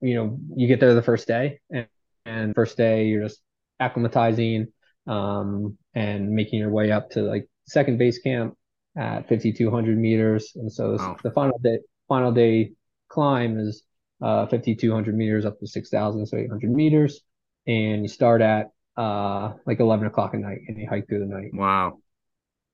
you 0.00 0.14
know, 0.14 0.38
you 0.54 0.66
get 0.68 0.80
there 0.80 0.94
the 0.94 1.02
first 1.02 1.26
day, 1.26 1.60
and, 1.70 1.86
and 2.24 2.54
first 2.54 2.76
day 2.76 3.06
you're 3.06 3.22
just 3.22 3.40
acclimatizing 3.80 4.66
um, 5.06 5.76
and 5.94 6.30
making 6.30 6.58
your 6.58 6.70
way 6.70 6.90
up 6.90 7.10
to 7.10 7.22
like 7.22 7.48
second 7.66 7.98
base 7.98 8.18
camp 8.18 8.56
at 8.96 9.28
5,200 9.28 9.98
meters. 9.98 10.52
And 10.54 10.72
so 10.72 10.96
wow. 10.96 11.16
the 11.22 11.30
final 11.30 11.58
day, 11.58 11.78
final 12.08 12.32
day 12.32 12.72
climb 13.08 13.58
is 13.58 13.82
uh, 14.22 14.46
5,200 14.46 15.14
meters 15.14 15.44
up 15.44 15.58
to 15.60 15.66
6,800 15.66 16.70
meters, 16.70 17.20
and 17.66 18.02
you 18.02 18.08
start 18.08 18.40
at 18.40 18.70
uh, 18.96 19.52
like 19.66 19.80
11 19.80 20.06
o'clock 20.06 20.32
at 20.34 20.40
night 20.40 20.60
and 20.68 20.78
you 20.78 20.88
hike 20.88 21.06
through 21.08 21.20
the 21.20 21.26
night. 21.26 21.50
Wow. 21.52 21.98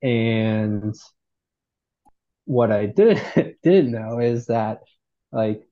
And 0.02 0.94
what 2.44 2.70
I 2.70 2.86
did 2.86 3.20
didn't 3.62 3.92
know 3.92 4.18
is 4.20 4.46
that 4.46 4.80
like 5.30 5.62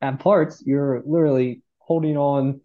at 0.00 0.18
parts 0.20 0.62
you're 0.64 1.02
literally 1.04 1.62
holding 1.78 2.16
on 2.16 2.60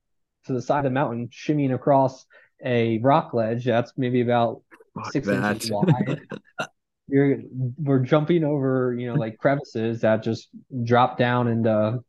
to 0.45 0.53
the 0.53 0.61
side 0.61 0.79
of 0.79 0.83
the 0.85 0.89
mountain, 0.91 1.29
shimmying 1.29 1.73
across 1.73 2.25
a 2.63 2.99
rock 2.99 3.33
ledge 3.33 3.65
that's 3.65 3.93
maybe 3.97 4.21
about 4.21 4.61
Fuck 4.95 5.11
six 5.11 5.27
that. 5.27 5.51
inches 5.55 5.71
wide. 5.71 6.21
You're 7.07 7.39
we're 7.77 7.99
jumping 7.99 8.43
over, 8.43 8.95
you 8.97 9.07
know, 9.07 9.15
like 9.15 9.37
crevices 9.37 10.01
that 10.01 10.23
just 10.23 10.47
drop 10.83 11.17
down 11.17 11.47
into 11.49 11.99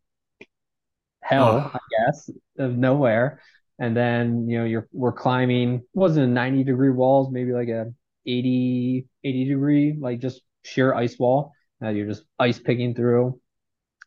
hell, 1.21 1.49
oh. 1.49 1.71
I 1.75 1.79
guess, 1.91 2.31
of 2.59 2.77
nowhere. 2.77 3.41
And 3.81 3.97
then, 3.97 4.49
you 4.49 4.59
know, 4.59 4.65
you're 4.65 4.89
we're 4.93 5.13
climbing 5.13 5.83
wasn't 5.95 6.27
a 6.27 6.31
90 6.31 6.63
degree 6.63 6.91
walls, 6.91 7.33
maybe 7.33 7.53
like 7.53 7.69
a 7.69 7.93
80, 8.25 9.07
80 9.25 9.45
degree, 9.47 9.97
like 9.99 10.21
just 10.21 10.43
sheer 10.63 10.95
ice 10.95 11.19
wall 11.19 11.53
that 11.81 11.95
you're 11.95 12.07
just 12.07 12.23
ice 12.39 12.61
picking 12.61 12.95
through. 12.95 13.41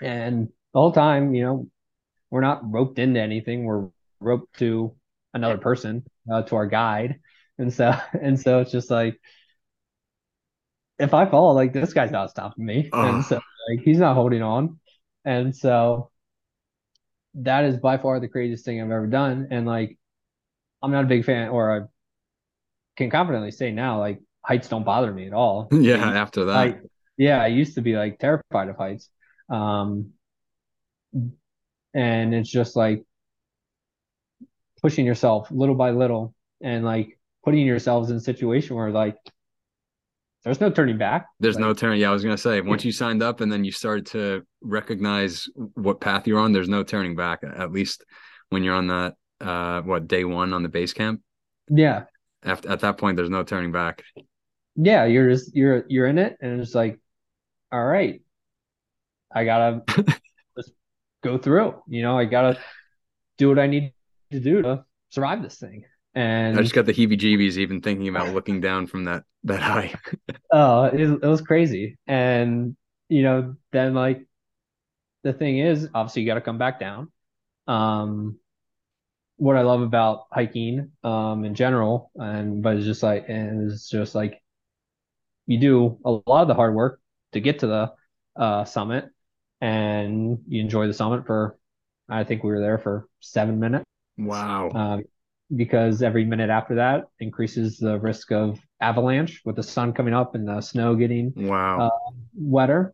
And 0.02 0.48
the 0.74 0.80
whole 0.80 0.94
time, 0.94 1.36
you 1.36 1.44
know, 1.44 1.68
we're 2.30 2.42
not 2.42 2.62
roped 2.64 2.98
into 2.98 3.20
anything. 3.20 3.66
We're 3.66 3.90
roped 4.20 4.58
to 4.60 4.96
another 5.34 5.58
person, 5.58 6.04
uh, 6.32 6.44
to 6.44 6.56
our 6.56 6.68
guide. 6.68 7.20
And 7.58 7.74
so, 7.74 7.94
and 8.22 8.40
so 8.40 8.60
it's 8.60 8.72
just 8.72 8.90
like, 8.90 9.20
if 11.00 11.14
I 11.14 11.26
fall, 11.30 11.54
like 11.54 11.74
this 11.74 11.94
guy's 11.94 12.12
not 12.12 12.30
stopping 12.32 12.66
me. 12.66 12.90
And 12.94 13.24
so 13.24 13.36
like 13.70 13.82
he's 13.84 14.00
not 14.00 14.16
holding 14.16 14.42
on. 14.42 14.80
And 15.26 15.56
so 15.56 16.12
that 17.36 17.66
is 17.66 17.78
by 17.78 17.98
far 17.98 18.20
the 18.20 18.28
craziest 18.28 18.66
thing 18.66 18.82
I've 18.82 18.92
ever 18.92 19.08
done. 19.08 19.48
And 19.52 19.66
like 19.66 19.98
I'm 20.82 20.92
not 20.92 21.06
a 21.06 21.08
big 21.08 21.26
fan 21.26 21.50
or 21.50 21.72
I 21.72 21.86
can 22.96 23.10
confidently 23.10 23.52
say 23.52 23.72
now, 23.72 24.00
like 24.00 24.20
heights 24.44 24.70
don't 24.70 24.84
bother 24.84 25.14
me 25.14 25.28
at 25.28 25.34
all. 25.34 25.68
Yeah, 25.72 25.98
after 25.98 26.46
that. 26.46 26.56
I, 26.56 26.80
yeah, 27.18 27.42
I 27.42 27.48
used 27.48 27.76
to 27.76 27.82
be 27.82 27.96
like 27.96 28.20
terrified 28.20 28.70
of 28.70 28.78
heights. 28.78 29.10
Um 29.50 30.14
and 31.94 32.34
it's 32.34 32.50
just 32.50 32.76
like 32.76 33.04
pushing 34.82 35.06
yourself 35.06 35.50
little 35.52 35.76
by 35.76 35.92
little 35.92 36.34
and 36.62 36.86
like 36.86 37.20
putting 37.44 37.66
yourselves 37.66 38.10
in 38.10 38.18
a 38.18 38.22
situation 38.22 38.76
where 38.76 38.92
like 38.92 39.18
there's 40.44 40.62
no 40.62 40.70
turning 40.70 40.98
back. 40.98 41.28
There's 41.40 41.56
like, 41.56 41.62
no 41.62 41.74
turning. 41.74 42.00
Yeah, 42.00 42.10
I 42.10 42.14
was 42.14 42.24
gonna 42.24 42.38
say 42.38 42.62
once 42.62 42.86
you 42.86 42.92
signed 42.92 43.22
up 43.22 43.42
and 43.42 43.52
then 43.52 43.64
you 43.64 43.72
started 43.72 44.06
to 44.08 44.46
recognize 44.62 45.50
what 45.74 46.00
path 46.00 46.28
you're 46.28 46.40
on, 46.40 46.54
there's 46.54 46.70
no 46.70 46.84
turning 46.84 47.16
back. 47.16 47.44
At 47.44 47.72
least 47.72 48.06
when 48.50 48.64
you're 48.64 48.76
on 48.76 48.88
that 48.88 49.16
uh 49.42 49.82
what 49.82 50.08
day 50.08 50.24
one 50.24 50.54
on 50.54 50.64
the 50.64 50.70
base 50.70 50.94
camp. 50.94 51.22
Yeah. 51.70 52.04
After 52.44 52.70
at 52.70 52.80
that 52.82 52.98
point, 52.98 53.18
there's 53.18 53.30
no 53.30 53.44
turning 53.44 53.72
back. 53.72 54.04
Yeah, 54.76 55.06
you're 55.06 55.30
just 55.30 55.56
you're 55.56 55.86
you're 55.90 56.06
in 56.08 56.18
it, 56.20 56.38
and 56.40 56.62
it's 56.62 56.76
like, 56.76 57.00
all 57.72 57.84
right, 57.84 58.22
I 59.34 59.44
gotta 59.44 59.82
just 60.56 60.72
go 61.24 61.38
through. 61.38 61.82
You 61.88 62.04
know, 62.04 62.18
I 62.18 62.26
gotta 62.26 62.60
do 63.38 63.50
what 63.50 63.60
I 63.60 63.68
need 63.68 63.92
to 64.32 64.40
do 64.40 64.62
to 64.62 64.86
survive 65.10 65.42
this 65.42 65.58
thing. 65.58 65.86
And 66.16 66.58
I 66.58 66.62
just 66.64 66.74
got 66.74 66.86
the 66.88 66.94
heebie-jeebies 66.94 67.58
even 67.58 67.82
thinking 67.82 68.08
about 68.08 68.34
looking 68.34 68.60
down 68.60 68.88
from 68.88 69.04
that 69.04 69.24
that 69.44 69.62
high. 69.62 69.94
oh, 70.52 70.86
it, 70.86 71.00
it 71.02 71.22
was 71.22 71.42
crazy. 71.42 71.98
And 72.08 72.76
you 73.08 73.22
know, 73.22 73.56
then 73.72 73.94
like 73.94 74.26
the 75.24 75.34
thing 75.34 75.60
is, 75.60 75.88
obviously, 75.94 76.24
you 76.24 76.28
got 76.28 76.36
to 76.36 76.42
come 76.42 76.58
back 76.58 76.80
down. 76.80 77.12
Um, 77.68 78.40
what 79.36 79.56
I 79.56 79.62
love 79.62 79.82
about 79.82 80.26
hiking, 80.32 80.92
um, 81.04 81.46
in 81.46 81.54
general, 81.54 82.12
and 82.16 82.64
but 82.64 82.78
it's 82.78 82.86
just 82.86 83.04
like, 83.04 83.26
and 83.30 83.72
it's 83.72 83.88
just 83.90 84.16
like 84.16 84.42
you 85.46 85.60
do 85.60 86.00
a 86.04 86.12
lot 86.12 86.42
of 86.42 86.48
the 86.48 86.56
hard 86.56 86.74
work 86.74 87.00
to 87.34 87.40
get 87.40 87.60
to 87.60 87.68
the 87.68 87.94
uh, 88.42 88.66
summit, 88.66 89.06
and 89.62 90.40
you 90.48 90.62
enjoy 90.62 90.88
the 90.88 90.94
summit 90.94 91.28
for. 91.28 91.58
I 92.10 92.24
think 92.24 92.42
we 92.42 92.52
were 92.52 92.62
there 92.62 92.78
for 92.78 93.08
seven 93.20 93.60
minutes. 93.60 93.87
Wow. 94.18 94.70
Um, 94.72 95.04
because 95.56 96.02
every 96.02 96.26
minute 96.26 96.50
after 96.50 96.76
that 96.76 97.06
increases 97.20 97.78
the 97.78 97.98
risk 98.00 98.32
of 98.32 98.60
avalanche 98.82 99.42
with 99.46 99.56
the 99.56 99.64
sun 99.64 99.94
coming 99.94 100.14
up 100.14 100.36
and 100.36 100.48
the 100.48 100.62
snow 100.62 100.96
getting 100.96 101.34
wow 101.36 101.88
uh, 101.88 102.12
wetter 102.36 102.94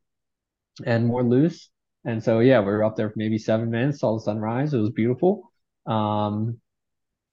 and 0.86 1.08
more 1.08 1.24
loose. 1.24 1.70
And 2.06 2.24
so 2.24 2.40
yeah, 2.40 2.60
we 2.60 2.66
were 2.68 2.84
up 2.84 2.96
there 2.96 3.10
for 3.10 3.16
maybe 3.18 3.38
seven 3.38 3.72
minutes, 3.72 4.00
saw 4.00 4.14
the 4.16 4.22
sunrise. 4.22 4.74
It 4.74 4.78
was 4.78 4.92
beautiful. 4.92 5.52
Um, 5.86 6.60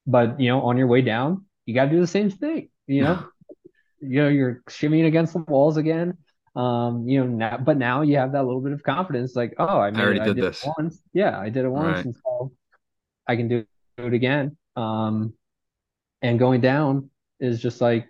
but 0.07 0.41
you 0.41 0.49
know, 0.49 0.63
on 0.63 0.77
your 0.77 0.87
way 0.87 1.03
down, 1.03 1.45
you 1.67 1.75
got 1.75 1.87
to 1.87 1.91
do 1.91 2.01
the 2.01 2.07
same 2.07 2.31
thing. 2.31 2.71
You 2.87 3.03
know, 3.03 3.25
you 4.01 4.23
know, 4.23 4.29
you're 4.29 4.63
shimmying 4.69 5.07
against 5.07 5.33
the 5.33 5.41
walls 5.41 5.77
again. 5.77 6.17
Um, 6.57 7.07
you 7.07 7.21
know, 7.21 7.27
now, 7.27 7.59
but 7.59 7.77
now 7.77 8.03
you 8.03 8.17
have 8.17 8.33
that 8.33 8.45
little 8.45 8.61
bit 8.61 8.73
of 8.73 8.83
confidence, 8.83 9.37
like, 9.37 9.55
oh, 9.59 9.79
I, 9.79 9.91
made 9.91 10.01
I 10.01 10.03
already 10.03 10.21
it. 10.21 10.25
did, 10.25 10.31
I 10.31 10.35
did 10.35 10.45
this 10.45 10.67
once. 10.79 11.01
Yeah, 11.13 11.39
I 11.39 11.49
did 11.49 11.65
it 11.65 11.69
once, 11.69 11.97
right. 11.97 12.05
and 12.07 12.15
so 12.15 12.53
I 13.29 13.37
can 13.37 13.47
do 13.47 13.65
it 13.99 14.15
again. 14.15 14.57
Um, 14.77 15.35
and 16.23 16.39
going 16.39 16.61
down 16.61 17.11
is 17.39 17.61
just 17.61 17.81
like, 17.81 18.07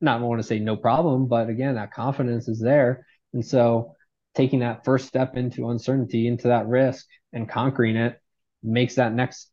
not 0.00 0.20
want 0.20 0.40
to 0.40 0.46
say 0.46 0.58
no 0.58 0.76
problem, 0.76 1.26
but 1.26 1.48
again, 1.48 1.76
that 1.76 1.92
confidence 1.92 2.48
is 2.48 2.60
there. 2.60 3.06
And 3.32 3.44
so 3.44 3.94
taking 4.34 4.60
that 4.60 4.84
first 4.84 5.06
step 5.06 5.36
into 5.36 5.70
uncertainty, 5.70 6.26
into 6.26 6.48
that 6.48 6.66
risk 6.66 7.06
and 7.32 7.48
conquering 7.48 7.96
it 7.96 8.20
makes 8.62 8.96
that 8.96 9.14
next 9.14 9.50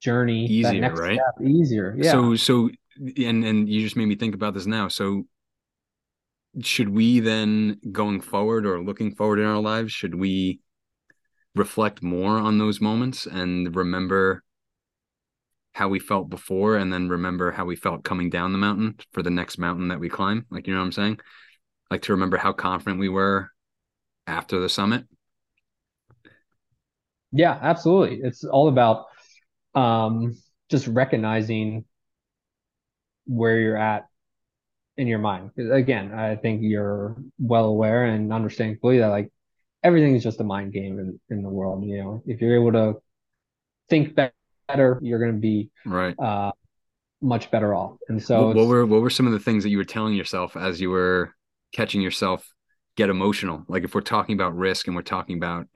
journey 0.00 0.46
easier, 0.46 0.80
next 0.80 1.00
right? 1.00 1.20
easier. 1.44 1.94
Yeah. 1.98 2.12
So, 2.12 2.36
so, 2.36 2.70
and, 2.98 3.44
and 3.44 3.68
you 3.68 3.82
just 3.82 3.96
made 3.96 4.06
me 4.06 4.16
think 4.16 4.34
about 4.34 4.54
this 4.54 4.66
now. 4.66 4.88
So 4.88 5.26
should 6.62 6.88
we 6.88 7.20
then 7.20 7.78
going 7.92 8.22
forward 8.22 8.64
or 8.64 8.82
looking 8.82 9.14
forward 9.14 9.38
in 9.38 9.44
our 9.44 9.60
lives, 9.60 9.92
should 9.92 10.14
we 10.14 10.60
reflect 11.54 12.02
more 12.02 12.38
on 12.38 12.58
those 12.58 12.80
moments 12.80 13.26
and 13.26 13.74
remember 13.76 14.42
how 15.76 15.90
we 15.90 15.98
felt 15.98 16.30
before 16.30 16.76
and 16.76 16.90
then 16.90 17.06
remember 17.06 17.52
how 17.52 17.66
we 17.66 17.76
felt 17.76 18.02
coming 18.02 18.30
down 18.30 18.50
the 18.50 18.58
mountain 18.58 18.96
for 19.12 19.22
the 19.22 19.28
next 19.28 19.58
mountain 19.58 19.88
that 19.88 20.00
we 20.00 20.08
climb. 20.08 20.46
Like, 20.50 20.66
you 20.66 20.72
know 20.72 20.80
what 20.80 20.86
I'm 20.86 20.92
saying? 20.92 21.20
Like 21.90 22.00
to 22.02 22.12
remember 22.12 22.38
how 22.38 22.54
confident 22.54 22.98
we 22.98 23.10
were 23.10 23.50
after 24.26 24.58
the 24.58 24.70
summit. 24.70 25.04
Yeah, 27.30 27.58
absolutely. 27.60 28.20
It's 28.22 28.42
all 28.42 28.68
about 28.68 29.04
um, 29.74 30.34
just 30.70 30.86
recognizing 30.86 31.84
where 33.26 33.60
you're 33.60 33.76
at 33.76 34.06
in 34.96 35.06
your 35.06 35.18
mind. 35.18 35.50
Again, 35.58 36.14
I 36.14 36.36
think 36.36 36.62
you're 36.62 37.16
well 37.38 37.66
aware 37.66 38.06
and 38.06 38.32
understanding 38.32 38.78
fully 38.80 39.00
that 39.00 39.08
like 39.08 39.30
everything 39.82 40.16
is 40.16 40.22
just 40.22 40.40
a 40.40 40.44
mind 40.44 40.72
game 40.72 40.98
in, 40.98 41.20
in 41.28 41.42
the 41.42 41.50
world. 41.50 41.84
You 41.84 41.98
know, 41.98 42.22
if 42.26 42.40
you're 42.40 42.54
able 42.54 42.72
to 42.72 42.94
think 43.90 44.16
better, 44.66 44.98
you're 45.02 45.18
going 45.18 45.32
to 45.32 45.38
be 45.38 45.70
right. 45.84 46.18
Uh, 46.18 46.52
much 47.20 47.50
better 47.50 47.74
off. 47.74 47.96
And 48.08 48.22
so, 48.22 48.48
what, 48.48 48.56
what 48.56 48.66
were 48.66 48.86
what 48.86 49.00
were 49.00 49.10
some 49.10 49.26
of 49.26 49.32
the 49.32 49.38
things 49.38 49.62
that 49.62 49.70
you 49.70 49.78
were 49.78 49.84
telling 49.84 50.14
yourself 50.14 50.56
as 50.56 50.80
you 50.80 50.90
were 50.90 51.34
catching 51.72 52.00
yourself 52.00 52.46
get 52.96 53.10
emotional? 53.10 53.64
Like 53.68 53.84
if 53.84 53.94
we're 53.94 54.00
talking 54.02 54.34
about 54.34 54.56
risk 54.56 54.86
and 54.86 54.96
we're 54.96 55.02
talking 55.02 55.36
about 55.36 55.66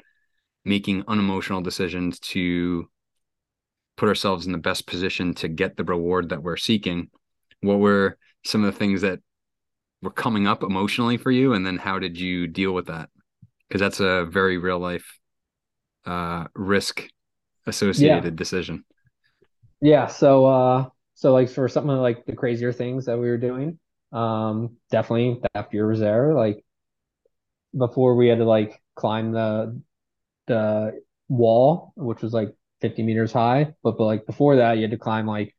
making 0.64 1.04
unemotional 1.08 1.62
decisions 1.62 2.18
to 2.20 2.88
put 3.96 4.08
ourselves 4.08 4.46
in 4.46 4.52
the 4.52 4.58
best 4.58 4.86
position 4.86 5.34
to 5.34 5.48
get 5.48 5.76
the 5.76 5.84
reward 5.84 6.30
that 6.30 6.42
we're 6.42 6.56
seeking, 6.56 7.08
what 7.60 7.78
were 7.78 8.18
some 8.44 8.64
of 8.64 8.72
the 8.72 8.78
things 8.78 9.02
that 9.02 9.20
were 10.02 10.10
coming 10.10 10.46
up 10.46 10.62
emotionally 10.62 11.16
for 11.16 11.30
you, 11.30 11.52
and 11.52 11.66
then 11.66 11.76
how 11.76 11.98
did 11.98 12.18
you 12.18 12.46
deal 12.46 12.72
with 12.72 12.86
that? 12.86 13.10
Because 13.68 13.80
that's 13.80 14.00
a 14.00 14.24
very 14.24 14.58
real 14.58 14.78
life 14.78 15.18
uh, 16.06 16.46
risk 16.54 17.06
associated 17.66 18.24
yeah. 18.24 18.30
decision. 18.30 18.84
Yeah. 19.80 20.06
So, 20.06 20.46
uh, 20.46 20.88
so 21.14 21.32
like 21.32 21.48
for 21.48 21.68
something 21.68 21.96
like 21.96 22.26
the 22.26 22.34
crazier 22.34 22.72
things 22.72 23.06
that 23.06 23.18
we 23.18 23.28
were 23.28 23.38
doing, 23.38 23.78
um, 24.12 24.76
definitely 24.90 25.40
that 25.54 25.70
fear 25.70 25.86
was 25.86 26.00
there. 26.00 26.34
Like 26.34 26.64
before 27.76 28.16
we 28.16 28.28
had 28.28 28.38
to 28.38 28.44
like 28.44 28.80
climb 28.94 29.32
the 29.32 29.80
the 30.46 31.00
wall, 31.28 31.92
which 31.96 32.22
was 32.22 32.32
like 32.32 32.54
50 32.80 33.02
meters 33.02 33.32
high, 33.32 33.74
but, 33.82 33.96
but 33.96 34.04
like 34.04 34.26
before 34.26 34.56
that, 34.56 34.76
you 34.76 34.82
had 34.82 34.90
to 34.90 34.98
climb 34.98 35.26
like 35.26 35.54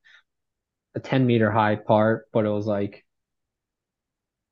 a 0.96 1.00
10 1.00 1.26
meter 1.26 1.50
high 1.52 1.76
part, 1.76 2.28
but 2.34 2.46
it 2.46 2.50
was 2.50 2.66
like 2.66 3.06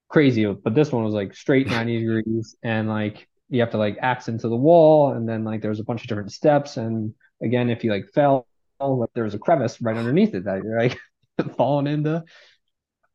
crazy. 0.07 0.45
But 0.45 0.75
this 0.75 0.91
one 0.91 1.03
was 1.03 1.13
like 1.13 1.35
straight 1.35 1.67
90 1.69 1.99
degrees 1.99 2.55
and 2.63 2.87
like 2.87 3.27
you 3.49 3.61
have 3.61 3.71
to 3.71 3.77
like 3.77 3.97
axe 4.01 4.27
into 4.27 4.47
the 4.47 4.55
wall 4.55 5.11
and 5.11 5.27
then 5.27 5.43
like 5.43 5.61
there's 5.61 5.79
a 5.79 5.83
bunch 5.83 6.01
of 6.01 6.07
different 6.07 6.31
steps 6.31 6.77
and 6.77 7.13
again 7.41 7.69
if 7.69 7.83
you 7.83 7.91
like 7.91 8.09
fell 8.13 8.47
like 8.79 9.09
there 9.13 9.23
was 9.23 9.33
a 9.33 9.39
crevice 9.39 9.81
right 9.81 9.97
underneath 9.97 10.33
it 10.33 10.45
that 10.45 10.63
you're 10.63 10.79
like 10.79 10.97
falling 11.57 11.87
into 11.87 12.23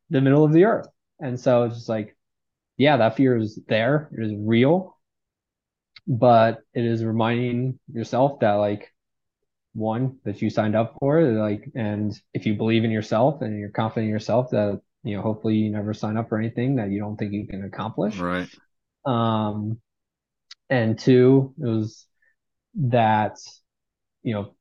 the 0.09 0.21
middle 0.21 0.43
of 0.43 0.53
the 0.53 0.65
earth. 0.65 0.87
And 1.19 1.39
so 1.39 1.63
it's 1.63 1.75
just 1.75 1.89
like 1.89 2.15
yeah 2.77 2.97
that 2.97 3.15
fear 3.15 3.37
is 3.37 3.59
there. 3.67 4.09
It 4.17 4.23
is 4.23 4.33
real. 4.37 4.97
But 6.07 6.59
it 6.73 6.85
is 6.85 7.03
reminding 7.03 7.79
yourself 7.91 8.39
that 8.41 8.53
like 8.53 8.93
one 9.73 10.19
that 10.23 10.41
you 10.41 10.49
signed 10.49 10.75
up 10.75 10.95
for 10.99 11.21
like 11.21 11.69
and 11.75 12.13
if 12.33 12.45
you 12.45 12.53
believe 12.53 12.85
in 12.85 12.91
yourself 12.91 13.41
and 13.41 13.59
you're 13.59 13.69
confident 13.69 14.05
in 14.05 14.11
yourself 14.11 14.51
that 14.51 14.79
you 15.03 15.15
know 15.15 15.21
hopefully 15.21 15.55
you 15.55 15.69
never 15.69 15.93
sign 15.93 16.15
up 16.15 16.29
for 16.29 16.37
anything 16.37 16.75
that 16.75 16.91
you 16.91 16.99
don't 16.99 17.17
think 17.17 17.33
you 17.33 17.47
can 17.47 17.63
accomplish. 17.63 18.17
Right. 18.17 18.47
Um 19.05 19.79
and 20.69 20.97
two 20.97 21.53
it 21.59 21.65
was 21.65 22.05
that 22.75 23.37
you 24.25 24.33
know 24.33 24.53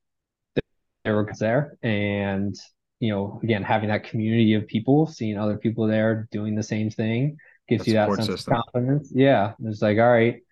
there 1.04 1.16
were 1.16 1.28
there 1.40 1.76
and 1.82 2.54
you 3.00 3.10
know 3.10 3.40
again 3.42 3.62
having 3.62 3.88
that 3.88 4.04
community 4.04 4.54
of 4.54 4.66
people 4.68 5.06
seeing 5.06 5.38
other 5.38 5.56
people 5.56 5.86
there 5.86 6.28
doing 6.30 6.54
the 6.54 6.62
same 6.62 6.90
thing 6.90 7.36
gives 7.66 7.86
you 7.86 7.94
that 7.94 8.12
sense 8.14 8.26
system. 8.26 8.54
of 8.54 8.62
confidence. 8.62 9.10
Yeah 9.12 9.54
it's 9.64 9.82
like 9.82 9.98
all 9.98 10.12
right 10.12 10.42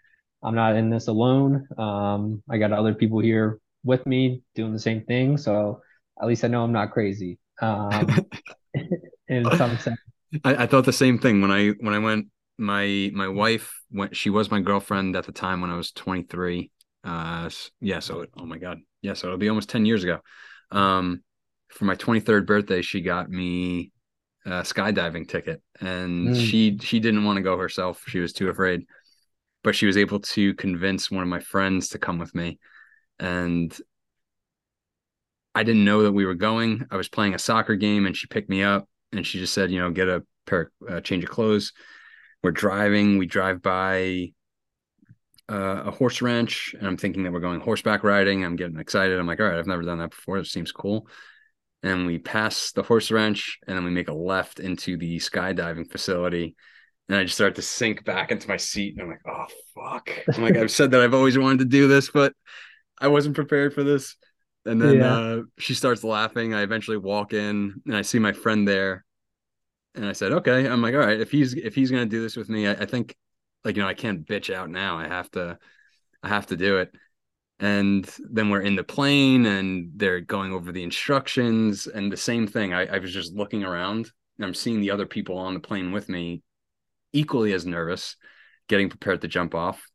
i'm 0.42 0.54
not 0.54 0.74
in 0.74 0.90
this 0.90 1.08
alone. 1.08 1.68
Um 1.78 2.42
i 2.50 2.56
got 2.56 2.72
other 2.72 2.94
people 2.94 3.20
here 3.20 3.60
with 3.84 4.04
me 4.06 4.42
doing 4.54 4.72
the 4.72 4.78
same 4.78 5.02
thing 5.02 5.36
so 5.36 5.82
at 6.20 6.26
least 6.26 6.42
i 6.42 6.48
know 6.48 6.64
i'm 6.64 6.72
not 6.72 6.90
crazy. 6.90 7.38
Um 7.60 8.26
in 9.28 9.44
some 9.56 9.76
sense. 9.78 10.00
I, 10.44 10.62
I 10.62 10.66
thought 10.66 10.86
the 10.86 10.92
same 10.92 11.18
thing. 11.18 11.42
When 11.42 11.50
i 11.50 11.68
when 11.68 11.92
i 11.92 11.98
went 11.98 12.28
my 12.56 13.10
my 13.12 13.28
wife 13.28 13.78
went 13.90 14.16
she 14.16 14.30
was 14.30 14.50
my 14.50 14.60
girlfriend 14.60 15.16
at 15.16 15.24
the 15.24 15.32
time 15.32 15.60
when 15.60 15.70
i 15.70 15.76
was 15.76 15.90
23 15.90 16.70
uh 17.04 17.50
yeah 17.80 17.98
so 17.98 18.20
it, 18.20 18.30
oh 18.36 18.46
my 18.46 18.58
god. 18.58 18.78
Yeah 19.00 19.14
so 19.14 19.26
it'll 19.26 19.38
be 19.38 19.48
almost 19.48 19.68
10 19.68 19.86
years 19.86 20.04
ago. 20.04 20.20
Um 20.70 21.22
for 21.68 21.84
my 21.84 21.96
23rd 21.96 22.46
birthday 22.46 22.82
she 22.82 23.00
got 23.00 23.30
me 23.30 23.92
a 24.44 24.62
skydiving 24.62 25.28
ticket 25.28 25.62
and 25.80 26.28
mm. 26.28 26.36
she 26.36 26.78
she 26.78 27.00
didn't 27.00 27.24
want 27.24 27.36
to 27.36 27.42
go 27.42 27.56
herself. 27.56 28.02
She 28.06 28.18
was 28.18 28.32
too 28.32 28.48
afraid. 28.48 28.86
But 29.64 29.76
she 29.76 29.86
was 29.86 29.96
able 29.96 30.18
to 30.20 30.54
convince 30.54 31.08
one 31.08 31.22
of 31.22 31.28
my 31.28 31.38
friends 31.38 31.90
to 31.90 31.98
come 31.98 32.18
with 32.18 32.34
me 32.34 32.58
and 33.20 33.76
i 35.54 35.62
didn't 35.62 35.84
know 35.84 36.02
that 36.02 36.12
we 36.12 36.24
were 36.24 36.34
going. 36.34 36.86
I 36.90 36.96
was 36.96 37.08
playing 37.08 37.34
a 37.34 37.38
soccer 37.38 37.76
game 37.76 38.06
and 38.06 38.16
she 38.16 38.26
picked 38.26 38.48
me 38.48 38.62
up 38.62 38.88
and 39.12 39.26
she 39.26 39.38
just 39.38 39.54
said 39.54 39.70
you 39.70 39.78
know 39.78 39.90
get 39.90 40.08
a 40.08 40.24
pair 40.46 40.70
uh, 40.88 41.00
change 41.00 41.24
of 41.24 41.30
clothes. 41.30 41.72
We're 42.42 42.50
driving. 42.50 43.18
We 43.18 43.26
drive 43.26 43.62
by 43.62 44.32
uh, 45.48 45.82
a 45.86 45.90
horse 45.90 46.22
ranch 46.22 46.74
and 46.78 46.86
i'm 46.86 46.96
thinking 46.96 47.22
that 47.22 47.32
we're 47.32 47.40
going 47.40 47.60
horseback 47.60 48.04
riding 48.04 48.44
i'm 48.44 48.56
getting 48.56 48.78
excited 48.78 49.18
i'm 49.18 49.26
like 49.26 49.40
all 49.40 49.46
right 49.46 49.58
i've 49.58 49.66
never 49.66 49.82
done 49.82 49.98
that 49.98 50.10
before 50.10 50.38
it 50.38 50.46
seems 50.46 50.72
cool 50.72 51.06
and 51.82 52.06
we 52.06 52.18
pass 52.18 52.72
the 52.72 52.82
horse 52.82 53.10
ranch 53.10 53.58
and 53.66 53.76
then 53.76 53.84
we 53.84 53.90
make 53.90 54.08
a 54.08 54.14
left 54.14 54.60
into 54.60 54.96
the 54.96 55.18
skydiving 55.18 55.90
facility 55.90 56.54
and 57.08 57.18
i 57.18 57.22
just 57.22 57.34
start 57.34 57.56
to 57.56 57.62
sink 57.62 58.04
back 58.04 58.30
into 58.30 58.48
my 58.48 58.56
seat 58.56 58.94
and 58.94 59.02
i'm 59.02 59.08
like 59.08 59.20
oh 59.26 59.46
fuck 59.74 60.10
i'm 60.34 60.42
like 60.42 60.56
i've 60.56 60.70
said 60.70 60.90
that 60.90 61.00
i've 61.00 61.14
always 61.14 61.36
wanted 61.36 61.58
to 61.58 61.64
do 61.64 61.88
this 61.88 62.10
but 62.10 62.32
i 63.00 63.08
wasn't 63.08 63.34
prepared 63.34 63.74
for 63.74 63.82
this 63.82 64.16
and 64.64 64.80
then 64.80 64.98
yeah. 64.98 65.14
uh, 65.14 65.40
she 65.58 65.74
starts 65.74 66.04
laughing 66.04 66.54
i 66.54 66.62
eventually 66.62 66.96
walk 66.96 67.32
in 67.32 67.74
and 67.86 67.96
i 67.96 68.02
see 68.02 68.18
my 68.18 68.32
friend 68.32 68.66
there 68.66 69.04
and 69.94 70.06
I 70.06 70.12
said, 70.12 70.32
okay. 70.32 70.66
I'm 70.66 70.80
like, 70.80 70.94
all 70.94 71.00
right, 71.00 71.20
if 71.20 71.30
he's 71.30 71.54
if 71.54 71.74
he's 71.74 71.90
gonna 71.90 72.06
do 72.06 72.22
this 72.22 72.36
with 72.36 72.48
me, 72.48 72.66
I, 72.66 72.72
I 72.72 72.86
think 72.86 73.14
like 73.64 73.76
you 73.76 73.82
know, 73.82 73.88
I 73.88 73.94
can't 73.94 74.26
bitch 74.26 74.52
out 74.52 74.70
now. 74.70 74.98
I 74.98 75.08
have 75.08 75.30
to 75.32 75.58
I 76.22 76.28
have 76.28 76.46
to 76.46 76.56
do 76.56 76.78
it. 76.78 76.92
And 77.58 78.08
then 78.30 78.50
we're 78.50 78.62
in 78.62 78.74
the 78.74 78.84
plane 78.84 79.46
and 79.46 79.92
they're 79.94 80.20
going 80.20 80.52
over 80.52 80.72
the 80.72 80.82
instructions 80.82 81.86
and 81.86 82.10
the 82.10 82.16
same 82.16 82.46
thing. 82.46 82.72
I, 82.72 82.86
I 82.86 82.98
was 82.98 83.12
just 83.12 83.34
looking 83.34 83.62
around 83.62 84.10
and 84.36 84.44
I'm 84.44 84.54
seeing 84.54 84.80
the 84.80 84.90
other 84.90 85.06
people 85.06 85.38
on 85.38 85.54
the 85.54 85.60
plane 85.60 85.92
with 85.92 86.08
me 86.08 86.42
equally 87.12 87.52
as 87.52 87.64
nervous, 87.64 88.16
getting 88.68 88.88
prepared 88.88 89.20
to 89.20 89.28
jump 89.28 89.54
off. 89.54 89.88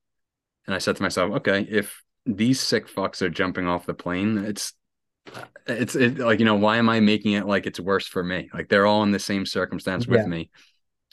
And 0.65 0.73
I 0.73 0.77
said 0.77 0.95
to 0.95 1.03
myself, 1.03 1.33
okay, 1.37 1.67
if 1.69 2.01
these 2.25 2.59
sick 2.59 2.87
fucks 2.87 3.21
are 3.21 3.29
jumping 3.29 3.67
off 3.67 3.85
the 3.85 3.93
plane, 3.93 4.37
it's 4.37 4.73
it's 5.65 5.95
it, 5.95 6.19
like 6.19 6.39
you 6.39 6.45
know 6.45 6.55
why 6.55 6.77
am 6.77 6.87
i 6.87 7.01
making 7.01 7.33
it 7.33 7.45
like 7.45 7.65
it's 7.65 7.81
worse 7.81 8.07
for 8.07 8.23
me 8.23 8.49
like 8.53 8.69
they're 8.69 8.85
all 8.85 9.03
in 9.03 9.11
the 9.11 9.19
same 9.19 9.45
circumstance 9.45 10.07
with 10.07 10.21
yeah. 10.21 10.25
me 10.25 10.49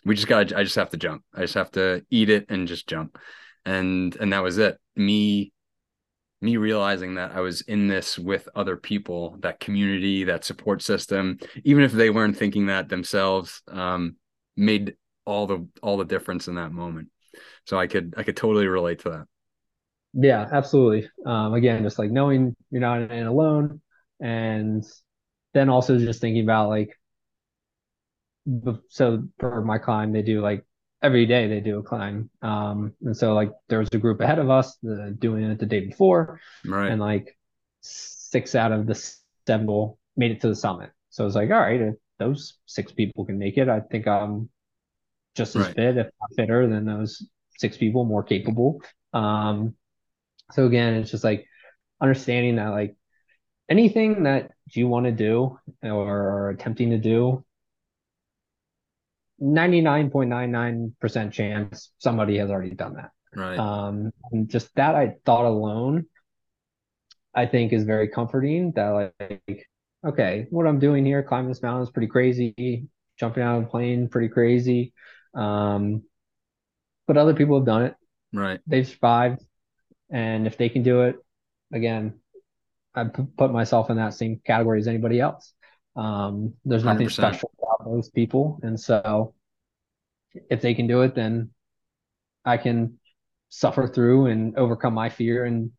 we 0.05 0.15
just 0.15 0.29
got 0.29 0.53
i 0.53 0.63
just 0.63 0.77
have 0.77 0.91
to 0.91 0.97
jump. 0.97 1.23
I 1.35 1.43
just 1.43 1.55
have 1.55 1.71
to 1.73 2.05
eat 2.11 2.31
it 2.31 2.47
and 2.49 2.69
just 2.69 2.87
jump. 2.87 3.19
And 3.65 4.17
and 4.17 4.33
that 4.33 4.43
was 4.43 4.59
it. 4.59 4.79
Me 4.97 5.53
me 6.41 6.59
realizing 6.59 7.15
that 7.15 7.33
i 7.33 7.41
was 7.41 7.63
in 7.63 7.89
this 7.89 8.19
with 8.19 8.47
other 8.55 8.77
people 8.77 9.39
that 9.41 9.61
community 9.61 10.25
that 10.25 10.45
support 10.45 10.83
system 10.83 11.39
even 11.65 11.83
if 11.83 11.91
they 11.91 12.11
weren't 12.11 12.37
thinking 12.37 12.67
that 12.67 12.91
themselves 12.91 13.63
um 13.69 14.17
made 14.55 14.95
all 15.25 15.47
the 15.47 15.67
all 15.83 15.97
the 15.97 16.05
difference 16.05 16.49
in 16.49 16.57
that 16.57 16.71
moment. 16.71 17.09
So 17.65 17.79
i 17.79 17.87
could 17.87 18.15
i 18.17 18.23
could 18.23 18.37
totally 18.37 18.67
relate 18.67 19.01
to 19.01 19.11
that. 19.11 19.25
Yeah 20.13 20.47
absolutely. 20.53 21.09
Um 21.25 21.55
again 21.55 21.83
just 21.83 21.99
like 21.99 22.11
knowing 22.11 22.55
you're 22.71 22.81
not 22.81 23.11
in 23.11 23.27
alone 23.27 23.81
and 24.21 24.85
then 25.55 25.69
also 25.69 25.99
just 25.99 26.21
thinking 26.21 26.45
about 26.45 26.69
like 26.69 26.99
so 28.89 29.25
for 29.39 29.63
my 29.63 29.79
climb 29.79 30.13
they 30.13 30.23
do 30.23 30.41
like 30.41 30.65
every 31.03 31.27
day 31.27 31.49
they 31.49 31.61
do 31.61 31.79
a 31.79 31.83
climb. 31.83 32.31
Um 32.43 32.95
and 33.03 33.17
so 33.17 33.35
like 33.35 33.53
there 33.69 33.79
was 33.79 33.89
a 33.93 33.99
group 33.99 34.21
ahead 34.21 34.39
of 34.39 34.51
us 34.51 34.77
doing 35.19 35.45
it 35.45 35.59
the 35.59 35.67
day 35.67 35.81
before 35.81 36.41
right. 36.65 36.91
and 36.91 37.01
like 37.01 37.37
six 37.81 38.55
out 38.55 38.73
of 38.73 38.87
the 38.87 38.95
seven 39.47 39.95
made 40.17 40.31
it 40.31 40.41
to 40.41 40.49
the 40.49 40.57
summit. 40.57 40.91
So 41.11 41.27
it's 41.27 41.37
like 41.37 41.51
all 41.51 41.61
right 41.61 41.81
if 41.81 41.95
those 42.19 42.55
six 42.67 42.93
people 42.93 43.25
can 43.25 43.39
make 43.39 43.59
it 43.59 43.69
i 43.69 43.81
think 43.81 44.07
i'm 44.07 44.49
just 45.35 45.57
as 45.57 45.67
right. 45.67 45.75
fit 45.75 45.97
if 45.97 46.07
not 46.21 46.31
fitter 46.37 46.69
than 46.69 46.85
those 46.85 47.27
six 47.59 47.77
people 47.77 48.05
more 48.05 48.23
capable. 48.23 48.81
Um 49.13 49.75
so 50.53 50.67
again 50.67 50.95
it's 50.95 51.11
just 51.11 51.25
like 51.25 51.47
understanding 52.01 52.57
that 52.57 52.69
like 52.69 52.97
anything 53.69 54.25
that 54.25 54.53
you 54.71 54.89
want 54.89 55.07
to 55.07 55.13
do 55.13 55.59
or 55.83 56.13
are 56.13 56.51
attempting 56.51 56.91
to 56.91 56.99
do 56.99 57.45
99.99% 59.43 61.33
chance 61.33 61.91
somebody 61.99 62.39
has 62.39 62.51
already 62.51 62.71
done 62.71 62.95
that 62.95 63.11
right 63.35 63.59
um 63.59 64.13
and 64.31 64.49
just 64.49 64.73
that 64.77 64.95
i 64.95 65.15
thought 65.25 65.45
alone 65.45 66.07
i 67.35 67.47
think 67.47 67.73
is 67.73 67.85
very 67.85 68.09
comforting 68.09 68.73
that 68.73 68.91
like 68.91 69.67
okay, 70.05 70.47
what 70.51 70.67
I'm 70.67 70.79
doing 70.79 71.05
here, 71.05 71.23
climbing 71.23 71.49
this 71.49 71.63
mountain 71.63 71.83
is 71.83 71.91
pretty 71.91 72.09
crazy, 72.09 72.87
jumping 73.19 73.43
out 73.43 73.59
of 73.59 73.65
a 73.65 73.67
plane, 73.67 74.09
pretty 74.09 74.29
crazy. 74.29 74.93
Um, 75.35 76.03
but 77.07 77.17
other 77.17 77.35
people 77.35 77.59
have 77.59 77.67
done 77.67 77.83
it. 77.83 77.95
Right. 78.33 78.61
They've 78.67 78.87
survived. 78.87 79.45
And 80.11 80.47
if 80.47 80.57
they 80.57 80.69
can 80.69 80.83
do 80.83 81.03
it, 81.03 81.17
again, 81.73 82.21
I 82.95 83.05
put 83.05 83.53
myself 83.53 83.91
in 83.91 83.97
that 83.97 84.15
same 84.15 84.41
category 84.45 84.79
as 84.79 84.87
anybody 84.87 85.21
else. 85.21 85.53
Um, 85.97 86.55
there's 86.65 86.85
nothing 86.85 87.09
100%. 87.09 87.13
special 87.13 87.51
about 87.59 87.85
those 87.85 88.11
people. 88.11 88.59
And 88.63 88.79
so 88.79 89.35
if 90.51 90.61
they 90.61 90.75
can 90.75 90.87
do 90.87 91.03
it, 91.03 91.15
then 91.15 91.51
I 92.45 92.57
can 92.57 92.99
suffer 93.49 93.87
through 93.87 94.27
and 94.27 94.57
overcome 94.57 94.95
my 94.95 95.09
fear 95.09 95.45
and 95.45 95.71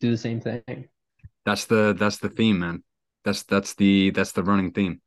do 0.00 0.10
the 0.10 0.16
same 0.16 0.40
thing. 0.40 0.88
That's 1.44 1.66
the 1.66 1.94
that's 1.98 2.18
the 2.18 2.28
theme, 2.28 2.58
man. 2.58 2.82
That's 3.24 3.42
that's 3.42 3.74
the 3.74 4.10
that's 4.10 4.32
the 4.32 4.42
running 4.42 4.72
theme. 4.72 5.00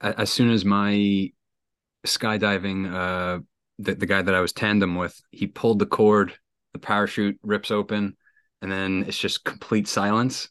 As 0.00 0.30
soon 0.30 0.50
as 0.50 0.64
my 0.64 1.30
skydiving, 2.06 2.92
uh, 2.92 3.40
the, 3.78 3.94
the 3.94 4.06
guy 4.06 4.20
that 4.20 4.34
I 4.34 4.40
was 4.40 4.52
tandem 4.52 4.96
with, 4.96 5.18
he 5.30 5.46
pulled 5.46 5.78
the 5.78 5.86
cord, 5.86 6.34
the 6.72 6.80
parachute 6.80 7.38
rips 7.42 7.70
open, 7.70 8.16
and 8.60 8.70
then 8.70 9.04
it's 9.06 9.18
just 9.18 9.44
complete 9.44 9.86
silence. 9.86 10.48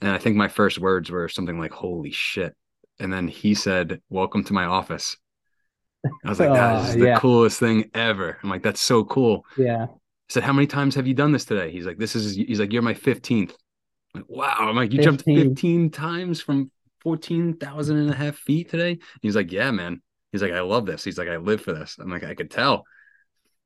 And 0.00 0.10
I 0.10 0.18
think 0.18 0.36
my 0.36 0.48
first 0.48 0.78
words 0.78 1.10
were 1.10 1.28
something 1.28 1.58
like 1.58 1.72
"Holy 1.72 2.10
shit!" 2.10 2.54
And 2.98 3.12
then 3.12 3.28
he 3.28 3.54
said, 3.54 4.00
"Welcome 4.10 4.44
to 4.44 4.52
my 4.52 4.64
office." 4.64 5.16
I 6.24 6.28
was 6.28 6.40
like, 6.40 6.52
"That 6.52 6.88
is 6.88 6.94
the 6.94 7.06
yeah. 7.06 7.18
coolest 7.18 7.58
thing 7.58 7.90
ever." 7.94 8.38
I'm 8.42 8.50
like, 8.50 8.62
"That's 8.62 8.80
so 8.80 9.04
cool." 9.04 9.44
Yeah. 9.56 9.84
I 9.84 9.96
said, 10.28 10.42
"How 10.42 10.52
many 10.52 10.66
times 10.66 10.94
have 10.94 11.06
you 11.06 11.14
done 11.14 11.32
this 11.32 11.44
today?" 11.44 11.70
He's 11.70 11.86
like, 11.86 11.98
"This 11.98 12.14
is." 12.14 12.36
He's 12.36 12.60
like, 12.60 12.72
"You're 12.72 12.82
my 12.82 12.94
15th." 12.94 13.54
I'm 14.14 14.22
like, 14.22 14.28
wow. 14.28 14.56
I'm 14.60 14.76
like, 14.76 14.92
"You 14.92 15.02
15. 15.02 15.04
jumped 15.04 15.24
15 15.24 15.90
times 15.90 16.40
from 16.40 16.70
14,000 17.00 17.96
and 17.96 18.10
a 18.10 18.14
half 18.14 18.36
feet 18.36 18.70
today?" 18.70 18.98
He's 19.22 19.36
like, 19.36 19.52
"Yeah, 19.52 19.70
man." 19.70 20.02
He's 20.32 20.42
like, 20.42 20.52
"I 20.52 20.60
love 20.60 20.86
this." 20.86 21.04
He's 21.04 21.18
like, 21.18 21.28
"I 21.28 21.36
live 21.38 21.60
for 21.60 21.72
this." 21.72 21.96
I'm 21.98 22.10
like, 22.10 22.24
"I 22.24 22.34
could 22.34 22.50
tell." 22.50 22.84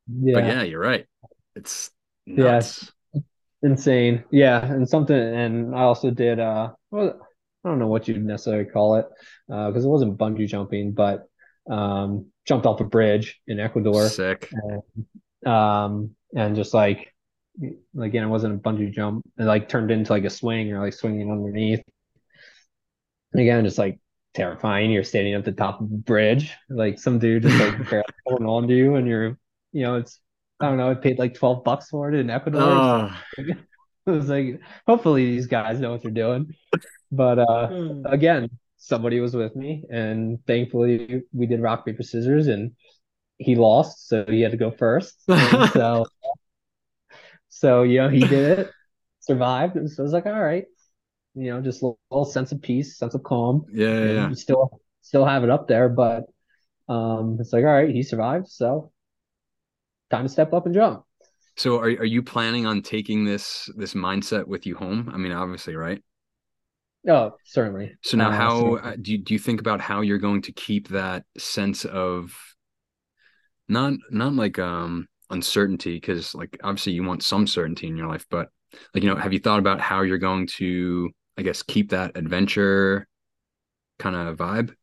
Yeah. 0.06 0.34
But 0.34 0.44
yeah, 0.44 0.62
you're 0.62 0.80
right. 0.80 1.06
It's 1.54 1.90
nuts. 2.26 2.92
Insane. 3.62 4.24
Yeah, 4.30 4.64
and 4.64 4.88
something. 4.88 5.16
And 5.16 5.74
I 5.74 5.82
also 5.82 6.10
did. 6.10 6.40
uh 6.40 6.72
Well, 6.90 7.20
I 7.64 7.68
don't 7.68 7.78
know 7.78 7.86
what 7.86 8.08
you'd 8.08 8.24
necessarily 8.24 8.64
call 8.64 8.96
it 8.96 9.06
uh, 9.50 9.68
because 9.68 9.84
uh, 9.84 9.88
it 9.88 9.92
wasn't 9.92 10.18
bungee 10.18 10.48
jumping, 10.48 10.92
but 10.92 11.28
um, 11.70 12.26
jumped 12.44 12.66
off 12.66 12.80
a 12.80 12.84
bridge 12.84 13.40
in 13.46 13.60
Ecuador. 13.60 14.08
Sick. 14.08 14.52
And, 14.52 15.50
um, 15.52 16.16
and 16.34 16.56
just 16.56 16.74
like 16.74 17.12
again, 18.00 18.24
it 18.24 18.28
wasn't 18.28 18.54
a 18.54 18.58
bungee 18.58 18.92
jump. 18.92 19.24
It 19.38 19.44
like 19.44 19.68
turned 19.68 19.90
into 19.90 20.12
like 20.12 20.24
a 20.24 20.30
swing 20.30 20.72
or 20.72 20.80
like 20.80 20.94
swinging 20.94 21.30
underneath. 21.30 21.82
And 23.32 23.40
again, 23.42 23.64
just 23.64 23.78
like 23.78 24.00
terrifying. 24.34 24.90
You're 24.90 25.04
standing 25.04 25.34
at 25.34 25.44
the 25.44 25.52
top 25.52 25.80
of 25.80 25.86
a 25.86 25.96
bridge, 25.96 26.52
like 26.68 26.98
some 26.98 27.18
dude 27.18 27.42
just 27.42 27.58
like 27.58 28.04
pulling 28.26 28.46
on 28.46 28.68
to 28.68 28.74
you, 28.74 28.96
and 28.96 29.06
you're, 29.06 29.38
you 29.72 29.82
know, 29.82 29.96
it's 29.96 30.20
I 30.62 30.68
don't 30.68 30.76
know. 30.76 30.90
I 30.90 30.94
paid 30.94 31.18
like 31.18 31.34
twelve 31.34 31.64
bucks 31.64 31.88
for 31.88 32.12
it 32.12 32.18
in 32.18 32.30
Ecuador. 32.30 32.62
Oh. 32.62 33.16
it 33.38 33.56
was 34.06 34.28
like, 34.28 34.60
hopefully 34.86 35.26
these 35.26 35.48
guys 35.48 35.80
know 35.80 35.90
what 35.90 36.02
they're 36.02 36.12
doing. 36.12 36.54
But 37.10 37.40
uh, 37.40 37.68
hmm. 37.68 38.06
again, 38.06 38.48
somebody 38.76 39.18
was 39.18 39.34
with 39.34 39.56
me, 39.56 39.84
and 39.90 40.38
thankfully 40.46 41.22
we 41.32 41.46
did 41.46 41.60
rock 41.60 41.84
paper 41.84 42.04
scissors, 42.04 42.46
and 42.46 42.72
he 43.38 43.56
lost, 43.56 44.08
so 44.08 44.24
he 44.28 44.40
had 44.40 44.52
to 44.52 44.56
go 44.56 44.70
first. 44.70 45.20
so, 45.72 46.06
so 47.48 47.82
you 47.82 47.98
know, 47.98 48.08
he 48.08 48.20
did 48.20 48.60
it, 48.60 48.70
survived, 49.20 49.74
and 49.74 49.90
so 49.90 50.02
I 50.02 50.04
was 50.04 50.12
like, 50.12 50.26
all 50.26 50.40
right, 50.40 50.66
you 51.34 51.50
know, 51.50 51.60
just 51.60 51.82
a 51.82 51.86
little, 51.86 51.98
little 52.10 52.24
sense 52.24 52.52
of 52.52 52.62
peace, 52.62 52.96
sense 52.98 53.14
of 53.14 53.24
calm. 53.24 53.66
Yeah, 53.72 54.04
yeah. 54.04 54.28
You 54.28 54.34
still 54.36 54.80
still 55.00 55.24
have 55.24 55.42
it 55.42 55.50
up 55.50 55.66
there, 55.66 55.88
but 55.88 56.26
um, 56.88 57.38
it's 57.40 57.52
like, 57.52 57.64
all 57.64 57.72
right, 57.72 57.90
he 57.90 58.04
survived, 58.04 58.48
so 58.48 58.91
time 60.12 60.24
to 60.24 60.28
step 60.28 60.52
up 60.52 60.66
and 60.66 60.74
jump. 60.74 61.04
So 61.56 61.78
are 61.78 61.86
are 61.86 62.04
you 62.04 62.22
planning 62.22 62.66
on 62.66 62.82
taking 62.82 63.24
this 63.24 63.68
this 63.76 63.94
mindset 63.94 64.46
with 64.46 64.66
you 64.66 64.76
home? 64.76 65.10
I 65.12 65.16
mean, 65.16 65.32
obviously, 65.32 65.74
right? 65.74 66.02
Oh, 67.08 67.32
certainly. 67.44 67.96
So 68.02 68.16
now, 68.16 68.28
uh, 68.28 68.32
how 68.32 68.76
uh, 68.76 68.96
do 69.00 69.12
you, 69.12 69.18
do 69.18 69.34
you 69.34 69.38
think 69.38 69.60
about 69.60 69.80
how 69.80 70.02
you're 70.02 70.18
going 70.18 70.42
to 70.42 70.52
keep 70.52 70.88
that 70.88 71.24
sense 71.36 71.84
of 71.84 72.32
not 73.68 73.94
not 74.10 74.34
like 74.34 74.58
um 74.58 75.08
uncertainty 75.30 75.94
because 75.94 76.34
like 76.34 76.58
obviously 76.62 76.92
you 76.92 77.02
want 77.02 77.22
some 77.22 77.46
certainty 77.46 77.86
in 77.86 77.96
your 77.96 78.06
life, 78.06 78.26
but 78.30 78.48
like 78.94 79.02
you 79.02 79.10
know, 79.10 79.16
have 79.16 79.32
you 79.32 79.40
thought 79.40 79.58
about 79.58 79.80
how 79.80 80.02
you're 80.02 80.18
going 80.18 80.46
to 80.58 81.10
I 81.36 81.42
guess 81.42 81.62
keep 81.62 81.90
that 81.90 82.16
adventure 82.16 83.08
kind 83.98 84.16
of 84.16 84.36
vibe 84.36 84.74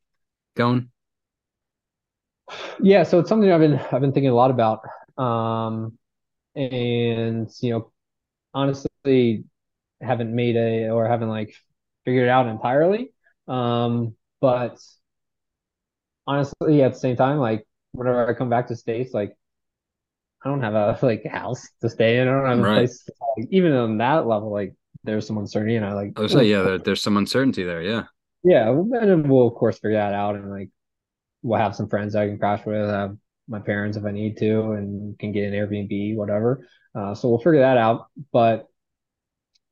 going? 0.55 0.89
Yeah, 2.81 3.03
so 3.03 3.19
it's 3.19 3.29
something 3.29 3.51
I've 3.51 3.59
been 3.59 3.79
I've 3.91 4.01
been 4.01 4.11
thinking 4.11 4.29
a 4.29 4.35
lot 4.35 4.51
about. 4.51 4.81
Um 5.19 5.97
and 6.55 7.49
you 7.61 7.71
know, 7.71 7.91
honestly 8.53 9.43
haven't 10.01 10.33
made 10.33 10.55
a 10.55 10.89
or 10.89 11.07
haven't 11.07 11.29
like 11.29 11.53
figured 12.05 12.27
it 12.27 12.29
out 12.29 12.47
entirely. 12.47 13.13
Um 13.47 14.15
but 14.41 14.77
honestly 16.25 16.81
at 16.83 16.93
the 16.93 16.99
same 16.99 17.15
time, 17.15 17.37
like 17.37 17.67
whenever 17.91 18.27
I 18.29 18.33
come 18.33 18.49
back 18.49 18.67
to 18.67 18.75
states, 18.75 19.13
like 19.13 19.35
I 20.43 20.49
don't 20.49 20.61
have 20.61 20.73
a 20.73 20.97
like 21.05 21.25
house 21.25 21.67
to 21.81 21.89
stay 21.89 22.19
in. 22.19 22.27
I 22.27 22.31
don't 22.31 22.45
have 22.47 22.59
right. 22.59 22.71
a 22.71 22.79
place. 22.79 23.09
Like, 23.37 23.47
even 23.51 23.73
on 23.73 23.97
that 23.97 24.27
level, 24.27 24.51
like 24.51 24.75
there's 25.03 25.27
some 25.27 25.37
uncertainty, 25.37 25.75
and 25.75 25.85
I 25.85 25.93
like. 25.93 26.13
I 26.17 26.21
was 26.21 26.31
say, 26.31 26.45
yeah, 26.45 26.61
there, 26.61 26.77
there's 26.77 27.01
some 27.01 27.17
uncertainty 27.17 27.63
there. 27.63 27.81
Yeah. 27.81 28.03
Yeah, 28.43 28.69
and 28.69 29.29
we'll 29.29 29.47
of 29.47 29.55
course 29.55 29.79
figure 29.79 29.97
that 29.97 30.13
out, 30.13 30.35
and 30.35 30.49
like 30.49 30.69
we'll 31.41 31.59
have 31.59 31.75
some 31.75 31.89
friends 31.89 32.15
I 32.15 32.27
can 32.27 32.39
crash 32.39 32.65
with, 32.65 32.89
have 32.89 33.17
my 33.49 33.59
parents 33.59 33.97
if 33.97 34.05
I 34.05 34.11
need 34.11 34.37
to, 34.37 34.71
and 34.73 35.17
can 35.19 35.31
get 35.31 35.51
an 35.51 35.53
Airbnb, 35.53 36.15
whatever. 36.15 36.67
Uh, 36.95 37.15
so 37.15 37.29
we'll 37.29 37.39
figure 37.39 37.59
that 37.59 37.77
out. 37.77 38.07
But 38.31 38.67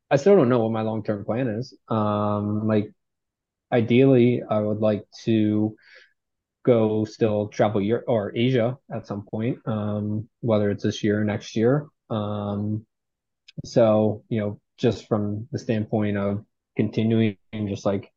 I 0.09 0.15
still 0.17 0.35
don't 0.35 0.49
know 0.49 0.59
what 0.63 0.71
my 0.71 0.81
long 0.81 1.03
term 1.03 1.25
plan 1.25 1.47
is. 1.47 1.73
Um, 1.87 2.67
like 2.67 2.91
ideally, 3.71 4.41
I 4.49 4.59
would 4.59 4.79
like 4.79 5.05
to 5.25 5.75
go 6.65 7.05
still 7.05 7.47
travel 7.47 7.81
Europe 7.81 8.05
or 8.07 8.35
Asia 8.35 8.77
at 8.93 9.07
some 9.07 9.25
point, 9.25 9.59
um, 9.65 10.27
whether 10.41 10.69
it's 10.69 10.83
this 10.83 11.03
year 11.03 11.21
or 11.21 11.23
next 11.23 11.55
year. 11.55 11.87
Um, 12.09 12.85
so, 13.65 14.23
you 14.29 14.39
know, 14.39 14.59
just 14.77 15.07
from 15.07 15.47
the 15.51 15.59
standpoint 15.59 16.17
of 16.17 16.45
continuing 16.75 17.37
just 17.67 17.85
like 17.85 18.11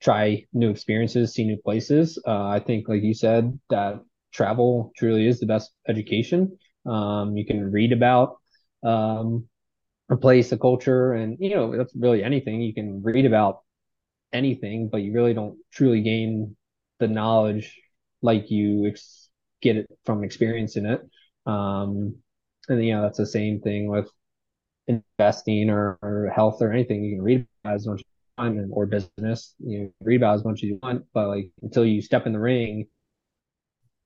try 0.00 0.44
new 0.52 0.70
experiences, 0.70 1.32
see 1.32 1.44
new 1.44 1.56
places. 1.56 2.20
Uh, 2.26 2.46
I 2.48 2.60
think, 2.60 2.88
like 2.88 3.02
you 3.02 3.14
said, 3.14 3.58
that 3.70 4.00
travel 4.32 4.92
truly 4.96 5.26
is 5.26 5.40
the 5.40 5.46
best 5.46 5.72
education. 5.88 6.58
Um, 6.86 7.36
you 7.36 7.46
can 7.46 7.70
read 7.70 7.92
about 7.92 8.38
um, 8.84 9.48
a 10.10 10.16
place, 10.16 10.52
a 10.52 10.58
culture, 10.58 11.12
and 11.14 11.36
you 11.40 11.50
know 11.54 11.76
that's 11.76 11.94
really 11.96 12.22
anything. 12.24 12.60
You 12.62 12.74
can 12.74 13.02
read 13.02 13.26
about 13.26 13.60
anything, 14.32 14.88
but 14.88 14.98
you 14.98 15.12
really 15.12 15.34
don't 15.34 15.58
truly 15.72 16.02
gain 16.02 16.56
the 16.98 17.08
knowledge 17.08 17.80
like 18.22 18.50
you 18.50 18.86
ex- 18.88 19.30
get 19.62 19.76
it 19.76 19.86
from 20.04 20.24
experiencing 20.24 20.86
it. 20.86 21.02
Um, 21.46 22.16
and 22.68 22.84
you 22.84 22.94
know 22.94 23.02
that's 23.02 23.18
the 23.18 23.26
same 23.26 23.60
thing 23.60 23.88
with 23.88 24.10
investing 24.86 25.70
or, 25.70 25.98
or 26.02 26.32
health 26.34 26.60
or 26.62 26.72
anything. 26.72 27.04
You 27.04 27.16
can 27.16 27.22
read 27.22 27.46
as 27.64 27.86
much 27.86 28.00
as 28.00 28.04
you 28.38 28.44
want, 28.44 28.70
or 28.72 28.86
business. 28.86 29.54
You 29.58 29.92
read 30.02 30.16
about 30.16 30.36
as 30.36 30.44
much 30.44 30.58
as 30.58 30.62
you 30.64 30.78
want, 30.82 31.04
but 31.14 31.28
like 31.28 31.50
until 31.62 31.84
you 31.84 32.02
step 32.02 32.26
in 32.26 32.32
the 32.32 32.40
ring. 32.40 32.86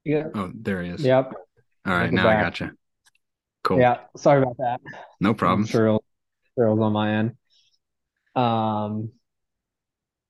Yeah. 0.06 0.28
Oh, 0.34 0.50
there 0.54 0.82
he 0.82 0.90
is. 0.90 1.02
Yep. 1.02 1.32
All 1.86 1.92
right, 1.92 2.12
now 2.12 2.24
back. 2.24 2.38
I 2.38 2.42
gotcha. 2.42 2.72
Cool. 3.64 3.80
Yeah. 3.80 3.98
Sorry 4.16 4.40
about 4.42 4.56
that. 4.58 4.80
No 5.20 5.34
problem. 5.34 5.62
I'm 5.62 5.66
sure, 5.66 6.00
sure 6.56 6.68
on 6.68 6.92
my 6.92 7.16
end. 7.16 7.36
Um, 8.34 9.10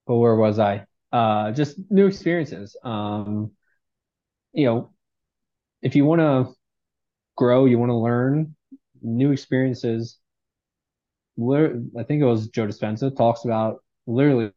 but 0.07 0.17
where 0.17 0.35
was 0.35 0.59
I? 0.59 0.87
uh, 1.13 1.53
just 1.53 1.79
new 1.91 2.07
experiences. 2.07 2.77
Um, 2.83 3.53
you 4.53 4.67
know, 4.67 4.93
if 5.83 5.97
you 5.97 6.05
want 6.05 6.21
to 6.21 6.55
grow, 7.37 7.65
you 7.67 7.79
want 7.79 7.91
to 7.91 7.97
learn 7.97 8.57
new 9.03 9.33
experiences. 9.33 10.19
I 11.39 12.03
think 12.03 12.23
it 12.23 12.25
was 12.25 12.49
Joe 12.49 12.67
Dispenza 12.67 13.15
talks 13.15 13.45
about 13.45 13.83
literally 14.07 14.53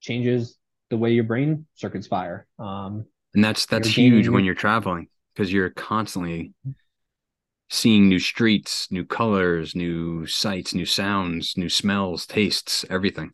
changes 0.00 0.58
the 0.90 0.96
way 0.96 1.12
your 1.12 1.24
brain 1.24 1.66
circuits 1.74 2.06
fire. 2.06 2.46
Um, 2.58 3.06
and 3.34 3.44
that's 3.44 3.66
that's 3.66 3.88
huge 3.88 4.28
when 4.28 4.44
you're 4.44 4.54
traveling 4.54 5.08
because 5.34 5.52
you're 5.52 5.70
constantly 5.70 6.52
seeing 7.70 8.08
new 8.08 8.18
streets, 8.20 8.88
new 8.90 9.04
colors, 9.04 9.74
new 9.74 10.26
sights, 10.26 10.74
new 10.74 10.86
sounds, 10.86 11.56
new 11.56 11.68
smells, 11.68 12.26
tastes, 12.26 12.84
everything 12.88 13.32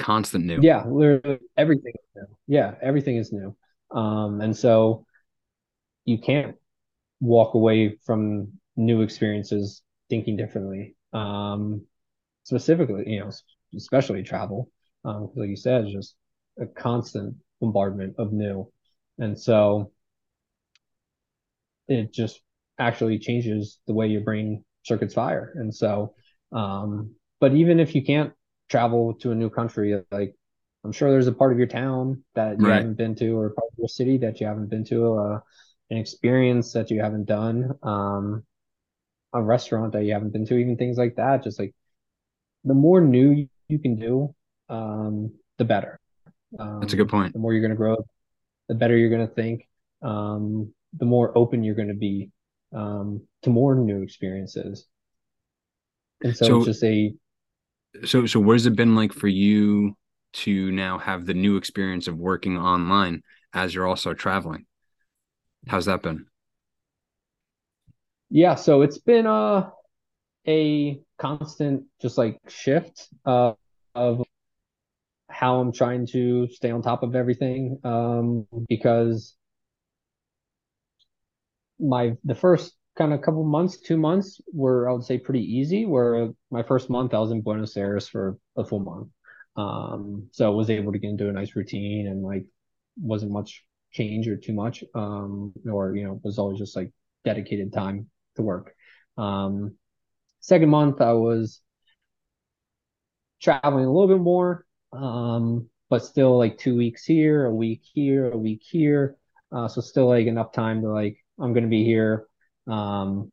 constant 0.00 0.46
new. 0.46 0.60
Yeah, 0.60 0.84
literally 0.86 1.38
everything 1.56 1.92
is 1.94 2.08
new. 2.16 2.36
Yeah, 2.48 2.74
everything 2.82 3.16
is 3.16 3.32
new. 3.32 3.54
Um, 3.92 4.40
and 4.40 4.56
so 4.56 5.04
you 6.04 6.18
can't 6.18 6.56
walk 7.20 7.54
away 7.54 7.96
from 8.04 8.48
new 8.76 9.02
experiences 9.02 9.82
thinking 10.08 10.36
differently. 10.36 10.96
Um, 11.12 11.82
specifically, 12.44 13.04
you 13.06 13.20
know, 13.20 13.30
especially 13.76 14.22
travel. 14.22 14.70
Um, 15.04 15.30
like 15.36 15.48
you 15.50 15.56
said, 15.56 15.84
it's 15.84 15.92
just 15.92 16.14
a 16.58 16.66
constant 16.66 17.36
bombardment 17.60 18.16
of 18.18 18.32
new. 18.32 18.70
And 19.18 19.38
so 19.38 19.92
it 21.88 22.12
just 22.12 22.40
actually 22.78 23.18
changes 23.18 23.78
the 23.86 23.92
way 23.92 24.06
your 24.06 24.22
brain 24.22 24.64
circuits 24.82 25.14
fire. 25.14 25.52
And 25.56 25.74
so, 25.74 26.14
um, 26.52 27.14
but 27.40 27.54
even 27.54 27.80
if 27.80 27.94
you 27.94 28.02
can't 28.02 28.32
travel 28.68 29.14
to 29.14 29.32
a 29.32 29.34
new 29.34 29.50
country, 29.50 30.02
like 30.10 30.34
I'm 30.84 30.92
sure 30.92 31.10
there's 31.10 31.26
a 31.26 31.32
part 31.32 31.52
of 31.52 31.58
your 31.58 31.66
town 31.66 32.24
that 32.34 32.58
you 32.58 32.66
right. 32.66 32.76
haven't 32.76 32.94
been 32.94 33.14
to, 33.16 33.38
or 33.38 33.50
part 33.50 33.68
of 33.72 33.78
your 33.78 33.88
city 33.88 34.18
that 34.18 34.40
you 34.40 34.46
haven't 34.46 34.70
been 34.70 34.84
to, 34.86 35.14
uh, 35.14 35.40
an 35.90 35.98
experience 35.98 36.72
that 36.72 36.90
you 36.90 37.00
haven't 37.00 37.26
done, 37.26 37.72
um, 37.82 38.44
a 39.32 39.42
restaurant 39.42 39.92
that 39.92 40.04
you 40.04 40.12
haven't 40.12 40.32
been 40.32 40.46
to, 40.46 40.56
even 40.56 40.76
things 40.76 40.96
like 40.96 41.16
that. 41.16 41.44
Just 41.44 41.58
like 41.58 41.74
the 42.64 42.74
more 42.74 43.00
new 43.00 43.46
you 43.68 43.78
can 43.78 43.96
do, 43.96 44.34
um, 44.68 45.32
the 45.58 45.64
better. 45.64 46.00
Um, 46.58 46.80
That's 46.80 46.92
a 46.92 46.96
good 46.96 47.08
point. 47.08 47.32
The 47.32 47.38
more 47.38 47.52
you're 47.52 47.62
going 47.62 47.70
to 47.70 47.76
grow, 47.76 47.96
the 48.68 48.74
better 48.74 48.96
you're 48.96 49.10
going 49.10 49.26
to 49.26 49.34
think. 49.34 49.66
Um, 50.02 50.72
the 50.98 51.04
more 51.04 51.36
open 51.36 51.62
you're 51.62 51.74
going 51.74 51.88
to 51.88 51.94
be 51.94 52.30
um, 52.74 53.22
to 53.42 53.50
more 53.50 53.74
new 53.74 54.02
experiences. 54.02 54.86
And 56.22 56.36
so, 56.36 56.46
so 56.46 56.56
it's 56.58 56.66
just 56.66 56.84
a. 56.84 57.14
So, 58.04 58.26
so 58.26 58.40
what 58.40 58.54
has 58.54 58.66
it 58.66 58.76
been 58.76 58.94
like 58.94 59.12
for 59.12 59.28
you 59.28 59.96
to 60.32 60.70
now 60.70 60.98
have 60.98 61.26
the 61.26 61.34
new 61.34 61.56
experience 61.56 62.06
of 62.08 62.16
working 62.16 62.56
online 62.56 63.22
as 63.52 63.74
you're 63.74 63.86
also 63.86 64.14
traveling? 64.14 64.66
How's 65.66 65.86
that 65.86 66.02
been? 66.02 66.26
Yeah, 68.30 68.54
so 68.54 68.82
it's 68.82 68.98
been 68.98 69.26
a 69.26 69.32
uh, 69.32 69.70
a 70.46 71.00
constant 71.18 71.84
just 72.00 72.16
like 72.16 72.38
shift 72.48 73.08
uh, 73.26 73.52
of 73.94 74.22
how 75.40 75.58
I'm 75.58 75.72
trying 75.72 76.06
to 76.08 76.48
stay 76.48 76.70
on 76.70 76.82
top 76.82 77.02
of 77.02 77.16
everything 77.16 77.78
um, 77.82 78.46
because 78.68 79.34
my 81.78 82.12
the 82.24 82.34
first 82.34 82.74
kind 82.98 83.14
of 83.14 83.22
couple 83.22 83.42
months, 83.42 83.80
two 83.80 83.96
months 83.96 84.38
were 84.52 84.86
I 84.86 84.92
would 84.92 85.04
say 85.04 85.16
pretty 85.16 85.40
easy. 85.40 85.86
Where 85.86 86.28
my 86.50 86.62
first 86.62 86.90
month 86.90 87.14
I 87.14 87.20
was 87.20 87.30
in 87.30 87.40
Buenos 87.40 87.74
Aires 87.74 88.06
for 88.06 88.36
a 88.58 88.66
full 88.66 88.80
month, 88.80 89.08
um, 89.56 90.28
so 90.30 90.44
I 90.44 90.54
was 90.54 90.68
able 90.68 90.92
to 90.92 90.98
get 90.98 91.08
into 91.08 91.30
a 91.30 91.32
nice 91.32 91.56
routine 91.56 92.06
and 92.06 92.22
like 92.22 92.44
wasn't 93.00 93.32
much 93.32 93.64
change 93.92 94.28
or 94.28 94.36
too 94.36 94.52
much, 94.52 94.84
um, 94.94 95.54
or 95.72 95.96
you 95.96 96.04
know 96.04 96.20
was 96.22 96.38
always 96.38 96.58
just 96.58 96.76
like 96.76 96.92
dedicated 97.24 97.72
time 97.72 98.10
to 98.36 98.42
work. 98.42 98.74
Um, 99.16 99.76
second 100.40 100.68
month 100.68 101.00
I 101.00 101.14
was 101.14 101.62
traveling 103.40 103.86
a 103.86 103.90
little 103.90 104.14
bit 104.14 104.22
more, 104.22 104.66
um, 104.92 105.68
but 105.88 106.04
still 106.04 106.38
like 106.38 106.58
two 106.58 106.76
weeks 106.76 107.04
here, 107.04 107.46
a 107.46 107.54
week 107.54 107.82
here, 107.82 108.30
a 108.30 108.36
week 108.36 108.62
here. 108.62 109.16
Uh, 109.52 109.66
so 109.68 109.80
still 109.80 110.08
like 110.08 110.26
enough 110.26 110.52
time 110.52 110.82
to 110.82 110.88
like 110.88 111.18
I'm 111.38 111.52
gonna 111.52 111.66
be 111.66 111.84
here. 111.84 112.26
Um, 112.66 113.32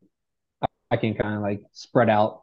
I, 0.62 0.66
I 0.92 0.96
can 0.96 1.14
kind 1.14 1.36
of 1.36 1.42
like 1.42 1.62
spread 1.72 2.10
out 2.10 2.42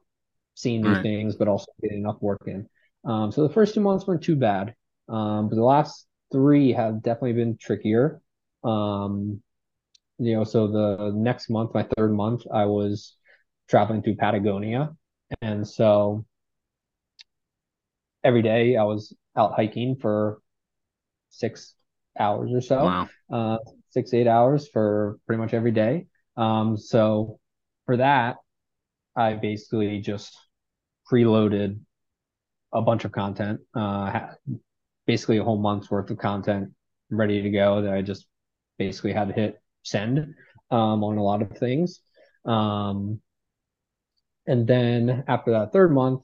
seeing 0.55 0.81
new 0.81 0.93
right. 0.93 1.03
things, 1.03 1.35
but 1.35 1.47
also 1.47 1.71
get 1.81 1.91
enough 1.91 2.21
work 2.21 2.43
in. 2.47 2.67
Um, 3.03 3.31
so 3.31 3.45
the 3.47 3.53
first 3.53 3.73
two 3.73 3.81
months 3.81 4.07
weren't 4.07 4.23
too 4.23 4.35
bad, 4.37 4.73
um, 5.09 5.49
but 5.49 5.55
the 5.55 5.63
last 5.63 6.07
three 6.31 6.71
have 6.71 7.03
definitely 7.03 7.33
been 7.33 7.57
trickier. 7.57 8.21
Um, 8.63 9.41
you 10.17 10.33
know, 10.33 10.43
so 10.45 10.67
the 10.67 11.11
next 11.13 11.49
month, 11.49 11.73
my 11.73 11.85
third 11.97 12.13
month, 12.13 12.43
I 12.51 12.65
was 12.65 13.15
traveling 13.67 14.01
through 14.01 14.15
Patagonia, 14.15 14.95
and 15.41 15.67
so 15.67 16.25
every 18.25 18.41
day 18.41 18.75
I 18.75 18.83
was 18.83 19.13
out 19.37 19.53
hiking 19.55 19.95
for 19.95 20.39
six 21.29 21.75
hours 22.19 22.51
or 22.51 22.61
so. 22.61 22.83
Wow. 22.83 23.09
Uh, 23.31 23.57
six, 23.91 24.13
eight 24.13 24.27
hours 24.27 24.67
for 24.67 25.19
pretty 25.27 25.41
much 25.41 25.53
every 25.53 25.71
day. 25.71 26.07
Um, 26.35 26.75
so 26.75 27.39
for 27.85 27.97
that, 27.97 28.37
I 29.15 29.33
basically 29.33 29.99
just 29.99 30.37
preloaded 31.09 31.79
a 32.73 32.81
bunch 32.81 33.05
of 33.05 33.11
content, 33.11 33.61
uh, 33.75 34.27
basically 35.05 35.37
a 35.37 35.43
whole 35.43 35.59
month's 35.59 35.89
worth 35.89 36.09
of 36.09 36.17
content 36.17 36.71
ready 37.09 37.41
to 37.43 37.49
go 37.49 37.83
that 37.83 37.93
I 37.93 38.01
just 38.01 38.25
basically 38.77 39.13
had 39.13 39.29
to 39.29 39.33
hit 39.33 39.61
send 39.83 40.33
um, 40.71 41.03
on 41.03 41.17
a 41.17 41.23
lot 41.23 41.41
of 41.41 41.51
things. 41.51 42.01
Um, 42.43 43.21
and 44.47 44.67
then 44.67 45.23
after 45.27 45.51
that 45.51 45.71
third 45.71 45.91
month, 45.93 46.21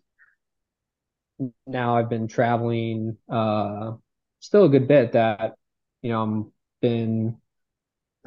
now 1.67 1.97
I've 1.97 2.09
been 2.09 2.27
traveling 2.27 3.17
uh, 3.29 3.93
still 4.39 4.65
a 4.65 4.69
good 4.69 4.87
bit 4.87 5.13
that, 5.13 5.55
you 6.01 6.11
know, 6.11 6.21
I'm 6.21 6.51
been 6.81 7.37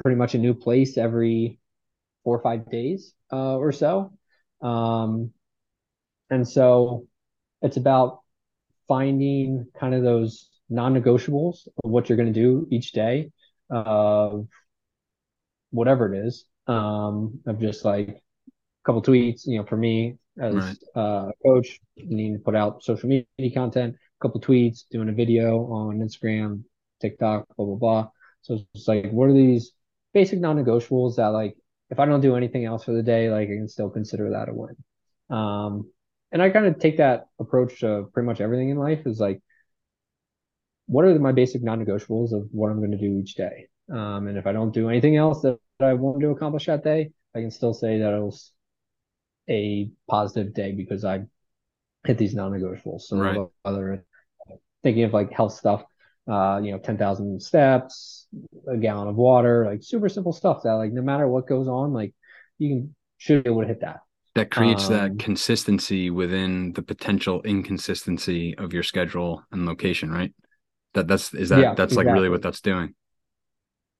pretty 0.01 0.17
much 0.17 0.35
a 0.35 0.37
new 0.37 0.53
place 0.53 0.97
every 0.97 1.59
four 2.23 2.37
or 2.37 2.41
five 2.41 2.69
days 2.69 3.13
uh, 3.31 3.57
or 3.57 3.71
so. 3.71 4.11
Um, 4.61 5.31
and 6.29 6.47
so 6.47 7.07
it's 7.61 7.77
about 7.77 8.21
finding 8.87 9.67
kind 9.79 9.93
of 9.93 10.03
those 10.03 10.49
non-negotiables 10.69 11.67
of 11.83 11.91
what 11.91 12.09
you're 12.09 12.17
going 12.17 12.33
to 12.33 12.39
do 12.39 12.67
each 12.71 12.91
day 12.91 13.31
of 13.69 14.47
whatever 15.71 16.13
it 16.13 16.25
is 16.25 16.45
um, 16.67 17.39
of 17.45 17.59
just 17.59 17.85
like 17.85 18.09
a 18.09 18.21
couple 18.85 19.01
tweets 19.01 19.45
you 19.45 19.57
know 19.57 19.65
for 19.65 19.77
me 19.77 20.17
as 20.39 20.53
right. 20.53 20.77
uh, 20.95 21.29
a 21.29 21.33
coach 21.43 21.79
needing 21.97 22.33
to 22.33 22.39
put 22.39 22.55
out 22.55 22.83
social 22.83 23.07
media 23.07 23.53
content 23.53 23.95
a 23.95 24.19
couple 24.21 24.39
tweets 24.41 24.83
doing 24.91 25.09
a 25.09 25.13
video 25.13 25.65
on 25.67 25.99
instagram 25.99 26.63
tiktok 27.01 27.45
blah 27.55 27.65
blah 27.65 27.75
blah 27.75 28.07
so 28.41 28.59
it's 28.73 28.87
like 28.87 29.09
what 29.11 29.29
are 29.29 29.33
these 29.33 29.71
basic 30.13 30.39
non-negotiables 30.39 31.15
that 31.15 31.27
like 31.27 31.55
if 31.89 31.99
I 31.99 32.05
don't 32.05 32.21
do 32.21 32.35
anything 32.35 32.65
else 32.65 32.83
for 32.83 32.93
the 32.93 33.03
day, 33.03 33.29
like 33.29 33.47
I 33.49 33.55
can 33.55 33.67
still 33.67 33.89
consider 33.89 34.31
that 34.31 34.49
a 34.49 34.53
win. 34.53 34.75
Um, 35.29 35.91
and 36.31 36.41
I 36.41 36.49
kind 36.49 36.65
of 36.65 36.79
take 36.79 36.97
that 36.97 37.27
approach 37.39 37.79
to 37.81 38.05
pretty 38.13 38.25
much 38.25 38.41
everything 38.41 38.69
in 38.69 38.77
life 38.77 39.05
is 39.05 39.19
like, 39.19 39.41
what 40.87 41.05
are 41.05 41.17
my 41.19 41.31
basic 41.31 41.63
non-negotiables 41.63 42.33
of 42.33 42.47
what 42.51 42.69
I'm 42.69 42.79
going 42.79 42.91
to 42.91 42.97
do 42.97 43.19
each 43.19 43.35
day? 43.35 43.67
Um, 43.91 44.27
and 44.27 44.37
if 44.37 44.47
I 44.47 44.51
don't 44.51 44.73
do 44.73 44.89
anything 44.89 45.15
else 45.15 45.41
that, 45.41 45.59
I 45.79 45.93
want 45.93 46.21
to 46.21 46.29
accomplish 46.29 46.67
that 46.67 46.83
day, 46.83 47.11
I 47.35 47.41
can 47.41 47.51
still 47.51 47.73
say 47.73 47.99
that 47.99 48.13
was 48.13 48.51
a 49.49 49.89
positive 50.09 50.53
day 50.53 50.71
because 50.71 51.05
I 51.05 51.23
hit 52.05 52.17
these 52.17 52.33
non-negotiables. 52.33 53.01
So 53.01 53.17
right. 53.17 53.39
other 53.63 54.05
thinking 54.83 55.03
of 55.03 55.13
like 55.13 55.31
health 55.31 55.53
stuff, 55.53 55.83
uh, 56.29 56.59
you 56.63 56.71
know, 56.71 56.77
10,000 56.77 57.41
steps, 57.41 58.27
a 58.67 58.77
gallon 58.77 59.07
of 59.07 59.15
water, 59.15 59.65
like 59.65 59.83
super 59.83 60.09
simple 60.09 60.33
stuff 60.33 60.63
that 60.63 60.73
like 60.73 60.91
no 60.91 61.01
matter 61.01 61.27
what 61.27 61.47
goes 61.47 61.67
on, 61.67 61.93
like 61.93 62.13
you 62.57 62.69
can 62.69 62.95
should 63.17 63.43
be 63.43 63.49
able 63.49 63.61
to 63.61 63.67
hit 63.67 63.81
that. 63.81 63.99
That 64.35 64.51
creates 64.51 64.87
um, 64.87 64.93
that 64.93 65.19
consistency 65.19 66.09
within 66.09 66.73
the 66.73 66.81
potential 66.81 67.41
inconsistency 67.43 68.55
of 68.57 68.73
your 68.73 68.83
schedule 68.83 69.43
and 69.51 69.65
location, 69.65 70.11
right? 70.11 70.33
That 70.93 71.07
that's 71.07 71.33
is 71.33 71.49
that 71.49 71.59
yeah, 71.59 71.73
that's 71.73 71.93
exactly. 71.93 72.05
like 72.05 72.13
really 72.13 72.29
what 72.29 72.41
that's 72.41 72.61
doing. 72.61 72.95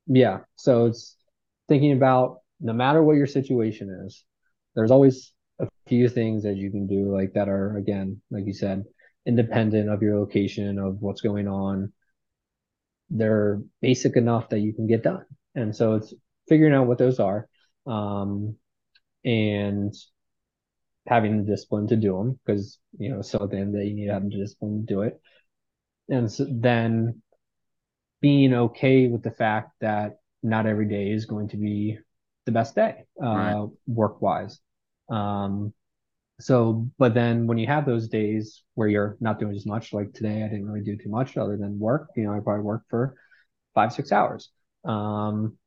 Yeah. 0.07 0.39
So 0.55 0.87
it's 0.87 1.15
thinking 1.67 1.93
about 1.93 2.39
no 2.59 2.73
matter 2.73 3.01
what 3.01 3.15
your 3.15 3.27
situation 3.27 4.03
is, 4.05 4.23
there's 4.75 4.91
always 4.91 5.31
a 5.59 5.67
few 5.87 6.09
things 6.09 6.43
that 6.43 6.55
you 6.55 6.71
can 6.71 6.87
do 6.87 7.15
like 7.15 7.33
that 7.33 7.49
are 7.49 7.77
again, 7.77 8.21
like 8.31 8.45
you 8.45 8.53
said, 8.53 8.83
independent 9.25 9.89
of 9.89 10.01
your 10.01 10.19
location 10.19 10.79
of 10.79 11.01
what's 11.01 11.21
going 11.21 11.47
on 11.47 11.91
they're 13.09 13.61
basic 13.81 14.15
enough 14.15 14.49
that 14.49 14.59
you 14.59 14.73
can 14.73 14.87
get 14.87 15.03
done. 15.03 15.25
And 15.53 15.75
so 15.75 15.95
it's 15.95 16.13
figuring 16.47 16.73
out 16.73 16.87
what 16.87 16.97
those 16.97 17.19
are 17.19 17.47
um, 17.85 18.55
and 19.23 19.93
having 21.07 21.37
the 21.37 21.51
discipline 21.51 21.87
to 21.87 21.95
do 21.95 22.17
them 22.17 22.39
because, 22.45 22.79
you 22.97 23.09
know, 23.09 23.21
so 23.21 23.47
then 23.49 23.73
that 23.73 23.85
you 23.85 23.93
need 23.93 24.07
to 24.07 24.13
have 24.13 24.23
the 24.23 24.37
discipline 24.37 24.85
to 24.85 24.93
do 24.93 25.01
it. 25.01 25.19
And 26.09 26.31
so 26.31 26.45
then 26.49 27.21
being 28.21 28.53
okay 28.53 29.07
with 29.07 29.23
the 29.23 29.31
fact 29.31 29.71
that 29.81 30.17
not 30.41 30.65
every 30.65 30.87
day 30.87 31.09
is 31.09 31.25
going 31.25 31.49
to 31.49 31.57
be 31.57 31.97
the 32.45 32.51
best 32.51 32.75
day 32.75 33.05
uh, 33.23 33.27
right. 33.27 33.67
work 33.87 34.21
wise. 34.21 34.59
Um, 35.09 35.73
so, 36.39 36.89
but 36.97 37.13
then 37.13 37.47
when 37.47 37.57
you 37.57 37.67
have 37.67 37.85
those 37.85 38.09
days 38.09 38.63
where 38.73 38.87
you're 38.87 39.17
not 39.19 39.39
doing 39.39 39.55
as 39.55 39.65
much, 39.65 39.93
like 39.93 40.13
today, 40.13 40.43
I 40.43 40.47
didn't 40.47 40.67
really 40.67 40.83
do 40.83 40.97
too 40.97 41.09
much 41.09 41.37
other 41.37 41.55
than 41.55 41.79
work. 41.79 42.09
You 42.15 42.23
know, 42.23 42.33
I 42.33 42.39
probably 42.39 42.63
worked 42.63 42.89
for 42.89 43.15
five, 43.73 43.93
six 43.93 44.11
hours. 44.11 44.49
Um, 44.83 45.57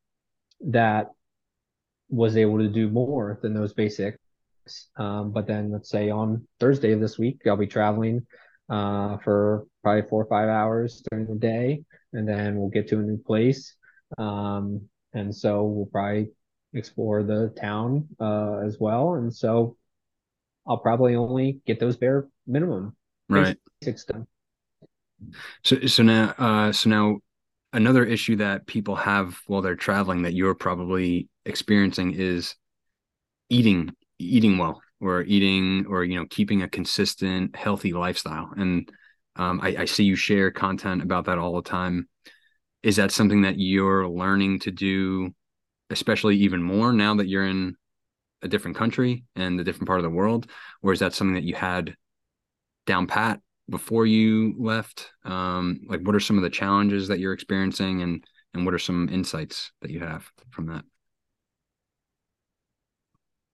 that 0.66 1.12
was 2.10 2.36
able 2.36 2.58
to 2.58 2.68
do 2.68 2.90
more 2.90 3.38
than 3.42 3.54
those 3.54 3.72
basics. 3.72 4.18
Um, 4.96 5.32
but 5.32 5.46
then 5.46 5.70
let's 5.70 5.88
say 5.88 6.10
on 6.10 6.46
Thursday 6.60 6.92
of 6.92 7.00
this 7.00 7.18
week, 7.18 7.40
I'll 7.46 7.56
be 7.56 7.66
traveling 7.66 8.26
uh, 8.68 9.16
for 9.18 9.66
probably 9.82 10.08
four 10.08 10.22
or 10.22 10.26
five 10.26 10.48
hours 10.48 11.02
during 11.10 11.26
the 11.26 11.34
day, 11.34 11.84
and 12.12 12.28
then 12.28 12.58
we'll 12.58 12.68
get 12.68 12.88
to 12.88 12.98
a 12.98 13.02
new 13.02 13.16
place. 13.16 13.74
Um, 14.18 14.88
and 15.14 15.34
so 15.34 15.64
we'll 15.64 15.86
probably 15.86 16.30
explore 16.74 17.22
the 17.22 17.52
town 17.60 18.08
uh, 18.20 18.58
as 18.58 18.78
well. 18.78 19.14
And 19.14 19.34
so 19.34 19.76
I'll 20.66 20.78
probably 20.78 21.16
only 21.16 21.60
get 21.66 21.80
those 21.80 21.96
bare 21.96 22.28
minimum 22.46 22.94
right 23.28 23.56
basics 23.80 24.04
done. 24.04 24.26
So 25.64 25.86
so 25.86 26.02
now 26.02 26.34
uh 26.38 26.72
so 26.72 26.90
now 26.90 27.18
another 27.72 28.04
issue 28.04 28.36
that 28.36 28.66
people 28.66 28.96
have 28.96 29.38
while 29.46 29.62
they're 29.62 29.76
traveling 29.76 30.22
that 30.22 30.34
you're 30.34 30.54
probably 30.54 31.28
experiencing 31.44 32.14
is 32.14 32.54
eating 33.48 33.90
eating 34.18 34.58
well 34.58 34.80
or 35.00 35.22
eating 35.22 35.86
or 35.88 36.04
you 36.04 36.18
know 36.18 36.26
keeping 36.28 36.62
a 36.62 36.68
consistent 36.68 37.56
healthy 37.56 37.92
lifestyle 37.92 38.50
and 38.56 38.90
um, 39.36 39.60
I, 39.62 39.76
I 39.78 39.84
see 39.84 40.02
you 40.02 40.16
share 40.16 40.50
content 40.50 41.00
about 41.00 41.26
that 41.26 41.38
all 41.38 41.54
the 41.54 41.68
time 41.68 42.08
is 42.82 42.96
that 42.96 43.12
something 43.12 43.42
that 43.42 43.58
you're 43.58 44.08
learning 44.08 44.60
to 44.60 44.72
do 44.72 45.32
especially 45.90 46.36
even 46.36 46.62
more 46.62 46.92
now 46.92 47.14
that 47.14 47.28
you're 47.28 47.46
in 47.46 47.76
a 48.42 48.48
different 48.48 48.76
country 48.76 49.24
and 49.36 49.60
a 49.60 49.64
different 49.64 49.86
part 49.86 49.98
of 49.98 50.04
the 50.04 50.10
world 50.10 50.48
or 50.82 50.92
is 50.92 51.00
that 51.00 51.14
something 51.14 51.34
that 51.34 51.44
you 51.44 51.54
had 51.54 51.94
down 52.86 53.06
pat 53.06 53.40
before 53.68 54.06
you 54.06 54.54
left? 54.58 55.12
Um, 55.24 55.80
like 55.88 56.00
what 56.00 56.14
are 56.14 56.20
some 56.20 56.36
of 56.36 56.42
the 56.42 56.50
challenges 56.50 57.08
that 57.08 57.18
you're 57.18 57.32
experiencing 57.32 58.02
and 58.02 58.24
and 58.54 58.64
what 58.64 58.74
are 58.74 58.78
some 58.78 59.08
insights 59.10 59.72
that 59.82 59.90
you 59.90 60.00
have 60.00 60.26
from 60.50 60.66
that? 60.66 60.84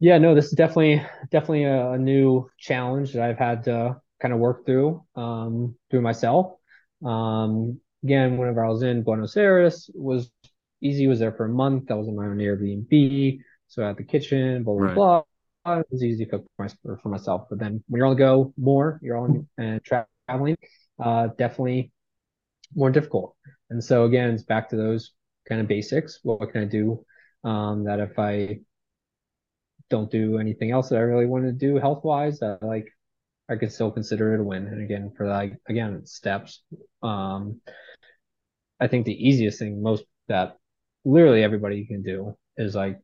Yeah 0.01 0.19
no 0.19 0.35
this 0.35 0.47
is 0.47 0.53
definitely 0.53 1.05
definitely 1.31 1.65
a, 1.65 1.93
a 1.93 1.99
new 1.99 2.49
challenge 2.59 3.13
that 3.13 3.23
i've 3.23 3.39
had 3.39 3.65
to 3.65 4.01
kind 4.21 4.35
of 4.35 4.41
work 4.41 4.67
through 4.67 5.03
um, 5.17 5.77
through 5.91 6.03
myself. 6.03 6.55
Um, 7.05 7.81
again 8.03 8.37
whenever 8.37 8.65
i 8.65 8.69
was 8.69 8.83
in 8.83 9.03
buenos 9.03 9.37
aires 9.37 9.91
was 9.95 10.31
easy 10.85 11.07
was 11.07 11.19
there 11.19 11.33
for 11.33 11.47
a 11.47 11.49
month 11.49 11.91
i 11.91 11.95
was 11.95 12.09
in 12.09 12.17
my 12.17 12.27
own 12.27 12.39
airbnb 12.39 13.39
so 13.67 13.83
i 13.83 13.89
had 13.89 13.97
the 13.97 14.05
kitchen 14.05 14.63
blah 14.63 14.75
blah 14.75 14.85
right. 14.85 14.95
blah 14.95 15.23
it 15.67 15.87
was 15.91 16.03
easy 16.03 16.25
to 16.25 16.31
cook 16.31 16.47
for, 16.57 16.65
my, 16.65 16.97
for 17.03 17.09
myself. 17.09 17.47
But 17.49 17.59
then 17.59 17.83
when 17.89 17.99
you're 17.99 18.07
on 18.07 18.15
the 18.15 18.19
go 18.19 18.53
more, 18.57 19.01
you're 19.03 19.17
on 19.17 19.49
and 19.59 19.81
traveling, 19.83 20.57
uh, 21.03 21.29
definitely 21.39 21.93
more 22.75 22.91
difficult. 22.91 23.37
And 23.71 23.83
so 23.83 24.05
again, 24.05 24.31
it's 24.31 24.43
back 24.43 24.69
to 24.71 24.77
those 24.77 25.13
kind 25.49 25.61
of 25.61 25.69
basics. 25.69 26.21
What 26.23 26.51
can 26.53 26.63
I 26.63 26.67
do 26.67 27.05
um, 27.45 27.85
that 27.85 28.01
if 28.01 28.19
I 28.19 28.61
don't 29.91 30.11
do 30.11 30.39
anything 30.39 30.71
else 30.71 30.89
that 30.89 30.97
I 30.97 31.01
really 31.01 31.27
want 31.27 31.45
to 31.45 31.53
do 31.53 31.77
health 31.77 32.05
wise, 32.05 32.41
that 32.41 32.63
like 32.63 32.87
I 33.49 33.57
could 33.57 33.73
still 33.73 33.91
consider 33.91 34.35
it 34.35 34.41
a 34.41 34.45
win. 34.45 34.67
And 34.67 34.83
again, 34.83 35.13
for 35.17 35.27
like 35.27 35.59
again 35.69 36.05
steps, 36.07 36.63
um, 37.03 37.61
I 38.81 38.89
think 38.89 39.07
the 39.07 39.29
easiest 39.29 39.59
thing 39.59 39.83
most 39.83 40.05
that 40.29 40.57
literally 41.05 41.43
everybody 41.43 41.85
can 41.87 42.03
do 42.03 42.37
is 42.57 42.75
like 42.75 42.99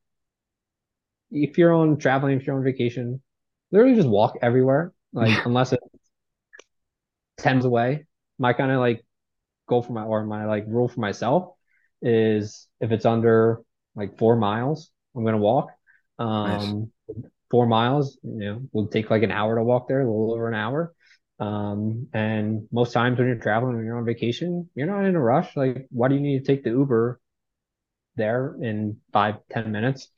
if 1.30 1.58
you're 1.58 1.72
on 1.72 1.98
traveling, 1.98 2.38
if 2.38 2.46
you're 2.46 2.56
on 2.56 2.64
vacation, 2.64 3.22
literally 3.70 3.94
just 3.94 4.08
walk 4.08 4.36
everywhere. 4.42 4.92
Like 5.12 5.44
unless 5.44 5.72
it's 5.72 5.82
tens 7.38 7.64
away. 7.64 8.06
My 8.38 8.52
kind 8.52 8.70
of 8.70 8.80
like 8.80 9.04
goal 9.68 9.82
for 9.82 9.92
my 9.92 10.04
or 10.04 10.24
my 10.24 10.46
like 10.46 10.64
rule 10.66 10.88
for 10.88 11.00
myself 11.00 11.52
is 12.02 12.66
if 12.80 12.90
it's 12.92 13.04
under 13.04 13.60
like 13.94 14.18
four 14.18 14.36
miles, 14.36 14.90
I'm 15.14 15.24
gonna 15.24 15.38
walk. 15.38 15.70
Um 16.18 16.90
nice. 17.08 17.24
four 17.50 17.66
miles, 17.66 18.18
you 18.22 18.38
know, 18.38 18.62
will 18.72 18.88
take 18.88 19.10
like 19.10 19.22
an 19.22 19.32
hour 19.32 19.56
to 19.56 19.62
walk 19.62 19.88
there, 19.88 20.00
a 20.00 20.04
little 20.04 20.32
over 20.34 20.48
an 20.48 20.54
hour. 20.54 20.94
Um, 21.38 22.08
and 22.12 22.68
most 22.70 22.92
times 22.92 23.18
when 23.18 23.26
you're 23.26 23.36
traveling, 23.36 23.76
when 23.76 23.86
you're 23.86 23.96
on 23.96 24.04
vacation, 24.04 24.68
you're 24.74 24.86
not 24.86 25.06
in 25.06 25.16
a 25.16 25.20
rush. 25.20 25.56
Like, 25.56 25.86
why 25.90 26.08
do 26.08 26.14
you 26.14 26.20
need 26.20 26.40
to 26.40 26.44
take 26.44 26.64
the 26.64 26.70
Uber 26.70 27.18
there 28.16 28.56
in 28.60 28.98
five, 29.12 29.36
ten 29.50 29.72
minutes? 29.72 30.08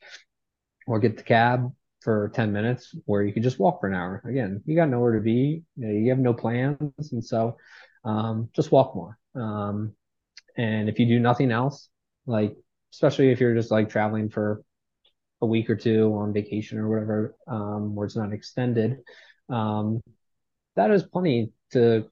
or 0.87 0.99
get 0.99 1.17
the 1.17 1.23
cab 1.23 1.71
for 2.01 2.31
10 2.33 2.51
minutes 2.51 2.95
where 3.05 3.23
you 3.23 3.33
can 3.33 3.43
just 3.43 3.59
walk 3.59 3.79
for 3.79 3.87
an 3.87 3.95
hour. 3.95 4.21
Again, 4.27 4.61
you 4.65 4.75
got 4.75 4.89
nowhere 4.89 5.13
to 5.13 5.21
be, 5.21 5.63
you, 5.75 5.87
know, 5.87 5.93
you 5.93 6.09
have 6.09 6.19
no 6.19 6.33
plans. 6.33 7.11
And 7.11 7.23
so 7.23 7.57
um, 8.03 8.49
just 8.53 8.71
walk 8.71 8.95
more. 8.95 9.17
Um, 9.35 9.93
and 10.57 10.89
if 10.89 10.99
you 10.99 11.05
do 11.05 11.19
nothing 11.19 11.51
else, 11.51 11.89
like, 12.25 12.55
especially 12.93 13.31
if 13.31 13.39
you're 13.39 13.55
just 13.55 13.71
like 13.71 13.89
traveling 13.89 14.29
for 14.29 14.63
a 15.41 15.45
week 15.45 15.69
or 15.69 15.75
two 15.75 16.13
on 16.15 16.33
vacation 16.33 16.77
or 16.77 16.89
whatever, 16.89 17.35
um, 17.47 17.95
where 17.95 18.05
it's 18.05 18.15
not 18.15 18.33
extended, 18.33 18.97
um, 19.49 20.01
that 20.75 20.91
is 20.91 21.03
plenty 21.03 21.51
to 21.71 22.05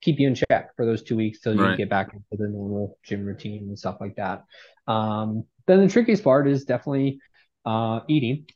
keep 0.00 0.18
you 0.18 0.26
in 0.26 0.34
check 0.34 0.74
for 0.74 0.84
those 0.84 1.02
two 1.02 1.16
weeks 1.16 1.40
till 1.40 1.54
you 1.54 1.62
right. 1.62 1.78
get 1.78 1.88
back 1.88 2.12
into 2.12 2.42
the 2.42 2.48
normal 2.48 2.98
gym 3.04 3.24
routine 3.24 3.68
and 3.68 3.78
stuff 3.78 3.98
like 4.00 4.16
that. 4.16 4.44
Um, 4.86 5.44
then 5.66 5.80
the 5.80 5.88
trickiest 5.88 6.24
part 6.24 6.48
is 6.48 6.64
definitely 6.64 7.20
uh, 7.64 8.00
eating, 8.08 8.46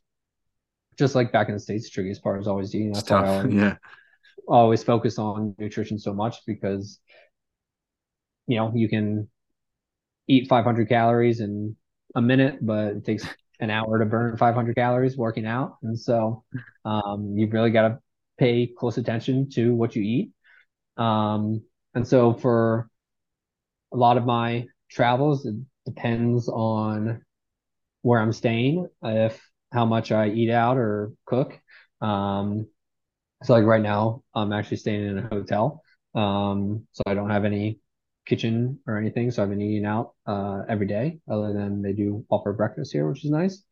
just 0.98 1.14
like 1.14 1.32
back 1.32 1.48
in 1.48 1.54
the 1.54 1.60
states, 1.60 1.84
the 1.84 1.90
trickiest 1.90 2.22
part 2.22 2.40
is 2.40 2.48
always 2.48 2.74
eating. 2.74 2.92
That's 2.92 3.10
why 3.10 3.24
I 3.24 3.28
always, 3.28 3.54
yeah. 3.54 3.76
always 4.48 4.82
focus 4.82 5.18
on 5.18 5.54
nutrition 5.58 5.98
so 5.98 6.12
much 6.12 6.38
because 6.46 6.98
you 8.46 8.56
know 8.56 8.72
you 8.74 8.88
can 8.88 9.28
eat 10.28 10.48
500 10.48 10.88
calories 10.88 11.40
in 11.40 11.76
a 12.14 12.22
minute, 12.22 12.58
but 12.60 12.88
it 12.88 13.04
takes 13.04 13.26
an 13.60 13.70
hour 13.70 13.98
to 13.98 14.04
burn 14.04 14.36
500 14.36 14.74
calories 14.74 15.16
working 15.16 15.46
out, 15.46 15.76
and 15.82 15.98
so 15.98 16.44
um, 16.84 17.34
you've 17.36 17.52
really 17.52 17.70
got 17.70 17.88
to 17.88 17.98
pay 18.38 18.66
close 18.66 18.98
attention 18.98 19.48
to 19.50 19.74
what 19.74 19.96
you 19.96 20.02
eat. 20.02 20.32
Um, 20.96 21.62
and 21.94 22.06
so 22.06 22.34
for 22.34 22.90
a 23.92 23.96
lot 23.96 24.16
of 24.16 24.26
my 24.26 24.66
travels, 24.90 25.46
depends 25.86 26.48
on 26.48 27.22
where 28.02 28.20
I'm 28.20 28.32
staying, 28.32 28.88
if 29.02 29.40
how 29.72 29.84
much 29.86 30.12
I 30.12 30.28
eat 30.30 30.50
out 30.50 30.76
or 30.78 31.12
cook. 31.26 31.58
Um, 32.00 32.68
so 33.44 33.54
like 33.54 33.64
right 33.64 33.82
now, 33.82 34.22
I'm 34.34 34.52
actually 34.52 34.78
staying 34.78 35.06
in 35.06 35.18
a 35.18 35.28
hotel. 35.28 35.82
Um, 36.14 36.86
so 36.92 37.02
I 37.06 37.14
don't 37.14 37.30
have 37.30 37.44
any 37.44 37.80
kitchen 38.26 38.80
or 38.86 38.98
anything. 38.98 39.30
So 39.30 39.42
I've 39.42 39.50
been 39.50 39.62
eating 39.62 39.86
out 39.86 40.14
uh, 40.26 40.62
every 40.68 40.86
day, 40.86 41.20
other 41.30 41.52
than 41.52 41.82
they 41.82 41.92
do 41.92 42.24
offer 42.30 42.52
breakfast 42.52 42.92
here, 42.92 43.08
which 43.08 43.24
is 43.24 43.30
nice. 43.30 43.62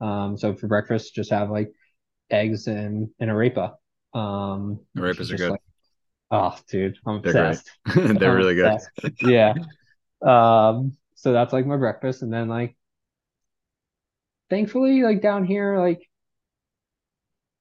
Um, 0.00 0.36
so 0.38 0.54
for 0.54 0.66
breakfast, 0.68 1.14
just 1.14 1.30
have 1.30 1.50
like 1.50 1.72
eggs 2.30 2.66
and, 2.68 3.10
and 3.20 3.30
arepa. 3.30 3.74
Um, 4.14 4.80
arepas 4.96 5.30
are 5.32 5.36
good. 5.36 5.50
Like, 5.50 5.60
oh, 6.30 6.58
dude, 6.68 6.98
I'm 7.06 7.16
They're 7.22 7.32
obsessed. 7.32 7.70
They're 7.94 8.32
I'm 8.32 8.34
really 8.34 8.54
obsessed. 8.62 8.90
good. 9.00 9.16
yeah. 9.20 9.54
Um, 10.22 10.98
so 11.20 11.32
that's 11.34 11.52
like 11.52 11.66
my 11.66 11.76
breakfast, 11.76 12.22
and 12.22 12.32
then 12.32 12.48
like 12.48 12.76
thankfully, 14.48 15.02
like 15.02 15.20
down 15.20 15.44
here, 15.44 15.78
like 15.78 16.00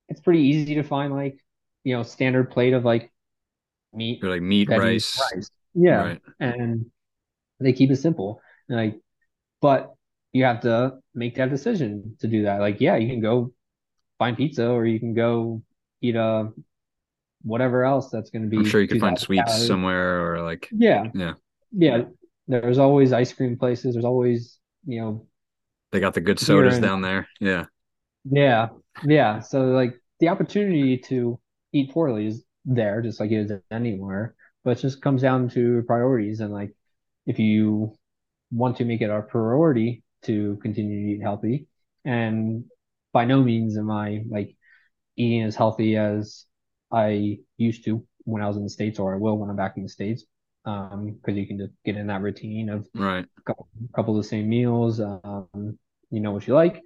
it's 0.07 0.21
pretty 0.21 0.43
easy 0.43 0.75
to 0.75 0.83
find 0.83 1.13
like 1.13 1.37
you 1.83 1.93
know 1.93 2.03
standard 2.03 2.51
plate 2.51 2.73
of 2.73 2.85
like 2.85 3.11
meat, 3.93 4.23
or 4.23 4.29
like 4.29 4.41
meat, 4.41 4.69
rice. 4.69 5.21
rice. 5.33 5.51
Yeah, 5.73 6.03
right. 6.03 6.21
and 6.39 6.85
they 7.59 7.73
keep 7.73 7.91
it 7.91 7.97
simple. 7.97 8.41
And 8.69 8.77
like, 8.77 9.01
but 9.59 9.93
you 10.31 10.45
have 10.45 10.61
to 10.61 10.99
make 11.13 11.35
that 11.35 11.49
decision 11.49 12.15
to 12.21 12.27
do 12.27 12.43
that. 12.43 12.61
Like, 12.61 12.79
yeah, 12.79 12.95
you 12.95 13.09
can 13.09 13.19
go 13.19 13.51
find 14.19 14.37
pizza, 14.37 14.69
or 14.69 14.85
you 14.85 15.01
can 15.01 15.13
go 15.13 15.63
eat 16.01 16.15
a 16.15 16.53
whatever 17.41 17.83
else 17.83 18.09
that's 18.09 18.29
going 18.29 18.43
to 18.43 18.47
be. 18.47 18.55
I'm 18.55 18.65
sure 18.65 18.79
you 18.79 18.87
can 18.87 19.01
find 19.01 19.19
sweets 19.19 19.43
calories. 19.43 19.67
somewhere, 19.67 20.33
or 20.33 20.43
like 20.43 20.69
yeah, 20.71 21.07
yeah, 21.13 21.33
yeah. 21.73 22.03
There's 22.49 22.79
always 22.79 23.13
ice 23.13 23.31
cream 23.31 23.57
places. 23.57 23.93
There's 23.93 24.05
always 24.05 24.59
you 24.85 24.99
know 24.99 25.27
they 25.91 25.99
got 25.99 26.13
the 26.13 26.21
good 26.21 26.39
sodas 26.39 26.77
in, 26.77 26.83
down 26.83 27.01
there. 27.01 27.27
Yeah. 27.39 27.65
Yeah. 28.25 28.69
Yeah. 29.05 29.39
So 29.39 29.67
like 29.67 29.93
the 30.19 30.29
opportunity 30.29 30.97
to 31.09 31.39
eat 31.73 31.91
poorly 31.91 32.27
is 32.27 32.43
there, 32.65 33.01
just 33.01 33.19
like 33.19 33.31
it 33.31 33.49
is 33.49 33.51
anywhere. 33.71 34.35
But 34.63 34.77
it 34.77 34.81
just 34.81 35.01
comes 35.01 35.21
down 35.21 35.49
to 35.49 35.83
priorities. 35.87 36.41
And 36.41 36.51
like 36.51 36.75
if 37.25 37.39
you 37.39 37.95
want 38.51 38.77
to 38.77 38.85
make 38.85 39.01
it 39.01 39.09
our 39.09 39.21
priority 39.21 40.03
to 40.23 40.57
continue 40.61 41.05
to 41.05 41.11
eat 41.13 41.21
healthy, 41.21 41.67
and 42.03 42.65
by 43.13 43.25
no 43.25 43.41
means 43.41 43.77
am 43.77 43.89
I 43.89 44.23
like 44.29 44.55
eating 45.15 45.43
as 45.43 45.55
healthy 45.55 45.95
as 45.97 46.45
I 46.91 47.39
used 47.57 47.85
to 47.85 48.05
when 48.25 48.41
I 48.41 48.47
was 48.47 48.57
in 48.57 48.63
the 48.63 48.69
States 48.69 48.99
or 48.99 49.13
I 49.13 49.17
will 49.17 49.37
when 49.37 49.49
I'm 49.49 49.55
back 49.55 49.77
in 49.77 49.83
the 49.83 49.89
States 49.89 50.23
um 50.65 51.17
because 51.21 51.37
you 51.37 51.47
can 51.47 51.57
just 51.57 51.71
get 51.85 51.95
in 51.95 52.07
that 52.07 52.21
routine 52.21 52.69
of 52.69 52.87
right. 52.93 53.25
a 53.37 53.41
couple, 53.41 53.67
couple 53.95 54.17
of 54.17 54.23
the 54.23 54.27
same 54.27 54.49
meals 54.49 54.99
um 54.99 55.77
you 56.11 56.19
know 56.19 56.31
what 56.31 56.47
you 56.47 56.53
like. 56.53 56.81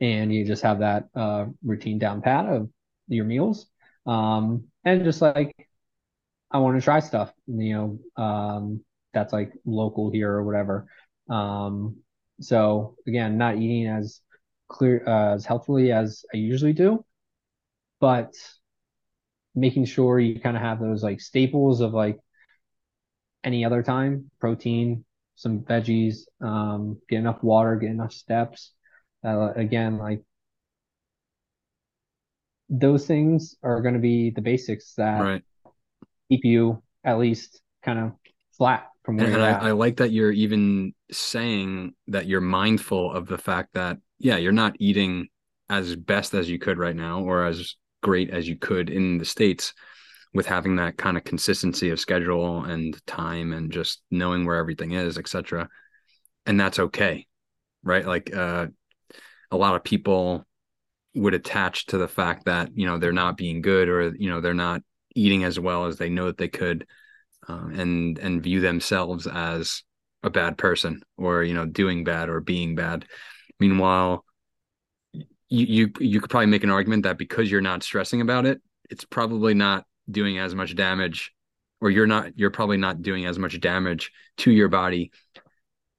And 0.00 0.32
you 0.32 0.44
just 0.44 0.62
have 0.62 0.80
that 0.80 1.08
uh 1.14 1.46
routine 1.64 1.98
down 1.98 2.22
pat 2.22 2.46
of 2.46 2.70
your 3.08 3.24
meals. 3.24 3.66
Um 4.06 4.64
and 4.84 5.04
just 5.04 5.20
like 5.20 5.68
i 6.50 6.58
want 6.58 6.78
to 6.78 6.82
try 6.82 6.98
stuff 7.00 7.32
you 7.46 7.74
know 7.74 8.22
um 8.22 8.80
that's 9.12 9.32
like 9.32 9.52
local 9.64 10.10
here 10.10 10.30
or 10.32 10.44
whatever. 10.44 10.86
Um 11.28 11.96
so 12.40 12.96
again 13.06 13.36
not 13.38 13.56
eating 13.56 13.86
as 13.86 14.20
clear 14.68 15.02
uh, 15.06 15.34
as 15.34 15.44
healthfully 15.44 15.90
as 15.92 16.24
i 16.32 16.36
usually 16.36 16.72
do 16.72 17.04
but 18.00 18.34
making 19.54 19.84
sure 19.84 20.20
you 20.20 20.38
kind 20.40 20.56
of 20.56 20.62
have 20.62 20.78
those 20.78 21.02
like 21.02 21.20
staples 21.20 21.80
of 21.80 21.92
like 21.94 22.18
any 23.44 23.64
other 23.64 23.82
time 23.82 24.30
protein 24.40 25.04
some 25.36 25.60
veggies 25.60 26.22
um 26.40 26.98
get 27.08 27.18
enough 27.18 27.42
water 27.42 27.76
get 27.76 27.90
enough 27.90 28.12
steps. 28.12 28.72
Uh, 29.24 29.52
again 29.56 29.98
like 29.98 30.22
those 32.68 33.06
things 33.06 33.56
are 33.62 33.80
going 33.80 33.94
to 33.94 34.00
be 34.00 34.30
the 34.30 34.40
basics 34.40 34.94
that 34.94 35.20
right. 35.20 35.42
keep 36.28 36.44
you 36.44 36.82
at 37.04 37.18
least 37.18 37.60
kind 37.82 37.98
of 37.98 38.12
flat 38.56 38.88
from 39.04 39.16
where 39.16 39.26
and, 39.26 39.34
you're 39.34 39.44
and 39.44 39.56
at. 39.56 39.62
I, 39.62 39.68
I 39.68 39.72
like 39.72 39.96
that 39.96 40.12
you're 40.12 40.32
even 40.32 40.92
saying 41.10 41.94
that 42.08 42.26
you're 42.26 42.40
mindful 42.40 43.12
of 43.12 43.26
the 43.26 43.38
fact 43.38 43.74
that 43.74 43.98
yeah 44.18 44.36
you're 44.36 44.52
not 44.52 44.76
eating 44.78 45.28
as 45.70 45.96
best 45.96 46.34
as 46.34 46.48
you 46.48 46.58
could 46.58 46.78
right 46.78 46.96
now 46.96 47.22
or 47.22 47.44
as 47.46 47.74
great 48.02 48.30
as 48.30 48.48
you 48.48 48.56
could 48.56 48.90
in 48.90 49.18
the 49.18 49.24
states 49.24 49.74
with 50.34 50.46
having 50.46 50.76
that 50.76 50.96
kind 50.96 51.16
of 51.16 51.24
consistency 51.24 51.90
of 51.90 52.00
schedule 52.00 52.64
and 52.64 53.04
time 53.06 53.52
and 53.52 53.72
just 53.72 54.02
knowing 54.10 54.44
where 54.44 54.56
everything 54.56 54.92
is 54.92 55.18
etc 55.18 55.68
and 56.46 56.58
that's 56.58 56.78
okay 56.78 57.26
right? 57.82 58.06
Like 58.06 58.34
uh 58.34 58.66
a 59.50 59.56
lot 59.56 59.74
of 59.74 59.84
people 59.84 60.44
would 61.14 61.34
attach 61.34 61.86
to 61.86 61.98
the 61.98 62.08
fact 62.08 62.44
that 62.44 62.76
you 62.76 62.86
know 62.86 62.98
they're 62.98 63.12
not 63.12 63.36
being 63.36 63.62
good 63.62 63.88
or 63.88 64.14
you 64.14 64.30
know 64.30 64.40
they're 64.40 64.54
not 64.54 64.82
eating 65.14 65.44
as 65.44 65.58
well 65.58 65.86
as 65.86 65.96
they 65.96 66.08
know 66.08 66.26
that 66.26 66.38
they 66.38 66.48
could 66.48 66.86
um, 67.48 67.72
and 67.78 68.18
and 68.18 68.42
view 68.42 68.60
themselves 68.60 69.26
as 69.26 69.82
a 70.22 70.30
bad 70.30 70.58
person 70.58 71.02
or 71.16 71.42
you 71.42 71.54
know 71.54 71.66
doing 71.66 72.04
bad 72.04 72.28
or 72.28 72.40
being 72.40 72.74
bad. 72.74 73.06
Meanwhile 73.58 74.24
you 75.12 75.24
you 75.48 75.92
you 75.98 76.20
could 76.20 76.30
probably 76.30 76.46
make 76.46 76.64
an 76.64 76.70
argument 76.70 77.04
that 77.04 77.18
because 77.18 77.50
you're 77.50 77.60
not 77.60 77.82
stressing 77.82 78.20
about 78.20 78.44
it 78.44 78.60
it's 78.90 79.04
probably 79.04 79.54
not 79.54 79.84
doing 80.10 80.38
as 80.38 80.54
much 80.54 80.74
damage 80.74 81.32
or 81.80 81.90
you're 81.90 82.06
not 82.06 82.38
you're 82.38 82.50
probably 82.50 82.76
not 82.76 83.02
doing 83.02 83.26
as 83.26 83.38
much 83.38 83.60
damage 83.60 84.12
to 84.38 84.50
your 84.50 84.68
body 84.68 85.12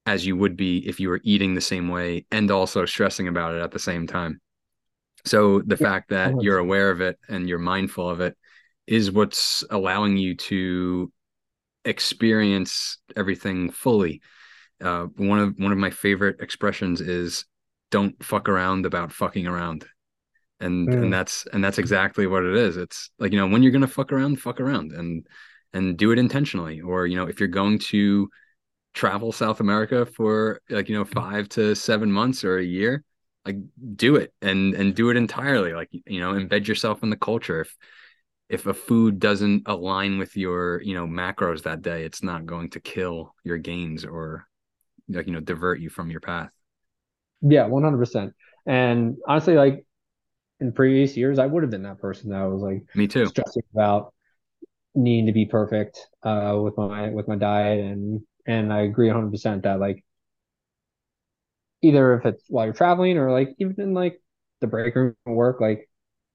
as 0.05 0.25
you 0.25 0.35
would 0.35 0.57
be 0.57 0.79
if 0.87 0.99
you 0.99 1.09
were 1.09 1.21
eating 1.23 1.53
the 1.53 1.61
same 1.61 1.87
way 1.89 2.25
and 2.31 2.49
also 2.51 2.85
stressing 2.85 3.27
about 3.27 3.55
it 3.55 3.61
at 3.61 3.71
the 3.71 3.79
same 3.79 4.07
time. 4.07 4.41
So 5.25 5.61
the 5.61 5.77
Yeah, 5.77 5.87
fact 5.87 6.09
that 6.09 6.35
you're 6.39 6.57
aware 6.57 6.89
of 6.91 7.01
it 7.01 7.19
and 7.29 7.47
you're 7.49 7.59
mindful 7.59 8.09
of 8.09 8.21
it 8.21 8.37
is 8.87 9.11
what's 9.11 9.63
allowing 9.69 10.17
you 10.17 10.35
to 10.35 11.11
experience 11.85 12.99
everything 13.15 13.71
fully. 13.71 14.21
Uh, 14.81 15.05
one 15.17 15.39
of 15.39 15.55
one 15.57 15.71
of 15.71 15.77
my 15.79 15.91
favorite 15.91 16.41
expressions 16.41 17.01
is 17.01 17.45
"Don't 17.91 18.23
fuck 18.23 18.49
around 18.49 18.85
about 18.85 19.13
fucking 19.13 19.47
around," 19.47 19.85
and 20.59 20.95
and 21.01 21.11
Mm. 21.11 21.13
that's 21.13 21.45
and 21.53 21.63
that's 21.63 21.77
exactly 21.77 22.27
what 22.27 22.43
it 22.43 22.55
is. 22.55 22.77
It's 22.77 23.11
like 23.19 23.31
you 23.31 23.39
know 23.39 23.47
when 23.47 23.63
you're 23.63 23.71
gonna 23.71 23.87
fuck 23.87 24.11
around, 24.11 24.37
fuck 24.41 24.59
around, 24.59 24.91
and 24.93 25.25
and 25.73 25.97
do 25.97 26.11
it 26.11 26.19
intentionally. 26.19 26.81
Or 26.81 27.07
you 27.07 27.15
know 27.15 27.27
if 27.27 27.39
you're 27.39 27.49
going 27.49 27.79
to 27.79 28.29
travel 28.93 29.31
South 29.31 29.59
America 29.61 30.05
for 30.05 30.61
like 30.69 30.89
you 30.89 30.95
know 30.97 31.05
five 31.05 31.49
to 31.49 31.75
seven 31.75 32.11
months 32.11 32.43
or 32.43 32.57
a 32.59 32.63
year, 32.65 33.03
like 33.45 33.57
do 33.95 34.15
it 34.17 34.33
and 34.41 34.75
and 34.75 34.95
do 34.95 35.09
it 35.11 35.17
entirely. 35.17 35.73
Like 35.73 35.89
you 35.91 36.19
know 36.21 36.33
embed 36.33 36.67
yourself 36.67 37.03
in 37.03 37.09
the 37.11 37.17
culture. 37.17 37.61
If 37.61 37.77
if 38.49 38.65
a 38.65 38.73
food 38.73 39.19
doesn't 39.19 39.63
align 39.67 40.17
with 40.19 40.35
your 40.37 40.81
you 40.81 40.93
know 40.95 41.07
macros 41.07 41.63
that 41.63 41.81
day 41.81 42.03
it's 42.03 42.23
not 42.23 42.45
going 42.45 42.69
to 42.71 42.79
kill 42.79 43.33
your 43.43 43.57
gains 43.57 44.05
or 44.05 44.45
like 45.09 45.27
you 45.27 45.33
know 45.33 45.39
divert 45.41 45.79
you 45.81 45.89
from 45.89 46.11
your 46.11 46.21
path 46.21 46.51
Yeah, 47.41 47.67
100%. 47.67 48.33
And 48.65 49.17
honestly, 49.27 49.55
like 49.55 49.85
in 50.59 50.71
previous 50.73 51.15
years, 51.17 51.39
I 51.39 51.45
would 51.45 51.63
have 51.63 51.71
been 51.71 51.83
that 51.83 51.99
person 51.99 52.29
that 52.31 52.43
was 52.43 52.61
like 52.61 52.83
me 52.93 53.07
too 53.07 53.25
stressing 53.25 53.63
about 53.73 54.13
needing 54.95 55.27
to 55.27 55.31
be 55.33 55.45
perfect 55.45 56.07
uh 56.23 56.59
with 56.61 56.75
my 56.77 57.09
with 57.09 57.27
my 57.27 57.35
diet 57.35 57.79
and 57.79 58.21
and 58.47 58.73
I 58.73 58.81
agree 58.81 59.07
100% 59.07 59.63
that 59.63 59.79
like 59.79 60.03
either 61.81 62.13
if 62.15 62.25
it's 62.25 62.43
while 62.49 62.65
you're 62.65 62.73
traveling 62.73 63.17
or 63.17 63.31
like 63.31 63.55
even 63.59 63.79
in 63.79 63.93
like 63.93 64.21
the 64.61 64.67
break 64.67 64.95
room 64.95 65.15
at 65.25 65.31
work, 65.33 65.61
like 65.61 65.89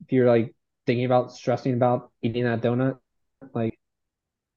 if 0.04 0.12
you're 0.12 0.28
like 0.28 0.54
thinking 0.86 1.04
about 1.04 1.32
stressing 1.32 1.74
about 1.74 2.10
eating 2.22 2.44
that 2.44 2.62
donut, 2.62 2.98
like 3.54 3.78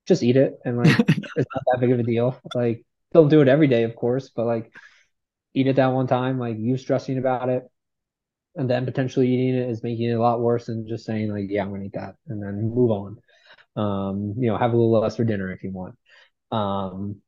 just 0.07 0.23
eat 0.23 0.37
it 0.37 0.59
and 0.65 0.77
like 0.77 0.97
it's 1.35 1.47
not 1.53 1.63
that 1.71 1.79
big 1.81 1.91
of 1.91 1.99
a 1.99 2.03
deal. 2.03 2.39
Like 2.53 2.85
don't 3.13 3.29
do 3.29 3.41
it 3.41 3.47
every 3.47 3.67
day, 3.67 3.83
of 3.83 3.95
course, 3.95 4.29
but 4.35 4.45
like 4.45 4.71
eat 5.53 5.67
it 5.67 5.77
that 5.77 5.87
one 5.93 6.07
time, 6.07 6.39
like 6.39 6.57
you 6.59 6.77
stressing 6.77 7.17
about 7.17 7.49
it 7.49 7.63
and 8.57 8.69
then 8.69 8.85
potentially 8.85 9.27
eating 9.27 9.55
it 9.55 9.69
is 9.69 9.83
making 9.83 10.09
it 10.09 10.13
a 10.13 10.21
lot 10.21 10.41
worse 10.41 10.65
than 10.65 10.87
just 10.87 11.05
saying 11.05 11.31
like, 11.31 11.45
yeah, 11.49 11.61
I'm 11.61 11.71
gonna 11.71 11.85
eat 11.85 11.93
that 11.93 12.15
and 12.27 12.41
then 12.41 12.71
move 12.73 12.91
on. 12.91 13.17
Um, 13.75 14.33
you 14.37 14.47
know, 14.47 14.57
have 14.57 14.73
a 14.73 14.75
little 14.75 14.99
less 14.99 15.15
for 15.15 15.23
dinner 15.23 15.51
if 15.51 15.63
you 15.63 15.71
want. 15.71 15.95
Um, 16.51 17.21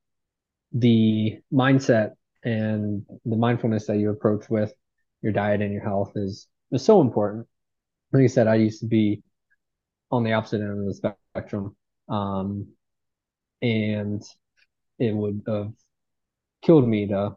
the 0.74 1.40
mindset 1.54 2.12
and 2.44 3.06
the 3.26 3.36
mindfulness 3.36 3.88
that 3.88 3.98
you 3.98 4.10
approach 4.10 4.50
with 4.50 4.74
your 5.22 5.32
diet 5.32 5.62
and 5.62 5.74
your 5.74 5.84
health 5.84 6.14
is 6.16 6.48
is 6.72 6.84
so 6.84 7.02
important. 7.02 7.48
Like 8.12 8.24
I 8.24 8.28
said, 8.28 8.48
I 8.48 8.56
used 8.56 8.82
to 8.82 8.88
be 8.88 9.22
on 10.12 10.24
the 10.24 10.34
opposite 10.34 10.62
end 10.62 10.80
of 10.80 10.86
the 10.86 11.14
spectrum. 11.36 11.76
Um, 12.08 12.70
and 13.62 14.24
it 14.98 15.16
would 15.16 15.44
have 15.48 15.72
killed 16.62 16.88
me 16.88 17.08
to 17.08 17.36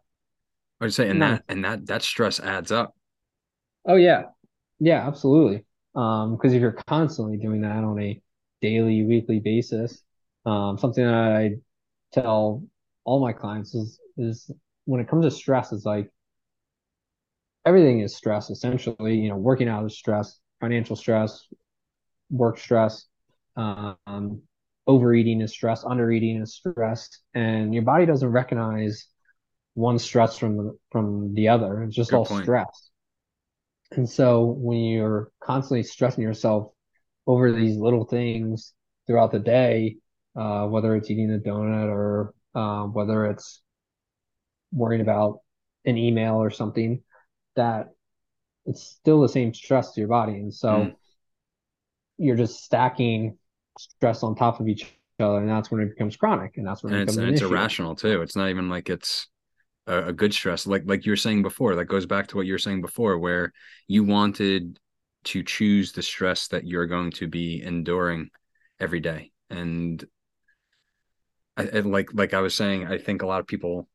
i'd 0.81 0.93
say 0.93 1.09
and 1.09 1.23
that 1.23 1.43
and 1.49 1.65
that 1.65 1.87
that 1.87 2.03
stress 2.03 2.41
adds 2.41 2.73
up 2.73 2.95
Oh 3.87 3.97
yeah, 3.97 4.25
yeah, 4.81 5.07
absolutely. 5.07 5.65
Um, 5.95 6.37
because 6.37 6.53
if 6.55 6.61
you're 6.61 6.73
constantly 6.89 7.37
doing 7.37 7.63
that 7.63 7.85
on 7.85 8.01
a 8.01 8.21
daily, 8.61 9.05
weekly 9.05 9.41
basis, 9.41 10.03
um, 10.47 10.79
something 10.79 11.05
that 11.05 11.15
I 11.15 11.57
tell 12.13 12.65
all 13.05 13.21
my 13.21 13.33
clients 13.33 13.75
is 13.75 14.01
is 14.19 14.51
when 14.87 15.01
it 15.01 15.09
comes 15.09 15.25
to 15.25 15.31
stress, 15.31 15.73
it's 15.73 15.85
like 15.85 16.11
everything 17.65 18.01
is 18.01 18.15
stress 18.17 18.51
essentially. 18.51 19.17
You 19.19 19.31
know, 19.31 19.37
working 19.37 19.69
out 19.69 19.85
is 19.87 19.97
stress, 19.97 20.39
financial 20.61 20.97
stress, 20.97 21.47
work 22.31 22.59
stress, 22.59 23.07
um, 23.57 24.43
overeating 24.87 25.43
is 25.43 25.53
stress, 25.53 25.85
undereating 25.85 26.43
is 26.43 26.55
stress, 26.55 27.11
and 27.35 27.75
your 27.75 27.85
body 27.85 28.07
doesn't 28.07 28.29
recognize 28.31 29.09
one 29.75 29.99
stress 30.01 30.39
from 30.39 30.59
the 30.59 30.79
from 30.93 31.35
the 31.35 31.49
other. 31.49 31.85
It's 31.85 31.97
just 31.97 32.13
good 32.13 32.15
all 32.15 32.25
point 32.25 32.53
stress. 32.53 32.91
And 33.97 34.09
so 34.09 34.45
when 34.45 34.79
you're 34.79 35.31
constantly 35.43 35.83
stressing 35.83 36.23
yourself 36.23 36.73
over 37.27 37.53
these 37.53 37.77
little 37.77 38.05
things 38.05 38.73
throughout 39.07 39.33
the 39.33 39.39
day, 39.39 39.97
uh, 40.37 40.67
whether 40.67 40.97
it's 40.97 41.11
eating 41.11 41.33
a 41.33 41.39
donut 41.39 41.89
or 41.89 42.35
uh, 42.55 42.85
whether 42.85 43.27
it's 43.27 43.61
worrying 44.73 45.03
about 45.03 45.41
an 45.85 45.99
email 45.99 46.37
or 46.37 46.51
something, 46.51 47.03
that 47.57 47.89
it's 48.65 48.83
still 48.83 49.21
the 49.21 49.29
same 49.29 49.53
stress 49.53 49.93
to 49.93 50.01
your 50.01 50.09
body. 50.09 50.35
And 50.35 50.53
mm. 50.53 50.55
so 50.55 50.93
you're 52.19 52.37
just 52.37 52.63
stacking 52.63 53.37
stress 53.79 54.23
on 54.23 54.35
top 54.35 54.61
of 54.61 54.69
each 54.69 54.87
other, 55.19 55.39
and 55.39 55.49
that's 55.49 55.71
when 55.71 55.81
it 55.81 55.91
becomes 55.91 56.17
chronic, 56.17 56.57
and 56.57 56.67
that's 56.67 56.83
when 56.83 56.93
and 56.93 57.01
it 57.01 57.05
it's 57.05 57.17
becomes 57.17 57.19
and 57.19 57.29
an 57.29 57.35
it's 57.35 57.43
irrational 57.43 57.95
too 57.95 58.23
it's 58.23 58.37
not 58.37 58.49
even 58.49 58.69
like 58.69 58.91
it's 58.91 59.29
a, 59.87 60.09
a 60.09 60.13
good 60.13 60.33
stress 60.33 60.67
like 60.67 60.83
like 60.87 61.05
you 61.05 61.13
were 61.13 61.17
saying 61.17 61.43
before 61.43 61.75
that 61.75 61.87
goes 61.87 62.07
back 62.07 62.27
to 62.29 62.37
what 62.37 62.47
you 62.47 62.53
were 62.53 62.59
saying 62.59 62.81
before 62.81 63.19
where 63.19 63.53
you 63.89 64.05
wanted 64.05 64.79
to 65.25 65.43
choose 65.43 65.93
the 65.93 66.03
stress 66.03 66.49
that 66.49 66.67
you're 66.67 66.87
going 66.87 67.11
to 67.11 67.29
be 67.29 67.63
enduring 67.63 68.29
every 68.81 69.01
day 69.01 69.31
and 69.51 70.05
I, 71.57 71.69
I 71.75 71.81
like 71.81 72.13
like 72.13 72.35
I 72.35 72.41
was 72.41 72.55
saying, 72.55 72.87
I 72.87 72.99
think 72.99 73.23
a 73.23 73.27
lot 73.27 73.41
of 73.41 73.47
people 73.47 73.89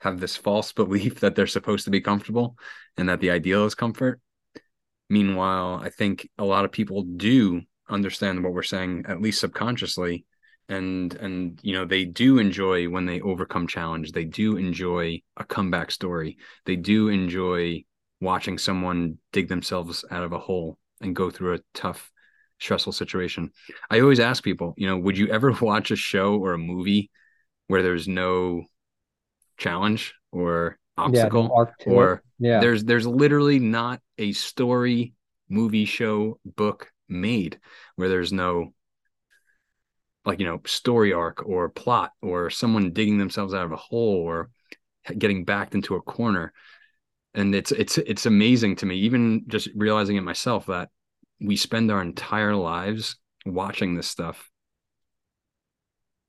have 0.00 0.20
this 0.20 0.36
false 0.36 0.72
belief 0.82 1.20
that 1.20 1.34
they're 1.34 1.46
supposed 1.46 1.84
to 1.84 1.90
be 1.90 2.00
comfortable 2.00 2.56
and 2.96 3.08
that 3.08 3.20
the 3.20 3.30
ideal 3.30 3.64
is 3.64 3.74
comfort. 3.74 4.20
Meanwhile, 5.08 5.80
I 5.82 5.90
think 5.90 6.28
a 6.38 6.44
lot 6.44 6.64
of 6.64 6.72
people 6.72 7.02
do 7.02 7.62
understand 7.88 8.42
what 8.42 8.54
we're 8.54 8.62
saying, 8.62 9.04
at 9.06 9.20
least 9.20 9.40
subconsciously, 9.40 10.24
and 10.72 11.14
and 11.16 11.60
you 11.62 11.72
know 11.74 11.84
they 11.84 12.04
do 12.04 12.38
enjoy 12.38 12.88
when 12.88 13.06
they 13.06 13.20
overcome 13.20 13.66
challenge. 13.66 14.12
They 14.12 14.24
do 14.24 14.56
enjoy 14.56 15.22
a 15.36 15.44
comeback 15.44 15.90
story. 15.90 16.38
They 16.66 16.76
do 16.76 17.08
enjoy 17.08 17.84
watching 18.20 18.58
someone 18.58 19.18
dig 19.32 19.48
themselves 19.48 20.04
out 20.10 20.24
of 20.24 20.32
a 20.32 20.38
hole 20.38 20.78
and 21.00 21.16
go 21.16 21.30
through 21.30 21.54
a 21.54 21.60
tough, 21.74 22.10
stressful 22.60 22.92
situation. 22.92 23.50
I 23.90 24.00
always 24.00 24.20
ask 24.20 24.42
people, 24.44 24.74
you 24.76 24.86
know, 24.86 24.98
would 24.98 25.18
you 25.18 25.28
ever 25.28 25.52
watch 25.60 25.90
a 25.90 25.96
show 25.96 26.36
or 26.38 26.52
a 26.54 26.58
movie 26.58 27.10
where 27.68 27.82
there's 27.82 28.08
no 28.08 28.64
challenge 29.56 30.14
or 30.30 30.78
Yeah, 31.04 31.30
obstacle 31.36 31.56
it. 31.86 31.92
or 31.94 32.22
Yeah. 32.38 32.60
there's 32.60 32.84
there's 32.84 33.06
literally 33.06 33.58
not 33.58 34.00
a 34.18 34.32
story 34.32 35.14
movie 35.48 35.84
show 35.84 36.38
book 36.44 36.90
made 37.08 37.58
where 37.96 38.08
there's 38.08 38.32
no 38.32 38.72
like 40.24 40.38
you 40.38 40.46
know 40.46 40.60
story 40.66 41.12
arc 41.12 41.44
or 41.46 41.68
plot 41.68 42.12
or 42.22 42.50
someone 42.50 42.92
digging 42.92 43.18
themselves 43.18 43.54
out 43.54 43.64
of 43.64 43.72
a 43.72 43.76
hole 43.76 44.16
or 44.16 44.50
getting 45.18 45.44
backed 45.44 45.74
into 45.74 45.96
a 45.96 46.02
corner. 46.02 46.52
And 47.34 47.54
it's 47.54 47.72
it's 47.72 47.98
it's 47.98 48.26
amazing 48.26 48.76
to 48.76 48.86
me 48.86 48.96
even 48.96 49.44
just 49.48 49.68
realizing 49.74 50.16
it 50.16 50.22
myself 50.22 50.66
that 50.66 50.90
we 51.40 51.56
spend 51.56 51.90
our 51.90 52.02
entire 52.02 52.54
lives 52.54 53.16
watching 53.46 53.94
this 53.94 54.08
stuff. 54.08 54.50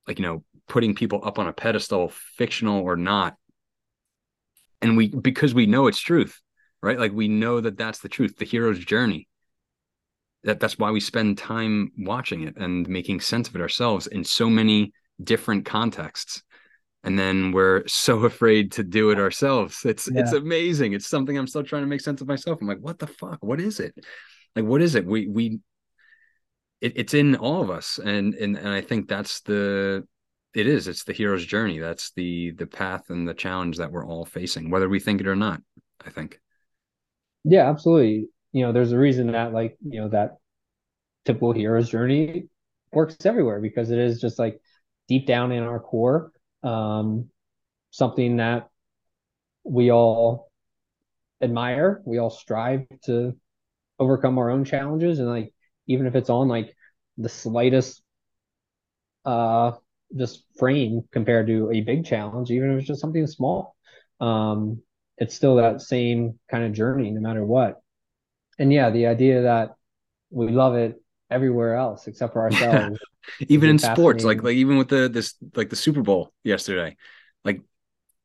Like 0.08 0.20
you 0.20 0.26
know 0.26 0.44
putting 0.68 0.96
people 0.96 1.22
up 1.24 1.40
on 1.40 1.48
a 1.48 1.54
pedestal 1.54 2.10
fictional 2.10 2.82
or 2.82 2.96
not. 2.96 3.36
And 4.82 4.98
we 4.98 5.08
because 5.10 5.54
we 5.54 5.66
know 5.66 5.88
it's 5.88 6.00
truth 6.00 6.40
right? 6.84 7.00
Like 7.00 7.14
we 7.14 7.30
know 7.30 7.62
that 7.62 7.78
that's 7.78 8.00
the 8.00 8.10
truth 8.10 8.38
the 8.38 8.46
hero's 8.46 8.78
journey 8.78 9.28
that 10.44 10.60
that's 10.60 10.78
why 10.78 10.92
we 10.92 11.00
spend 11.00 11.38
time 11.38 11.92
watching 11.98 12.44
it 12.44 12.58
and 12.58 12.88
making 12.88 13.22
sense 13.22 13.48
of 13.48 13.56
it 13.56 13.62
ourselves 13.62 14.08
in 14.08 14.24
so 14.24 14.50
many 14.50 14.92
different 15.24 15.66
contexts. 15.66 16.44
And 17.04 17.18
then 17.18 17.52
we're 17.52 17.88
so 17.88 18.20
afraid 18.26 18.74
to 18.74 18.84
do 18.84 19.10
it 19.12 19.20
ourselves. 19.20 19.82
It's 19.86 20.10
yeah. 20.12 20.22
it's 20.22 20.34
amazing. 20.34 20.94
It's 20.94 21.08
something 21.08 21.38
i'm 21.38 21.48
still 21.48 21.64
trying 21.64 21.84
to 21.84 21.88
make 21.88 22.02
sense 22.02 22.22
of 22.22 22.28
myself. 22.28 22.60
I'm 22.62 22.68
like 22.68 22.80
what 22.80 23.00
the 23.00 23.08
fuck? 23.08 23.40
What 23.42 23.60
is 23.60 23.80
it? 23.80 23.94
Like 24.56 24.66
what 24.66 24.82
is 24.82 24.96
it? 24.96 25.06
We 25.06 25.28
we 25.28 25.60
it, 26.82 26.94
it's 26.96 27.14
in 27.14 27.36
all 27.36 27.62
of 27.62 27.70
us. 27.70 28.00
And 28.04 28.34
and 28.36 28.58
and 28.58 28.70
i 28.70 28.82
think 28.82 29.08
that's 29.08 29.42
the 29.42 30.06
it 30.54 30.68
is. 30.68 30.88
It's 30.88 31.04
the 31.04 31.14
hero's 31.14 31.46
journey. 31.46 31.80
That's 31.80 32.12
the 32.12 32.52
the 32.52 32.68
path 32.68 33.10
and 33.10 33.28
the 33.28 33.34
challenge 33.34 33.78
that 33.78 33.92
we're 33.92 34.06
all 34.06 34.26
facing 34.26 34.70
whether 34.70 34.90
we 34.90 35.00
think 35.00 35.22
it 35.22 35.28
or 35.28 35.36
not 35.36 35.62
i 36.06 36.10
think. 36.10 36.40
Yeah 37.46 37.70
absolutely 37.70 38.28
you 38.54 38.64
know 38.64 38.72
there's 38.72 38.94
a 38.94 39.00
reason 39.00 39.34
that 39.34 39.54
like 39.54 39.78
you 39.88 40.02
know 40.02 40.10
that 40.10 40.38
typical 41.26 41.54
hero's 41.54 41.90
journey 41.90 42.48
works 42.94 43.18
everywhere 43.26 43.62
because 43.62 43.92
it 43.92 44.00
is 44.00 44.22
just 44.22 44.40
like 44.40 44.62
deep 45.10 45.28
down 45.28 45.52
in 45.52 45.64
our 45.64 45.80
core 45.80 46.32
um, 46.64 47.30
something 47.92 48.38
that 48.38 48.70
we 49.66 49.92
all 49.92 50.52
admire 51.42 52.02
we 52.06 52.20
all 52.20 52.32
strive 52.32 52.86
to 53.04 53.36
overcome 54.00 54.40
our 54.40 54.52
own 54.52 54.66
challenges 54.66 55.20
and 55.20 55.30
like 55.30 55.54
even 55.88 56.08
if 56.08 56.16
it's 56.16 56.32
on 56.32 56.50
like 56.50 56.76
the 57.18 57.30
slightest 57.30 58.04
uh 59.26 59.72
just 60.18 60.44
frame 60.60 61.02
compared 61.12 61.48
to 61.48 61.72
a 61.72 61.82
big 61.82 62.06
challenge 62.06 62.52
even 62.52 62.72
if 62.72 62.80
it's 62.80 62.88
just 62.88 63.02
something 63.02 63.28
small 63.28 63.76
um 64.22 64.82
it's 65.18 65.36
still 65.36 65.58
that 65.58 65.82
same 65.82 66.40
kind 66.50 66.64
of 66.64 66.74
journey 66.74 67.12
no 67.12 67.22
matter 67.22 67.46
what 67.46 67.83
and 68.60 68.72
yeah 68.72 68.90
the 68.90 69.08
idea 69.08 69.42
that 69.44 69.76
we 70.30 70.50
love 70.50 70.76
it 70.76 71.02
everywhere 71.30 71.76
else 71.76 72.08
except 72.08 72.34
for 72.34 72.42
ourselves 72.52 73.00
even 73.48 73.70
in 73.70 73.80
sports 73.80 74.24
like 74.24 74.44
like 74.44 74.56
even 74.56 74.78
with 74.78 74.90
the 74.90 75.10
this 75.10 75.36
like 75.56 75.70
the 75.70 75.76
super 75.76 76.02
bowl 76.02 76.32
yesterday 76.44 76.96
like 77.44 77.62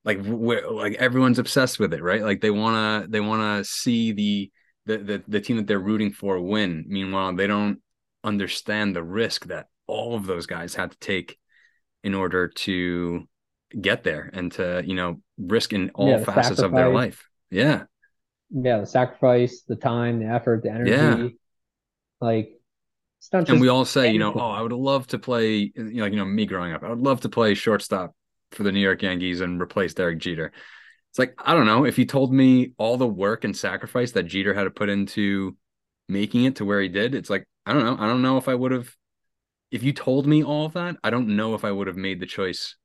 like 0.04 0.20
like 0.24 0.94
everyone's 0.94 1.38
obsessed 1.38 1.78
with 1.78 1.92
it 1.92 2.02
right? 2.02 2.22
Like 2.22 2.40
they 2.40 2.50
want 2.50 3.04
to 3.04 3.10
they 3.10 3.20
want 3.20 3.42
to 3.42 3.70
see 3.70 4.12
the, 4.12 4.50
the 4.86 4.98
the 4.98 5.24
the 5.28 5.40
team 5.40 5.58
that 5.58 5.66
they're 5.66 5.78
rooting 5.78 6.12
for 6.12 6.40
win. 6.40 6.86
Meanwhile 6.88 7.34
they 7.34 7.46
don't 7.46 7.80
understand 8.24 8.96
the 8.96 9.02
risk 9.02 9.46
that 9.46 9.66
all 9.86 10.14
of 10.14 10.26
those 10.26 10.46
guys 10.46 10.74
had 10.74 10.92
to 10.92 10.98
take 10.98 11.38
in 12.02 12.14
order 12.14 12.48
to 12.48 13.28
get 13.78 14.02
there 14.02 14.30
and 14.32 14.50
to 14.52 14.82
you 14.84 14.94
know 14.94 15.20
risk 15.36 15.74
in 15.74 15.90
all 15.90 16.08
yeah, 16.08 16.24
facets 16.24 16.56
sacrifice. 16.58 16.64
of 16.64 16.72
their 16.72 16.88
life. 16.88 17.28
Yeah 17.50 17.84
yeah 18.50 18.78
the 18.78 18.86
sacrifice 18.86 19.62
the 19.68 19.76
time 19.76 20.20
the 20.20 20.26
effort 20.26 20.62
the 20.62 20.70
energy 20.70 20.90
yeah. 20.90 21.28
like 22.20 22.58
it's 23.18 23.32
not 23.32 23.48
and 23.48 23.60
we 23.60 23.68
all 23.68 23.84
say, 23.84 24.12
you 24.12 24.18
know, 24.20 24.32
oh, 24.32 24.50
I 24.50 24.62
would 24.62 24.72
love 24.72 25.08
to 25.08 25.18
play, 25.18 25.56
you 25.56 25.72
know, 25.76 26.04
like, 26.04 26.12
you 26.12 26.18
know, 26.18 26.24
me 26.24 26.46
growing 26.46 26.72
up, 26.72 26.84
I 26.84 26.88
would 26.88 27.00
love 27.00 27.22
to 27.22 27.28
play 27.28 27.54
shortstop 27.54 28.14
for 28.52 28.62
the 28.62 28.70
New 28.70 28.80
York 28.80 29.02
Yankees 29.02 29.40
and 29.40 29.60
replace 29.60 29.92
Derek 29.92 30.18
Jeter. 30.18 30.52
It's 31.10 31.18
like, 31.18 31.34
I 31.44 31.54
don't 31.54 31.66
know, 31.66 31.84
if 31.84 31.98
you 31.98 32.04
told 32.04 32.32
me 32.32 32.72
all 32.78 32.96
the 32.96 33.08
work 33.08 33.42
and 33.42 33.56
sacrifice 33.56 34.12
that 34.12 34.24
Jeter 34.24 34.54
had 34.54 34.64
to 34.64 34.70
put 34.70 34.88
into 34.88 35.56
making 36.08 36.44
it 36.44 36.56
to 36.56 36.64
where 36.64 36.80
he 36.80 36.88
did, 36.88 37.14
it's 37.14 37.28
like, 37.28 37.44
I 37.66 37.72
don't 37.72 37.84
know. 37.84 37.96
I 37.98 38.06
don't 38.06 38.22
know 38.22 38.38
if 38.38 38.48
I 38.48 38.54
would 38.54 38.72
have, 38.72 38.94
if 39.70 39.82
you 39.82 39.92
told 39.92 40.26
me 40.26 40.44
all 40.44 40.66
of 40.66 40.74
that, 40.74 40.96
I 41.02 41.10
don't 41.10 41.36
know 41.36 41.54
if 41.54 41.64
I 41.64 41.72
would 41.72 41.88
have 41.88 41.96
made 41.96 42.20
the 42.20 42.26
choice 42.26 42.76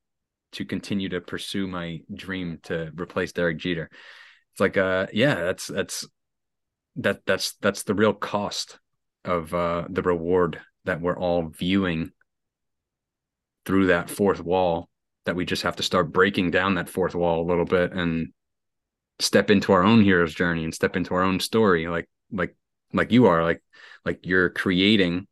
to 0.53 0.65
continue 0.65 1.09
to 1.09 1.21
pursue 1.21 1.67
my 1.67 2.01
dream 2.13 2.59
to 2.63 2.91
replace 2.95 3.31
Derek 3.31 3.57
Jeter. 3.57 3.89
It's 4.53 4.59
like, 4.59 4.77
uh, 4.77 5.07
yeah, 5.11 5.35
that's, 5.35 5.67
that's, 5.67 6.07
that, 6.97 7.25
that's, 7.25 7.53
that's 7.55 7.83
the 7.83 7.95
real 7.95 8.13
cost 8.13 8.79
of 9.25 9.53
uh, 9.53 9.85
the 9.89 10.01
reward 10.01 10.61
that 10.85 11.01
we're 11.01 11.17
all 11.17 11.47
viewing 11.47 12.11
through 13.65 13.87
that 13.87 14.09
fourth 14.09 14.41
wall 14.41 14.89
that 15.25 15.35
we 15.35 15.45
just 15.45 15.63
have 15.63 15.77
to 15.77 15.83
start 15.83 16.11
breaking 16.11 16.51
down 16.51 16.75
that 16.75 16.89
fourth 16.89 17.15
wall 17.15 17.41
a 17.41 17.47
little 17.47 17.65
bit 17.65 17.93
and 17.93 18.33
step 19.19 19.49
into 19.49 19.71
our 19.71 19.83
own 19.83 20.03
hero's 20.03 20.33
journey 20.33 20.63
and 20.63 20.73
step 20.73 20.95
into 20.95 21.13
our 21.13 21.23
own 21.23 21.39
story 21.39 21.87
like 21.87 22.09
like 22.31 22.55
like 22.93 23.11
you 23.11 23.27
are 23.27 23.43
like 23.43 23.63
like 24.05 24.19
you're 24.25 24.49
creating 24.49 25.27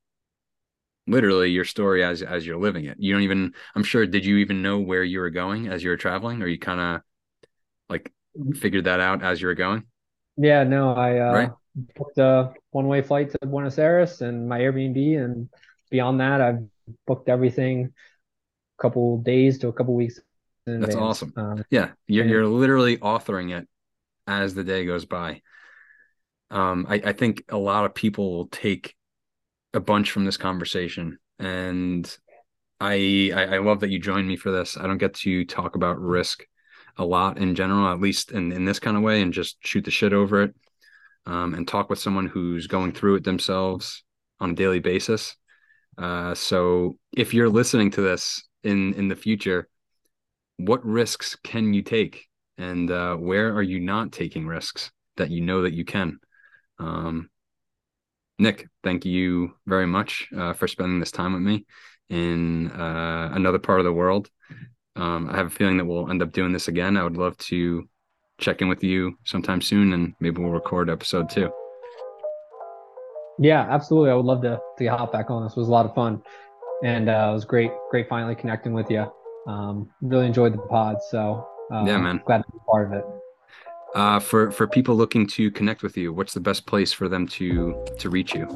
literally 1.07 1.51
your 1.51 1.65
story 1.65 2.03
as 2.03 2.22
as 2.22 2.45
you're 2.45 2.59
living 2.59 2.86
it. 2.86 2.97
You 2.99 3.13
don't 3.13 3.24
even 3.24 3.53
i'm 3.76 3.84
sure 3.84 4.05
did 4.05 4.26
you 4.26 4.38
even 4.38 4.61
know 4.61 4.80
where 4.80 5.03
you 5.03 5.19
were 5.19 5.30
going 5.30 5.67
as 5.67 5.84
you 5.84 5.89
were 5.89 5.97
traveling? 5.97 6.41
Or 6.41 6.47
you 6.47 6.59
kind 6.59 6.80
of 6.80 7.01
like 7.89 8.13
figured 8.55 8.86
that 8.86 8.99
out 8.99 9.23
as 9.23 9.41
you 9.41 9.47
were 9.47 9.55
going 9.55 9.84
yeah 10.38 10.63
no 10.63 10.93
i 10.93 11.19
uh 11.19 11.34
right? 11.34 11.51
booked 11.95 12.17
a 12.17 12.53
one 12.71 12.88
way 12.88 13.01
flight 13.01 13.32
to 13.32 13.47
Buenos 13.47 13.77
Aires 13.77 14.21
and 14.21 14.47
my 14.47 14.59
Airbnb. 14.59 15.23
And 15.23 15.49
beyond 15.89 16.19
that, 16.19 16.41
I've 16.41 16.59
booked 17.07 17.29
everything 17.29 17.93
a 18.79 18.82
couple 18.82 19.19
days 19.19 19.59
to 19.59 19.67
a 19.67 19.73
couple 19.73 19.95
weeks. 19.95 20.19
That's 20.65 20.95
advance. 20.95 20.95
awesome. 20.95 21.34
Um, 21.36 21.63
yeah, 21.69 21.91
you're, 22.07 22.25
you're 22.25 22.47
literally 22.47 22.97
authoring 22.97 23.57
it 23.57 23.67
as 24.27 24.53
the 24.53 24.63
day 24.63 24.86
goes 24.86 25.05
by. 25.05 25.41
Um, 26.51 26.86
I, 26.88 26.95
I 26.95 27.13
think 27.13 27.43
a 27.49 27.57
lot 27.57 27.86
of 27.86 27.95
people 27.95 28.32
will 28.34 28.47
take 28.47 28.95
a 29.73 29.79
bunch 29.79 30.11
from 30.11 30.25
this 30.25 30.36
conversation, 30.36 31.17
and 31.39 32.05
I, 32.82 33.32
I 33.34 33.43
I 33.43 33.57
love 33.59 33.79
that 33.79 33.89
you 33.89 33.99
joined 33.99 34.27
me 34.27 34.36
for 34.36 34.51
this. 34.51 34.75
I 34.75 34.86
don't 34.86 34.97
get 34.97 35.13
to 35.15 35.45
talk 35.45 35.75
about 35.75 35.99
risk 36.01 36.45
a 36.97 37.05
lot 37.05 37.37
in 37.37 37.55
general, 37.55 37.87
at 37.87 37.99
least 37.99 38.31
in 38.31 38.51
in 38.51 38.65
this 38.65 38.79
kind 38.79 38.97
of 38.97 39.03
way, 39.03 39.21
and 39.21 39.33
just 39.33 39.57
shoot 39.65 39.85
the 39.85 39.91
shit 39.91 40.13
over 40.13 40.43
it 40.43 40.55
um, 41.25 41.53
and 41.53 41.67
talk 41.67 41.89
with 41.89 41.99
someone 41.99 42.27
who's 42.27 42.67
going 42.67 42.91
through 42.91 43.15
it 43.15 43.23
themselves 43.23 44.03
on 44.39 44.51
a 44.51 44.55
daily 44.55 44.79
basis. 44.79 45.35
Uh, 45.97 46.33
so 46.33 46.97
if 47.15 47.33
you're 47.33 47.49
listening 47.49 47.91
to 47.91 48.01
this 48.01 48.43
in 48.63 48.93
in 48.93 49.07
the 49.07 49.15
future, 49.15 49.67
what 50.57 50.85
risks 50.85 51.35
can 51.43 51.73
you 51.73 51.81
take, 51.81 52.27
and 52.57 52.89
uh, 52.89 53.15
where 53.15 53.53
are 53.53 53.63
you 53.63 53.79
not 53.79 54.11
taking 54.11 54.47
risks 54.47 54.91
that 55.17 55.31
you 55.31 55.41
know 55.41 55.63
that 55.63 55.73
you 55.73 55.85
can? 55.85 56.19
Um, 56.79 57.29
Nick, 58.39 58.67
thank 58.83 59.05
you 59.05 59.53
very 59.67 59.85
much 59.85 60.27
uh, 60.35 60.53
for 60.53 60.68
spending 60.68 60.99
this 60.99 61.11
time 61.11 61.34
with 61.34 61.43
me 61.43 61.65
in 62.09 62.72
uh, 62.72 63.30
another 63.34 63.59
part 63.59 63.80
of 63.80 63.85
the 63.85 63.93
world. 63.93 64.30
Um, 64.95 65.30
I 65.30 65.38
have 65.38 65.47
a 65.47 65.51
feeling 65.51 65.77
that 65.77 65.85
we'll 65.85 66.09
end 66.09 66.22
up 66.22 66.31
doing 66.31 66.51
this 66.51 66.68
again. 66.68 66.97
I 66.97 67.03
would 67.03 67.18
love 67.18 67.38
to 67.38 67.88
check 68.38 68.61
in 68.61 68.68
with 68.68 68.84
you 68.84 69.18
sometime 69.23 69.61
soon 69.61 69.93
and 69.93 70.13
maybe 70.19 70.41
we'll 70.41 70.51
record 70.51 70.89
episode 70.89 71.30
two. 71.30 71.51
Yeah, 73.39 73.65
absolutely. 73.69 74.11
I 74.11 74.15
would 74.15 74.26
love 74.26 74.41
to 74.43 74.59
to 74.77 74.85
hop 74.88 75.11
back 75.11 75.30
on. 75.30 75.43
This 75.43 75.55
was 75.55 75.68
a 75.68 75.72
lot 75.72 75.85
of 75.85 75.95
fun, 75.95 76.22
and 76.84 77.09
uh, 77.09 77.30
it 77.31 77.34
was 77.34 77.45
great, 77.45 77.72
great 77.89 78.07
finally 78.07 78.35
connecting 78.35 78.73
with 78.73 78.91
you. 78.91 79.11
Um, 79.47 79.89
really 80.01 80.27
enjoyed 80.27 80.53
the 80.53 80.59
pod, 80.59 80.97
so 81.09 81.47
uh, 81.73 81.84
yeah, 81.85 81.97
man, 81.97 82.22
glad 82.26 82.43
to 82.43 82.51
be 82.51 82.59
part 82.69 82.88
of 82.88 82.93
it. 82.93 83.05
Uh, 83.95 84.19
for 84.19 84.51
for 84.51 84.68
people 84.68 84.95
looking 84.95 85.26
to 85.27 85.49
connect 85.49 85.81
with 85.81 85.97
you, 85.97 86.13
what's 86.13 86.34
the 86.34 86.39
best 86.39 86.68
place 86.68 86.93
for 86.93 87.09
them 87.09 87.27
to 87.27 87.84
to 87.97 88.09
reach 88.09 88.35
you? 88.35 88.47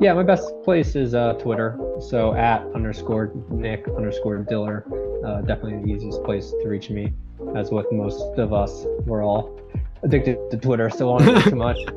Yeah, 0.00 0.12
my 0.12 0.22
best 0.22 0.52
place 0.64 0.96
is 0.96 1.14
uh, 1.14 1.34
Twitter. 1.34 1.78
So 2.00 2.34
at 2.34 2.62
underscore 2.74 3.32
Nick 3.50 3.86
underscore 3.96 4.38
Diller, 4.38 4.84
uh, 5.24 5.40
definitely 5.42 5.84
the 5.84 5.96
easiest 5.96 6.22
place 6.24 6.50
to 6.50 6.68
reach 6.68 6.90
me 6.90 7.12
as 7.56 7.70
with 7.70 7.90
most 7.92 8.38
of 8.38 8.52
us. 8.52 8.84
We're 9.06 9.24
all 9.24 9.60
addicted 10.02 10.38
to 10.50 10.56
Twitter, 10.58 10.90
so 10.90 11.10
on 11.10 11.42
too 11.42 11.56
much. 11.56 11.78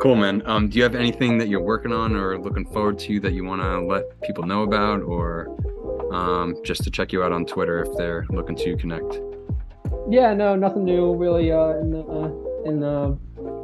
Cool, 0.00 0.16
man. 0.16 0.42
Um, 0.46 0.68
do 0.68 0.78
you 0.78 0.82
have 0.82 0.96
anything 0.96 1.38
that 1.38 1.46
you're 1.46 1.62
working 1.62 1.92
on 1.92 2.16
or 2.16 2.36
looking 2.36 2.66
forward 2.66 2.98
to 3.00 3.20
that 3.20 3.32
you 3.32 3.44
want 3.44 3.62
to 3.62 3.80
let 3.80 4.20
people 4.22 4.44
know 4.44 4.64
about, 4.64 5.00
or 5.02 5.56
um, 6.12 6.56
just 6.64 6.82
to 6.82 6.90
check 6.90 7.12
you 7.12 7.22
out 7.22 7.30
on 7.30 7.46
Twitter 7.46 7.84
if 7.84 7.96
they're 7.96 8.26
looking 8.30 8.56
to 8.56 8.76
connect? 8.76 9.20
Yeah, 10.10 10.34
no, 10.34 10.56
nothing 10.56 10.84
new 10.84 11.14
really 11.14 11.52
uh, 11.52 11.76
in 11.76 11.90
the 11.90 12.00
uh, 12.00 12.68
in 12.68 12.80
the 12.80 13.16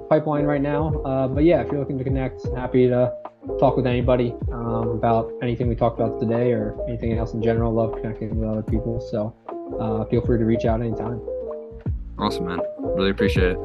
pipeline 0.09 0.45
right 0.45 0.63
now. 0.63 0.95
Uh, 1.03 1.27
but 1.27 1.43
yeah, 1.43 1.63
if 1.63 1.73
you're 1.73 1.81
looking 1.81 1.99
to 1.99 2.05
connect, 2.05 2.47
happy 2.55 2.87
to 2.87 3.13
talk 3.59 3.77
with 3.77 3.87
anybody 3.87 4.35
um, 4.53 4.89
about 4.91 5.33
anything 5.43 5.69
we 5.69 5.75
talked 5.75 5.99
about 6.01 6.21
today 6.21 6.53
or 6.53 6.77
anything 6.89 7.17
else 7.19 7.33
in 7.35 7.43
general. 7.43 7.73
Love 7.73 7.95
connecting 7.97 8.39
with 8.39 8.49
other 8.49 8.63
people. 8.63 9.01
So 9.01 9.35
uh, 9.81 10.05
feel 10.07 10.25
free 10.25 10.39
to 10.39 10.45
reach 10.45 10.65
out 10.65 10.81
anytime. 10.81 11.21
Awesome, 12.19 12.47
man. 12.47 12.61
Really 12.79 13.11
appreciate 13.11 13.53
it. 13.53 13.59